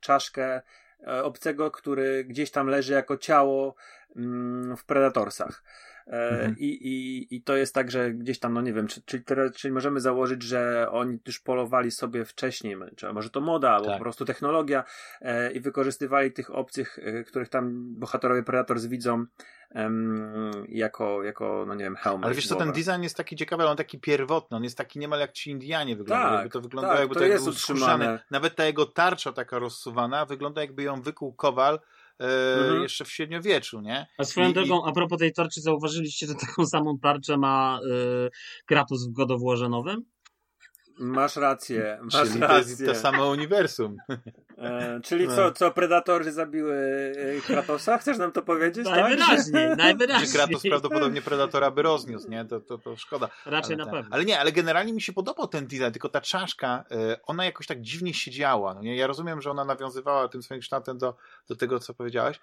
[0.00, 0.62] czaszkę
[1.06, 3.74] e, obcego, który gdzieś tam leży jako ciało
[4.16, 5.62] mm, w Predatorsach.
[6.06, 6.58] E, mhm.
[6.58, 9.22] I, i, I to jest tak, że gdzieś tam, no nie wiem, czy, czy,
[9.54, 13.98] czyli możemy założyć, że oni już polowali sobie wcześniej, czy może to moda, albo tak.
[13.98, 14.84] po prostu technologia
[15.20, 19.26] e, i wykorzystywali tych obcych, e, których tam bohaterowie Predators widzą
[20.68, 22.24] jako, jako, no nie wiem, hełm.
[22.24, 24.98] Ale wiesz co, ten design jest taki ciekawy, ale on taki pierwotny, on jest taki
[24.98, 26.30] niemal jak ci Indianie wyglądają.
[26.30, 28.24] Tak, jakby to wygląda tak, jakby to, to jest utrzymane.
[28.30, 31.80] Nawet ta jego tarcza taka rozsuwana wygląda jakby ją wykuł kowal
[32.20, 32.82] e, mhm.
[32.82, 34.06] jeszcze w średniowieczu, nie?
[34.18, 34.88] A swoją I, drogą, i...
[34.88, 38.30] a propos tej tarczy, zauważyliście, że taką samą tarczę ma e,
[38.66, 40.04] Kratos w God of Warze nowym?
[40.98, 41.98] Masz rację.
[42.02, 42.76] Masz czyli rację.
[42.76, 43.96] to jest to samo uniwersum.
[44.58, 46.76] E, czyli co, co Predatory zabiły
[47.16, 47.98] e, Kratosa?
[47.98, 48.84] Chcesz nam to powiedzieć?
[48.84, 49.78] Najwyraźniej, tak?
[49.78, 50.28] najwyraźniej.
[50.32, 52.44] Czy Kratos prawdopodobnie Predatora by rozniósł, nie?
[52.44, 53.28] To, to, to szkoda.
[53.46, 54.10] Raczej ale na pewno.
[54.14, 57.66] Ale nie, ale generalnie mi się podobał ten design, tylko ta czaszka, e, ona jakoś
[57.66, 58.74] tak dziwnie siedziała.
[58.74, 58.96] No nie?
[58.96, 61.16] Ja rozumiem, że ona nawiązywała tym swoim kształtem do,
[61.48, 62.40] do tego, co powiedziałeś,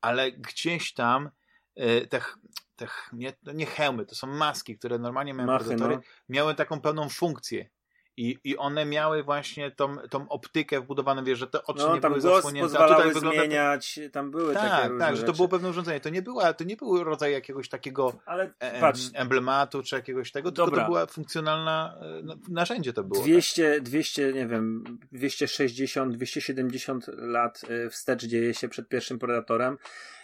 [0.00, 1.30] ale gdzieś tam
[1.76, 2.20] e, te,
[2.76, 6.02] te nie, nie hełmy, to są maski, które normalnie mają Machy, Predatory, no.
[6.28, 7.68] miały taką pełną funkcję
[8.16, 12.00] i, I one miały właśnie tą, tą optykę wbudowaną, wiesz, że te oczy no, nie
[12.00, 12.78] były zasłonięte.
[12.78, 16.00] A tutaj wygląda zmieniać, tam były tak, takie Tak, że to było pewne urządzenie.
[16.00, 20.50] To nie, była, to nie był rodzaj jakiegoś takiego Ale, patrz, emblematu czy jakiegoś tego,
[20.50, 20.70] Dobra.
[20.70, 23.22] tylko to była funkcjonalna e, narzędzie to było.
[23.22, 23.82] 200, tak.
[23.82, 29.78] 200, nie wiem, 260, 270 lat e, wstecz dzieje się przed pierwszym Predatorem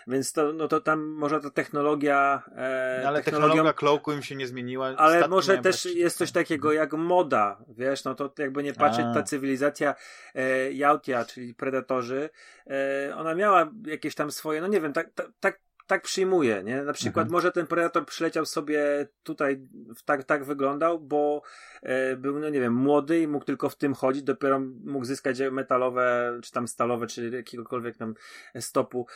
[0.09, 2.43] więc to, no to tam może ta technologia.
[2.56, 4.86] E, no ale technologia cloaku im się nie zmieniła.
[4.97, 9.14] Ale może też jest coś takiego jak moda, wiesz, no to jakby nie patrzeć, A.
[9.14, 9.94] ta cywilizacja
[10.35, 12.30] e, Jautia, czyli predatorzy,
[12.66, 16.82] e, ona miała jakieś tam swoje, no nie wiem, tak, tak, tak tak przyjmuję, nie?
[16.82, 17.32] Na przykład mhm.
[17.32, 19.69] może ten Predator przyleciał sobie tutaj,
[20.05, 21.43] tak, tak wyglądał, bo
[21.82, 25.39] e, był, no nie wiem, młody i mógł tylko w tym chodzić, dopiero mógł zyskać
[25.52, 28.15] metalowe, czy tam stalowe, czy jakiegokolwiek tam
[28.60, 29.06] stopu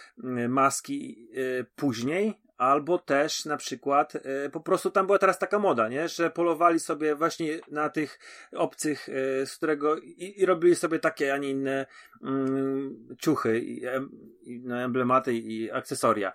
[0.49, 5.89] maski e, później, albo też na przykład e, po prostu tam była teraz taka moda,
[5.89, 6.09] nie?
[6.09, 8.19] że polowali sobie właśnie na tych
[8.53, 11.87] obcych, e, z którego i, i robili sobie takie, a nie inne
[12.23, 13.83] mm, ciuchy, i,
[14.43, 16.33] i, no, emblematy i akcesoria.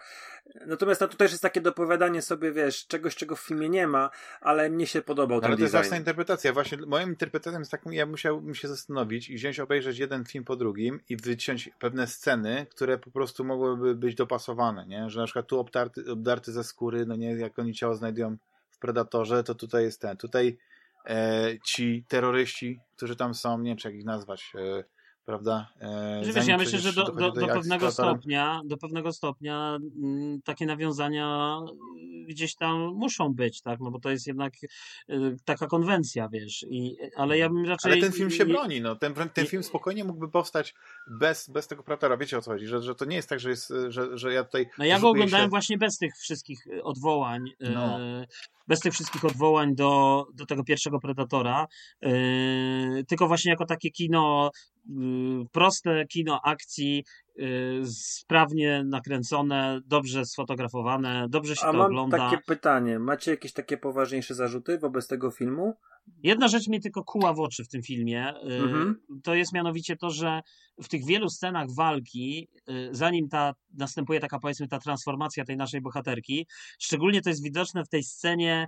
[0.66, 4.10] Natomiast no, też jest takie dopowiadanie sobie, wiesz, czegoś, czego w filmie nie ma,
[4.42, 6.54] ale mnie się podobał ten Ale to jest własna interpretacja.
[6.54, 10.56] Właśnie moją interpretacją jest taką, ja musiałbym się zastanowić i wziąć, obejrzeć jeden film po
[10.56, 15.10] drugim i wyciąć pewne sceny, które po prostu mogłyby być dopasowane, nie?
[15.10, 18.38] Że na przykład tu obdarty, obdarty ze skóry, no nie, jak oni ciało znajdują
[18.72, 20.18] w Predatorze, to tutaj jest ten.
[20.18, 20.58] Tutaj
[21.06, 24.84] e, ci terroryści, którzy tam są, nie wiem, czy jak ich nazwać, e,
[25.28, 25.68] prawda?
[25.80, 30.42] E, wiesz, ja myślę, że do, do, do pewnego stopnia, do pewnego stopnia m, mm,
[30.42, 31.60] takie nawiązania
[32.28, 33.80] gdzieś tam muszą być, tak?
[33.80, 34.54] No bo to jest jednak
[35.10, 36.66] y, taka konwencja, wiesz.
[36.70, 37.92] I, ale ja bym raczej.
[37.92, 38.96] Ale ten film się broni, no.
[38.96, 40.74] Ten, ten film spokojnie mógłby powstać
[41.08, 42.18] bez, bez tego Predatora.
[42.18, 42.68] Wiecie o co chodzi?
[42.68, 44.70] Że, że to nie jest tak, że, jest, że, że ja tutaj.
[44.78, 45.50] No ja go oglądałem się...
[45.50, 47.52] właśnie bez tych wszystkich odwołań.
[47.60, 48.00] No.
[48.02, 48.28] Y,
[48.68, 51.68] bez tych wszystkich odwołań do, do tego pierwszego Predatora,
[53.08, 54.52] tylko właśnie jako takie kino,
[55.52, 57.04] proste kino akcji,
[57.36, 62.18] yy, sprawnie nakręcone, dobrze sfotografowane, dobrze się A to mam ogląda.
[62.18, 65.74] takie pytanie, macie jakieś takie poważniejsze zarzuty wobec tego filmu?
[66.24, 69.00] Jedna rzecz mnie tylko kuła w oczy w tym filmie, y, mhm.
[69.24, 70.42] to jest mianowicie to, że
[70.84, 75.82] w tych wielu scenach walki, y, zanim ta następuje taka powiedzmy ta transformacja tej naszej
[75.82, 76.48] bohaterki,
[76.80, 78.68] szczególnie to jest widoczne w tej scenie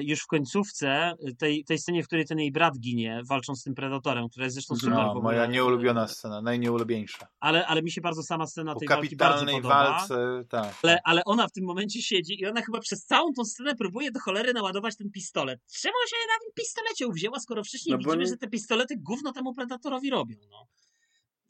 [0.00, 3.74] już w końcówce, tej, tej scenie, w której ten jej brat ginie, walcząc z tym
[3.74, 4.94] predatorem, która jest zresztą super.
[4.94, 7.26] No, moja nieulubiona scena, najnieulubieńsza.
[7.40, 9.68] Ale, ale mi się bardzo sama scena tej walki bardzo podoba.
[9.68, 10.74] walce, tak.
[10.82, 14.10] Ale, ale ona w tym momencie siedzi i ona chyba przez całą tą scenę próbuje
[14.10, 15.60] do cholery naładować ten pistolet.
[15.80, 18.26] Czemu się na tym pistolecie uwzięła, skoro wcześniej no widzimy, nie...
[18.26, 20.66] że te pistolety gówno temu predatorowi robią, no.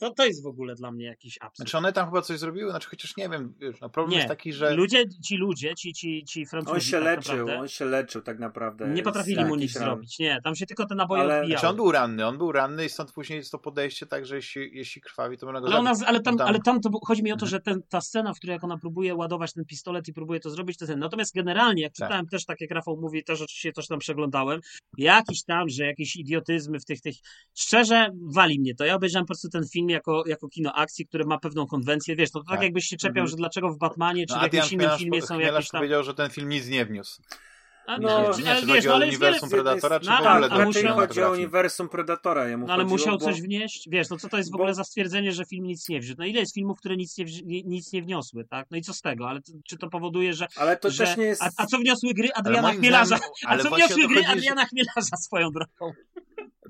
[0.01, 1.57] To, to jest w ogóle dla mnie jakiś absurd.
[1.57, 4.17] Znaczy one tam chyba coś zrobiły, znaczy chociaż nie wiem, wiesz, no problem nie.
[4.17, 4.75] jest taki, że...
[4.75, 8.23] Ludzie, ci ludzie, ci, ci, ci Francuzi On się tak leczył, naprawdę, on się leczył
[8.23, 8.89] tak naprawdę.
[8.89, 9.85] Nie potrafili mu nic ran.
[9.85, 11.35] zrobić, nie, tam się tylko te naboje ale...
[11.35, 11.61] odbijały.
[11.61, 14.37] Znaczy on był ranny, on był ranny i stąd później jest to podejście tak, że
[14.37, 17.23] jeśli, jeśli krwawi, to można go ale, ona, ale, tam, tam, ale tam to, chodzi
[17.23, 17.51] mi o to, mhm.
[17.51, 20.51] że ten, ta scena, w której jak ona próbuje ładować ten pistolet i próbuje to
[20.51, 20.99] zrobić, to ten.
[20.99, 22.09] Natomiast generalnie, jak tak.
[22.09, 24.61] czytałem też, tak jak Rafał mówi, też oczywiście coś tam przeglądałem,
[24.99, 27.17] jakiś tam, że jakieś idiotyzmy w tych, tych...
[27.55, 28.85] Szczerze, wali mnie to.
[28.85, 32.33] Ja obejrzałem po prostu ten film jako, jako kino akcji, które ma pewną konwencję, wiesz,
[32.33, 33.31] no to tak, tak jakbyś się czepiał, -hmm.
[33.31, 35.79] że dlaczego w Batmanie czy no, w jakimś innym filmie są jakieś tam...
[35.79, 37.23] powiedział, że ten film nic nie wniósł.
[37.87, 41.23] A, no, nie, nie, czy chodzi o uniwersum Predatora, czy w ogóle a, musiał, chodzi
[41.23, 42.49] o uniwersum Predatora.
[42.49, 43.25] Jemu no, ale musiał bo...
[43.25, 44.75] coś wnieść, wiesz, no co to jest w ogóle bo...
[44.75, 46.15] za stwierdzenie, że film nic nie wniósł?
[46.19, 48.67] No ile jest filmów, które nic nie, nic nie wniosły, tak?
[48.71, 49.29] No i co z tego?
[49.29, 50.47] Ale czy to powoduje, że...
[50.57, 51.05] Ale to że...
[51.05, 51.43] też nie jest...
[51.43, 53.19] A, a co wniosły gry Adriana Chmielarza?
[53.47, 55.93] A co wniosły gry Adriana Chmielarza swoją drogą?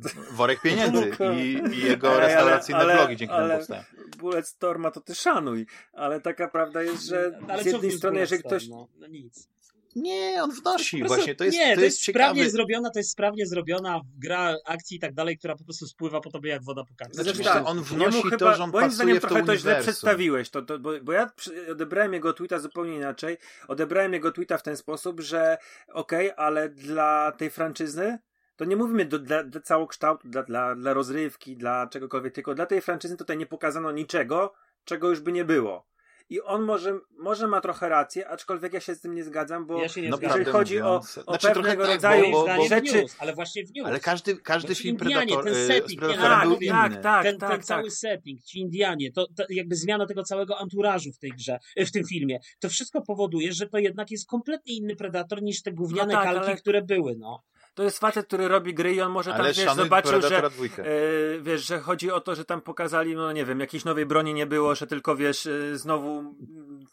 [0.36, 3.82] Worek pieniędzy i, i jego restauracyjne ale, blogi dzięki ale, temu powstają.
[4.18, 5.66] Bulletstorma, to ty szanuj.
[5.92, 8.68] Ale taka prawda jest, że ale z jednej strony, jeżeli ktoś...
[8.68, 9.48] No, no nic.
[9.96, 13.10] Nie, on wnosi właśnie, to jest Nie, to, to jest, jest sprawnie zrobiona, to jest
[13.10, 16.84] sprawnie zrobiona gra akcji i tak dalej, która po prostu spływa po tobie jak woda
[16.84, 17.22] po karcie.
[17.22, 20.62] Znaczy, tak, on wnosi chyba, to, że on moim zdaniem trochę to źle przedstawiłeś, to,
[20.62, 21.30] to, bo, bo ja
[21.70, 23.36] odebrałem jego tweeta zupełnie inaczej.
[23.68, 25.58] Odebrałem jego tweeta w ten sposób, że
[25.88, 28.18] okej, okay, ale dla tej franczyzy
[28.56, 32.66] to nie mówimy do, dla, dla całokształtu, dla, dla, dla rozrywki, dla czegokolwiek, tylko dla
[32.66, 34.52] tej franczyzy tutaj nie pokazano niczego,
[34.84, 35.89] czego już by nie było.
[36.30, 39.82] I on może, może ma trochę rację, aczkolwiek ja się z tym nie zgadzam, bo
[39.82, 43.02] ja nie no, jeżeli chodzi o, o znaczy, pewnego tak, rodzaju bo, bo, bo rzeczy.
[43.02, 43.86] News, ale właśnie w news.
[43.86, 47.02] Ale każdy, każdy film Indianie, Predator, ten y, setting, nie, tak, był tak, inny.
[47.02, 47.64] tak, ten, tak, ten tak.
[47.64, 51.86] cały setting, ci Indianie, to, to, jakby zmiana tego całego anturażu w tej grze, y,
[51.86, 55.72] w tym filmie, to wszystko powoduje, że to jednak jest kompletnie inny Predator niż te
[55.72, 56.56] gówniane no tak, kalki, ale...
[56.56, 57.42] które były, no.
[57.80, 60.50] To jest facet, który robi gry i on może tam, Ale wiesz, zobaczył, że, e,
[61.40, 64.46] wiesz, że chodzi o to, że tam pokazali, no nie wiem, jakiejś nowej broni nie
[64.46, 66.34] było, że tylko, wiesz, e, znowu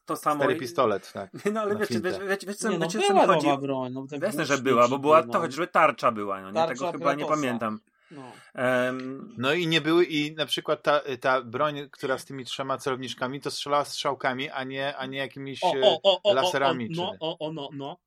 [0.06, 0.44] to samo.
[0.44, 1.30] Stary pistolet, tak.
[1.54, 3.62] No ale wiesz, wiesz, wiesz, wiesz, co, nie, no, wiecie, była co chodzi?
[3.62, 3.94] broń.
[3.94, 6.56] No, Jasne, że była, bo była to, chociażby tarcza była, no nie?
[6.56, 7.80] Tarcza Tego chyba nie pamiętam.
[8.12, 8.22] No.
[8.56, 12.78] Um, no i nie były, i na przykład ta, ta broń, która z tymi trzema
[12.78, 16.90] celowniczkami, to strzelała strzałkami, a nie, a nie jakimiś o, o, o, laserami.
[16.96, 17.98] no, o, o, no, no.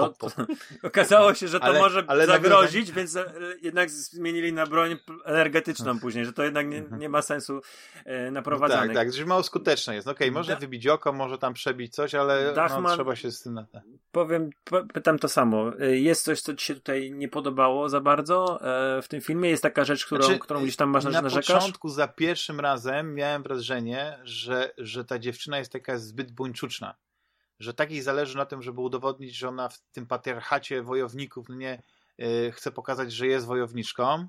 [0.00, 0.46] To, to,
[0.88, 5.98] okazało się, że to ale, może ale zagrozić, więc e, jednak zmienili na broń energetyczną
[6.00, 7.00] później, że to jednak nie, mhm.
[7.00, 7.60] nie ma sensu
[8.04, 8.80] e, naprowadzania.
[8.80, 10.06] No tak, tak, że mało skuteczne jest.
[10.06, 10.58] No okej, okay, może da...
[10.58, 13.54] wybić oko, może tam przebić coś, ale no, trzeba się z tym...
[13.54, 13.66] Na...
[14.12, 14.50] Powiem,
[14.94, 15.78] pytam to samo.
[15.80, 18.60] E, jest coś, co ci się tutaj nie podobało za bardzo
[19.02, 19.50] w tym filmie?
[19.50, 21.48] Jest taka rzecz, którą, znaczy, którą gdzieś tam masz na narzekasz?
[21.48, 26.94] Na początku, za pierwszym razem miałem wrażenie, że, że ta dziewczyna jest taka zbyt buńczuczna
[27.58, 31.54] że tak jej zależy na tym, żeby udowodnić, że ona w tym patriarchacie wojowników no
[31.54, 31.82] nie
[32.18, 34.28] yy, chce pokazać, że jest wojowniczką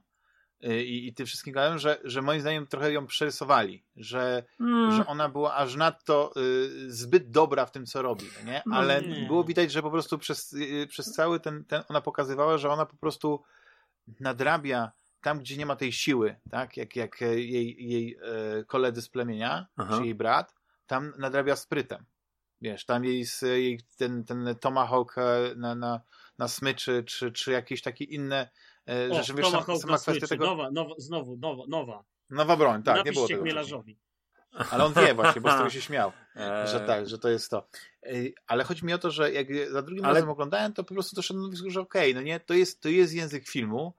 [0.61, 4.91] yy, i tym wszystkim gadałem, że, że moim zdaniem trochę ją przerysowali, że, mm.
[4.91, 8.63] że ona była aż nadto yy, zbyt dobra w tym, co robi, no nie?
[8.71, 9.27] ale nie.
[9.27, 12.85] było widać, że po prostu przez, y, przez cały ten, ten, ona pokazywała, że ona
[12.85, 13.43] po prostu
[14.19, 14.91] nadrabia
[15.21, 19.67] tam, gdzie nie ma tej siły, tak, jak, jak jej, jej e, koledzy z plemienia,
[19.77, 19.97] Aha.
[19.97, 20.55] czy jej brat,
[20.87, 22.05] tam nadrabia sprytem.
[22.61, 26.01] Wiesz, tam jej, jej ten, ten tomahawk e, na, na,
[26.37, 28.49] na smyczy, czy, czy jakieś takie inne
[28.89, 29.33] e, o, rzeczy.
[29.33, 30.45] Wiesz, sama, sama kwestia tego...
[30.45, 32.03] Nowa, nowa, znowu, nowa, nowa.
[32.29, 33.41] Nowa broń, tak, Napiszcie nie było tego.
[33.41, 33.99] Chmielarzowi.
[34.71, 36.11] Ale on wie właśnie, bo z tego się śmiał,
[36.71, 37.67] że tak, że to jest to.
[38.47, 40.13] Ale chodzi mi o to, że jak za drugim Ale...
[40.13, 42.81] razem oglądałem, to po prostu doszedłem do wniosku, że okej, okay, no nie, to jest,
[42.81, 43.93] to jest język filmu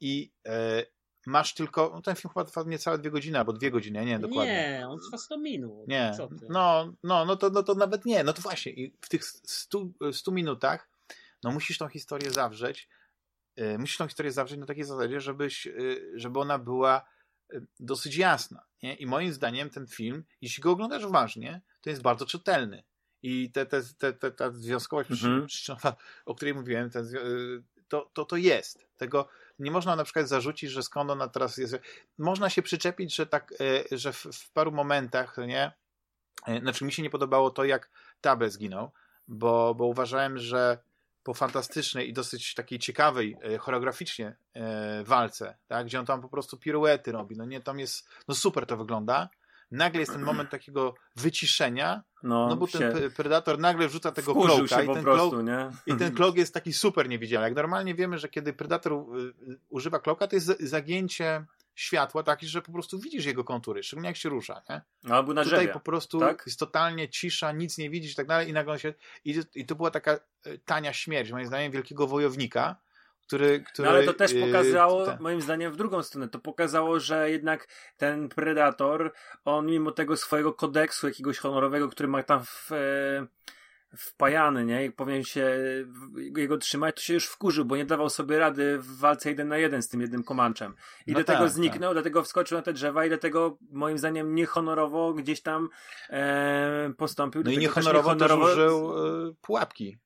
[0.00, 0.82] i e,
[1.26, 4.12] masz tylko, no ten film chyba trwa niecałe dwie godziny, albo dwie godziny, ja nie
[4.12, 4.52] wiem dokładnie.
[4.52, 5.88] Nie, on trwa 100 minut.
[5.88, 6.12] Nie,
[6.48, 9.84] no, no, no, to, no to nawet nie, no to właśnie i w tych 100,
[10.12, 10.88] 100 minutach
[11.42, 12.88] no musisz tą historię zawrzeć,
[13.56, 17.04] yy, musisz tą historię zawrzeć na takiej zasadzie, żebyś, yy, żeby ona była
[17.52, 18.94] yy, dosyć jasna, nie?
[18.94, 22.84] I moim zdaniem ten film, jeśli go oglądasz uważnie, to jest bardzo czytelny.
[23.22, 25.46] I te, te, te, te, ta związkowość mhm.
[25.46, 25.96] przyczynowa,
[26.26, 27.08] o której mówiłem, ten,
[27.88, 28.86] to, to, to jest.
[28.96, 29.28] Tego,
[29.58, 31.76] nie można na przykład zarzucić, że skąd ona teraz jest.
[32.18, 33.54] Można się przyczepić, że tak,
[33.92, 35.72] e, że w, w paru momentach, nie?
[36.46, 38.90] E, znaczy mi się nie podobało to, jak Tabe zginął,
[39.28, 40.78] bo, bo uważałem, że
[41.22, 44.36] po fantastycznej i dosyć takiej ciekawej e, choreograficznie
[45.04, 48.66] walce, tak, gdzie on tam po prostu piruety robi, no nie, tam jest, no super
[48.66, 49.28] to wygląda,
[49.72, 54.82] nagle jest ten moment takiego wyciszenia, no, no bo ten Predator nagle wrzuca tego kloka
[54.82, 55.44] i ten, prostu,
[55.86, 57.48] i ten klok jest taki super niewidzialny.
[57.48, 58.96] Jak normalnie wiemy, że kiedy Predator y,
[59.50, 61.44] y, używa kloka, to jest zagięcie
[61.74, 64.82] światła takie, że po prostu widzisz jego kontury, szczególnie jak się rusza, nie?
[65.04, 66.42] No, albo na Tutaj po prostu tak?
[66.46, 68.94] jest totalnie cisza, nic nie widzisz i tak dalej i nagle się...
[69.24, 72.76] I, I to była taka y, tania śmierć, moim zdaniem, wielkiego wojownika,
[73.32, 76.28] który, który, no ale to też pokazało, yy, moim zdaniem, w drugą stronę.
[76.28, 79.12] To pokazało, że jednak ten Predator,
[79.44, 83.26] on mimo tego swojego kodeksu jakiegoś honorowego, który ma tam w, e,
[83.96, 84.84] wpajany, nie?
[84.84, 85.58] I powinien się
[86.36, 89.58] jego trzymać, to się już wkurzył, bo nie dawał sobie rady w walce jeden na
[89.58, 90.74] jeden z tym jednym komanczem.
[91.06, 91.94] I no dlatego tak, zniknął, tak.
[91.94, 95.68] dlatego wskoczył na te drzewa i dlatego moim zdaniem niehonorowo gdzieś tam
[96.10, 97.42] e, postąpił.
[97.44, 99.96] No i niehonorowo, niehonorowo też użył e, pułapki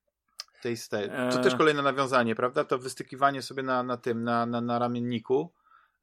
[0.62, 1.10] tej stej.
[1.30, 2.64] To też kolejne nawiązanie, prawda?
[2.64, 5.52] To wystykiwanie sobie na, na tym, na, na, na ramienniku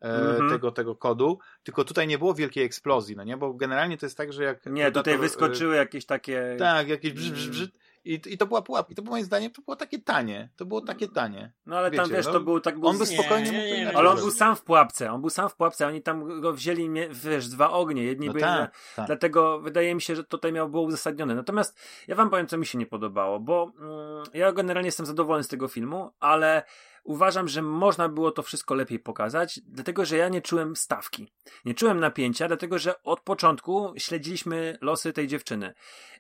[0.02, 0.50] mm -hmm.
[0.50, 3.38] tego, tego kodu, tylko tutaj nie było wielkiej eksplozji, no nie?
[3.38, 4.66] Bo generalnie to jest tak, że jak...
[4.66, 6.56] Nie, tutaj wyskoczyły jakieś takie...
[6.60, 7.70] Tak, jakieś brz, brz, brz,
[8.06, 8.92] i, I to była pułapka.
[8.92, 10.50] I to moim zdaniem to było takie tanie.
[10.56, 11.54] To było takie tanie.
[11.66, 12.90] No ale Wiecie, tam wiesz, no, to był tak był...
[12.90, 15.12] On by spokojnie nie, nie, nie, Ale on był sam w pułapce.
[15.12, 15.88] On był sam w pułapce.
[15.88, 18.04] Oni tam go wzięli, wiesz, dwa ognie.
[18.04, 18.46] Jedni no byli.
[18.46, 19.06] Tak, tak.
[19.08, 21.36] Dlatego wydaje mi się, że tutaj miało było uzasadnione.
[21.36, 25.44] Natomiast ja wam powiem, co mi się nie podobało, bo mm, ja generalnie jestem zadowolony
[25.44, 26.64] z tego filmu, ale
[27.04, 31.34] uważam, że można było to wszystko lepiej pokazać, dlatego że ja nie czułem stawki.
[31.66, 35.74] Nie czułem napięcia, dlatego że od początku śledziliśmy losy tej dziewczyny.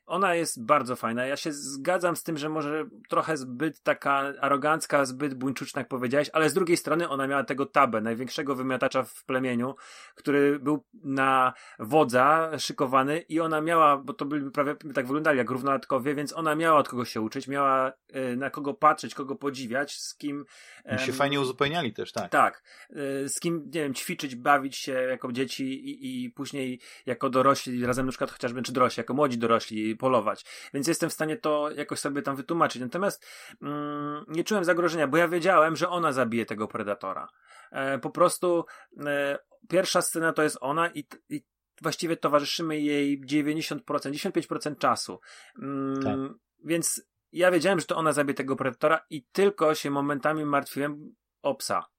[0.06, 1.26] Ona jest bardzo fajna.
[1.26, 6.30] Ja się zgadzam z tym, że może trochę zbyt taka arogancka, zbyt buńczuczna, jak powiedziałeś,
[6.34, 9.76] ale z drugiej strony ona miała tego tabę, największego wymiatacza w plemieniu,
[10.16, 15.50] który był na wodza szykowany i ona miała, bo to by prawie tak wyglądali jak
[15.50, 19.96] równolatkowie, więc ona miała od kogo się uczyć, miała y, na kogo patrzeć, kogo podziwiać,
[19.96, 20.46] z kim...
[20.86, 22.32] Um, się fajnie uzupełniali też, tak.
[22.32, 22.64] Tak.
[22.90, 27.86] Y, z kim, nie wiem, ćwiczyć, bawić się jako dzieci i, i później jako dorośli,
[27.86, 30.46] razem na przykład chociażby, czy dorośli, jako młodzi dorośli polować.
[30.74, 32.82] Więc jestem w stanie to jakoś sobie tam wytłumaczyć.
[32.82, 33.26] Natomiast
[33.62, 37.28] mm, nie czułem zagrożenia, bo ja wiedziałem, że ona zabije tego predatora.
[37.72, 38.66] E, po prostu
[39.06, 39.38] e,
[39.70, 41.42] pierwsza scena to jest ona i, i
[41.82, 45.20] właściwie towarzyszymy jej 90%, 95% czasu.
[45.62, 46.18] Mm, tak.
[46.66, 47.02] Więc
[47.34, 51.94] ja wiedziałem, że to ona zabije tego predatora i tylko się momentami martwiłem o psa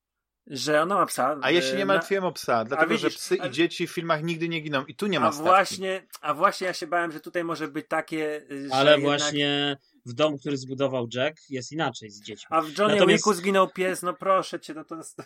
[0.47, 1.39] że ona ma psa.
[1.43, 3.47] A ja się nie e, martwiłem o psa, dlatego widzisz, że psy a...
[3.47, 6.67] i dzieci w filmach nigdy nie giną i tu nie ma a właśnie, A właśnie
[6.67, 8.43] ja się bałem, że tutaj może być takie.
[8.73, 9.01] Ale jednak...
[9.01, 12.47] właśnie w domu, który zbudował Jack, jest inaczej z dziećmi.
[12.51, 13.09] A w Johnny Natomiast...
[13.09, 15.23] Wicku zginął pies, no proszę cię, no to jest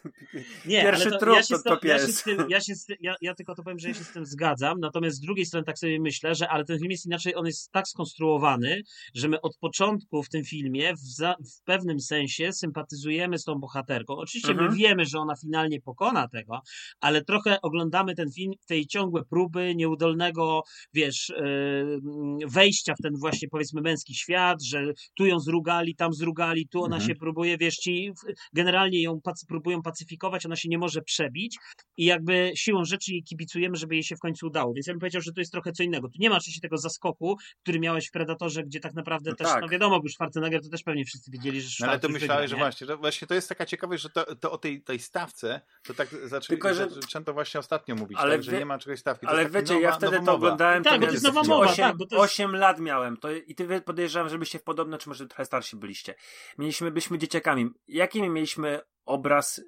[0.67, 2.27] nie, pierwszy to, trup ja to, to pies.
[2.27, 4.81] Ja, ja, się tym, ja, ja, tylko to powiem, że ja się z tym zgadzam,
[4.81, 7.73] natomiast z drugiej strony tak sobie myślę, że ale ten film jest inaczej, on jest
[7.73, 8.83] tak skonstruowany,
[9.15, 13.55] że my od początku w tym filmie w, za, w pewnym sensie sympatyzujemy z tą
[13.55, 14.17] bohaterką.
[14.17, 14.71] Oczywiście mhm.
[14.71, 16.61] my wiemy, że ona finalnie pokona tego,
[17.01, 20.63] ale trochę oglądamy ten film w tej ciągłe próby nieudolnego,
[20.95, 22.01] wiesz, yy,
[22.47, 26.97] wejścia w ten właśnie powiedzmy męski świat, że tu ją zrugali, tam zrugali, tu ona
[26.97, 27.09] mhm.
[27.09, 28.13] się próbuje, wiesz, ci
[28.53, 31.57] generalnie ją pacy, próbują pacyfikować, ona się nie może przebić
[31.97, 34.75] i jakby siłą rzeczy jej kibicujemy, żeby jej się w końcu udało.
[34.75, 36.09] Więc ja bym powiedział, że to jest trochę co innego.
[36.09, 39.47] Tu nie ma oczywiście tego zaskoku, który miałeś w Predatorze, gdzie tak naprawdę no też,
[39.47, 39.63] tak.
[39.63, 42.57] no wiadomo, już Schwarzenegger to też pewnie wszyscy wiedzieli, że no, Ale to myślałeś, że
[42.57, 45.95] właśnie, że właśnie to jest taka ciekawość, że to, to o tej, tej stawce, to
[45.95, 46.91] tak zaczęli, Tylko, że...
[46.91, 49.27] zacząłem to właśnie ostatnio mówić, ale tak, że nie ma czegoś stawki.
[49.27, 51.77] To ale wiecie, nowa, ja wtedy to oglądałem, tak, to, to jest nowa mowa, 8,
[51.77, 52.33] tak, bo to jest...
[52.33, 56.15] 8 lat miałem to i ty podejrzewam, żebyście w podobno, czy może trochę starsi byliście.
[56.59, 57.71] Mieliśmy, byliśmy dzieciakami.
[57.89, 59.63] Jaki mieliśmy obraz e,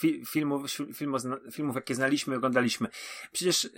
[0.00, 1.22] fi, filmów, filmów,
[1.52, 2.88] filmów, jakie znaliśmy, oglądaliśmy?
[3.32, 3.68] Przecież e,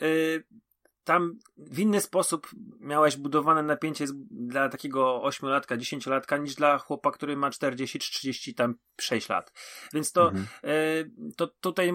[1.06, 2.50] tam w inny sposób
[2.80, 8.54] miałeś budowane napięcie dla takiego ośmiolatka, dziesięciolatka niż dla chłopa, który ma 40 czy 30
[8.54, 9.52] tam 6 lat.
[9.94, 10.46] Więc to, mhm.
[10.64, 11.92] y, to tutaj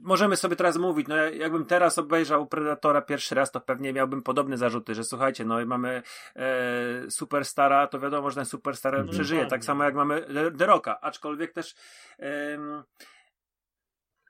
[0.00, 4.58] możemy sobie teraz mówić, no jakbym teraz obejrzał Predatora pierwszy raz, to pewnie miałbym podobne
[4.58, 6.02] zarzuty, że słuchajcie, no mamy
[6.36, 10.26] e, Superstara, to wiadomo, że ten Superstar no, przeżyje, tak samo jak mamy
[10.58, 11.74] The Rocka, aczkolwiek też
[12.18, 12.58] e,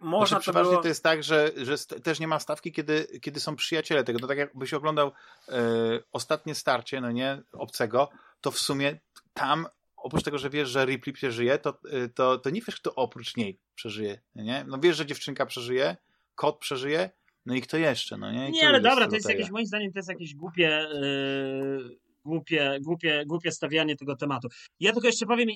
[0.05, 0.83] można znaczy, przeważnie było...
[0.83, 4.19] to jest tak, że, że też nie ma stawki, kiedy, kiedy są przyjaciele tego.
[4.23, 5.13] No tak jakbyś oglądał
[5.49, 5.61] e,
[6.13, 8.09] ostatnie starcie, no nie, obcego,
[8.41, 9.01] to w sumie
[9.35, 9.67] tam
[9.97, 13.37] oprócz tego, że wiesz, że Ripley przeżyje, to, e, to, to nie wiesz, kto oprócz
[13.37, 14.65] niej przeżyje, nie?
[14.69, 15.97] No wiesz, że dziewczynka przeżyje,
[16.35, 17.11] kot przeżyje,
[17.47, 18.49] no i kto jeszcze, no nie?
[18.49, 22.79] I nie, ale dobra, to jest jakieś, moim zdaniem, to jest jakieś głupie, yy, głupie,
[22.81, 24.49] głupie, głupie stawianie tego tematu.
[24.81, 25.49] Ja tylko jeszcze powiem,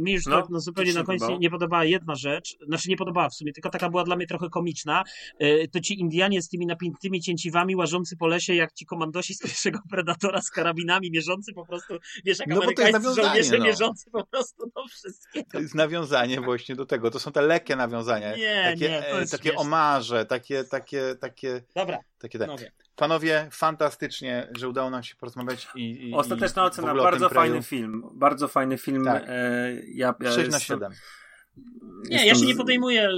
[0.00, 2.96] mi już no, tak no, zupełnie na końcu nie, nie podobała jedna rzecz, znaczy nie
[2.96, 5.04] podobała w sumie, tylko taka była dla mnie trochę komiczna.
[5.38, 9.42] E, to ci Indianie z tymi napiętymi cięciwami łażący po lesie, jak ci komandosi z
[9.42, 13.64] pierwszego Predatora z karabinami, mierzący po prostu, wiesz, jak no, amerykańscy żołnierze no.
[13.64, 15.48] mierzący po prostu do wszystkiego.
[15.52, 17.10] To jest nawiązanie właśnie do tego.
[17.10, 18.36] To są te lekkie nawiązania.
[18.36, 21.62] Nie, takie, nie, to jest Takie omarze, takie, takie, takie...
[21.74, 22.46] Dobra, takie te.
[22.98, 26.08] Panowie, fantastycznie, że udało nam się porozmawiać i.
[26.08, 28.02] i Ostateczna ocena, bardzo fajny film.
[28.14, 29.04] Bardzo fajny film.
[29.04, 29.24] Tak.
[29.28, 30.92] E, ja, ja 6 na 7.
[32.10, 33.12] Nie, ja się nie podejmuję y,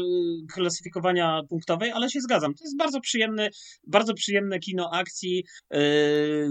[0.55, 2.55] klasyfikowania punktowej, ale się zgadzam.
[2.55, 3.51] To jest bardzo przyjemny,
[3.87, 5.45] bardzo przyjemne kino akcji.
[5.71, 5.81] Yy,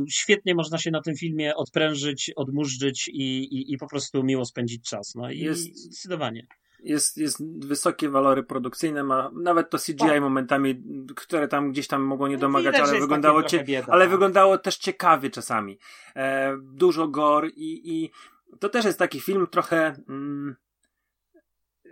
[0.10, 4.90] świetnie można się na tym filmie odprężyć, odmurzyć i, i, i po prostu miło spędzić
[4.90, 5.16] czas.
[5.16, 6.48] No i jest, zdecydowanie
[6.84, 10.22] jest, jest wysokie walory produkcyjne, ma nawet to CGI tak.
[10.22, 10.84] momentami,
[11.16, 14.12] które tam gdzieś tam mogło nie no, domagać, Widać, ale wyglądało cie, bieda, ale tak.
[14.12, 15.80] wyglądało też ciekawie czasami.
[16.16, 18.12] E, dużo gore i, i
[18.60, 20.56] to też jest taki film trochę mm,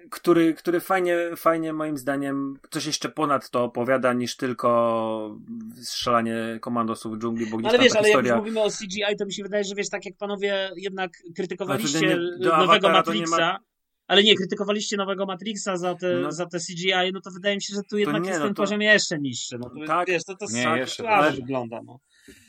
[0.10, 5.38] który, który fajnie, fajnie moim zdaniem coś jeszcze ponad to opowiada niż tylko
[5.82, 8.34] strzelanie komandosów w dżungli, bo gdzieś Ale wiesz, ale historia...
[8.34, 12.00] jak mówimy o CGI, to mi się wydaje, że wiesz, tak jak panowie jednak krytykowaliście
[12.00, 13.60] znaczy, nie, nowego Matrixa,
[14.08, 17.62] ale nie, krytykowaliście nowego Matrixa za te, no, za te CGI, no to wydaje mi
[17.62, 18.64] się, że tu jednak nie, jest no ten to...
[18.64, 19.58] poziom jeszcze niższy.
[19.58, 21.32] No to, tak, wiesz, to, to nie, jeszcze, ale...
[21.32, 21.82] wygląda.
[21.86, 22.00] No.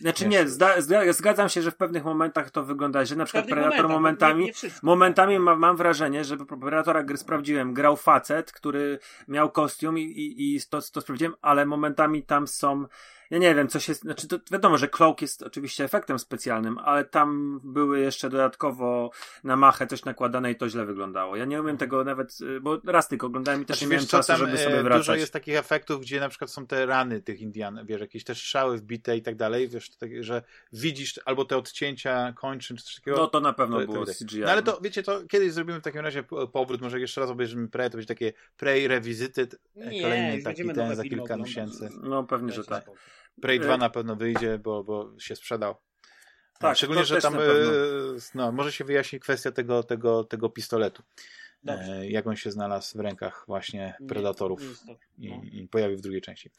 [0.01, 3.47] Znaczy nie, zda, zda, zgadzam się, że w pewnych momentach to wygląda, że na przykład
[3.47, 8.99] Predator momentami, nie, nie momentami ma, mam wrażenie, że Predatora gry sprawdziłem, grał facet, który
[9.29, 12.87] miał kostium i, i, i to, to sprawdziłem, ale momentami tam są
[13.31, 17.05] ja nie wiem, co się, znaczy to wiadomo, że cloak jest oczywiście efektem specjalnym, ale
[17.05, 19.11] tam były jeszcze dodatkowo
[19.45, 21.37] na machę coś nakładane i to źle wyglądało.
[21.37, 21.79] Ja nie umiem mhm.
[21.79, 24.79] tego nawet, y, bo raz tylko oglądałem i też znaczy, nie miałem czasu, żeby sobie
[24.79, 25.07] e, wracać.
[25.07, 28.39] Dużo jest takich efektów, gdzie na przykład są te rany tych Indian, wiesz, jakieś też
[28.39, 30.43] strzały wbite i tak dalej, wiesz, tak, że
[30.73, 33.17] widzisz albo te odcięcia kończyn czy coś takiego.
[33.17, 34.41] No to na pewno to, było to, CGI.
[34.41, 36.23] No ale to, wiecie, to kiedyś zrobimy w takim razie
[36.53, 40.97] powrót, może jeszcze raz obejrzymy pre, to będzie takie pre revisited, nie, kolejny taki ten
[40.97, 41.89] za kilka miesięcy.
[42.03, 42.85] No pewnie, że tak.
[43.43, 45.75] Prey 2 na pewno wyjdzie, bo, bo się sprzedał.
[46.59, 47.39] Tak, Szczególnie, że tam e,
[48.35, 51.03] no, może się wyjaśni kwestia tego, tego, tego pistoletu.
[51.67, 54.61] E, jak on się znalazł w rękach właśnie Predatorów
[55.19, 55.41] i, no.
[55.45, 56.51] i pojawił w drugiej części.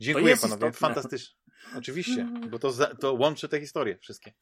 [0.00, 1.36] Dziękuję panowie, fantastycznie.
[1.76, 4.32] Oczywiście, bo to, to łączy te historie wszystkie.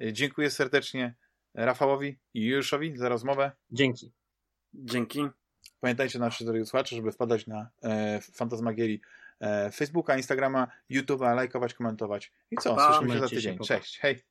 [0.00, 1.14] E, dziękuję serdecznie
[1.54, 3.52] Rafałowi i Juliuszowi za rozmowę.
[3.70, 4.12] Dzięki.
[4.74, 5.28] Dzięki.
[5.80, 9.00] Pamiętajcie naszych drogi słuchacze, żeby wpadać na e, Fantasmagierii
[9.44, 12.32] E, Facebooka, Instagrama, YouTube'a, lajkować, komentować.
[12.50, 12.76] I co?
[12.86, 13.58] Słyszymy się za tydzień.
[13.58, 14.24] Cześć, hej!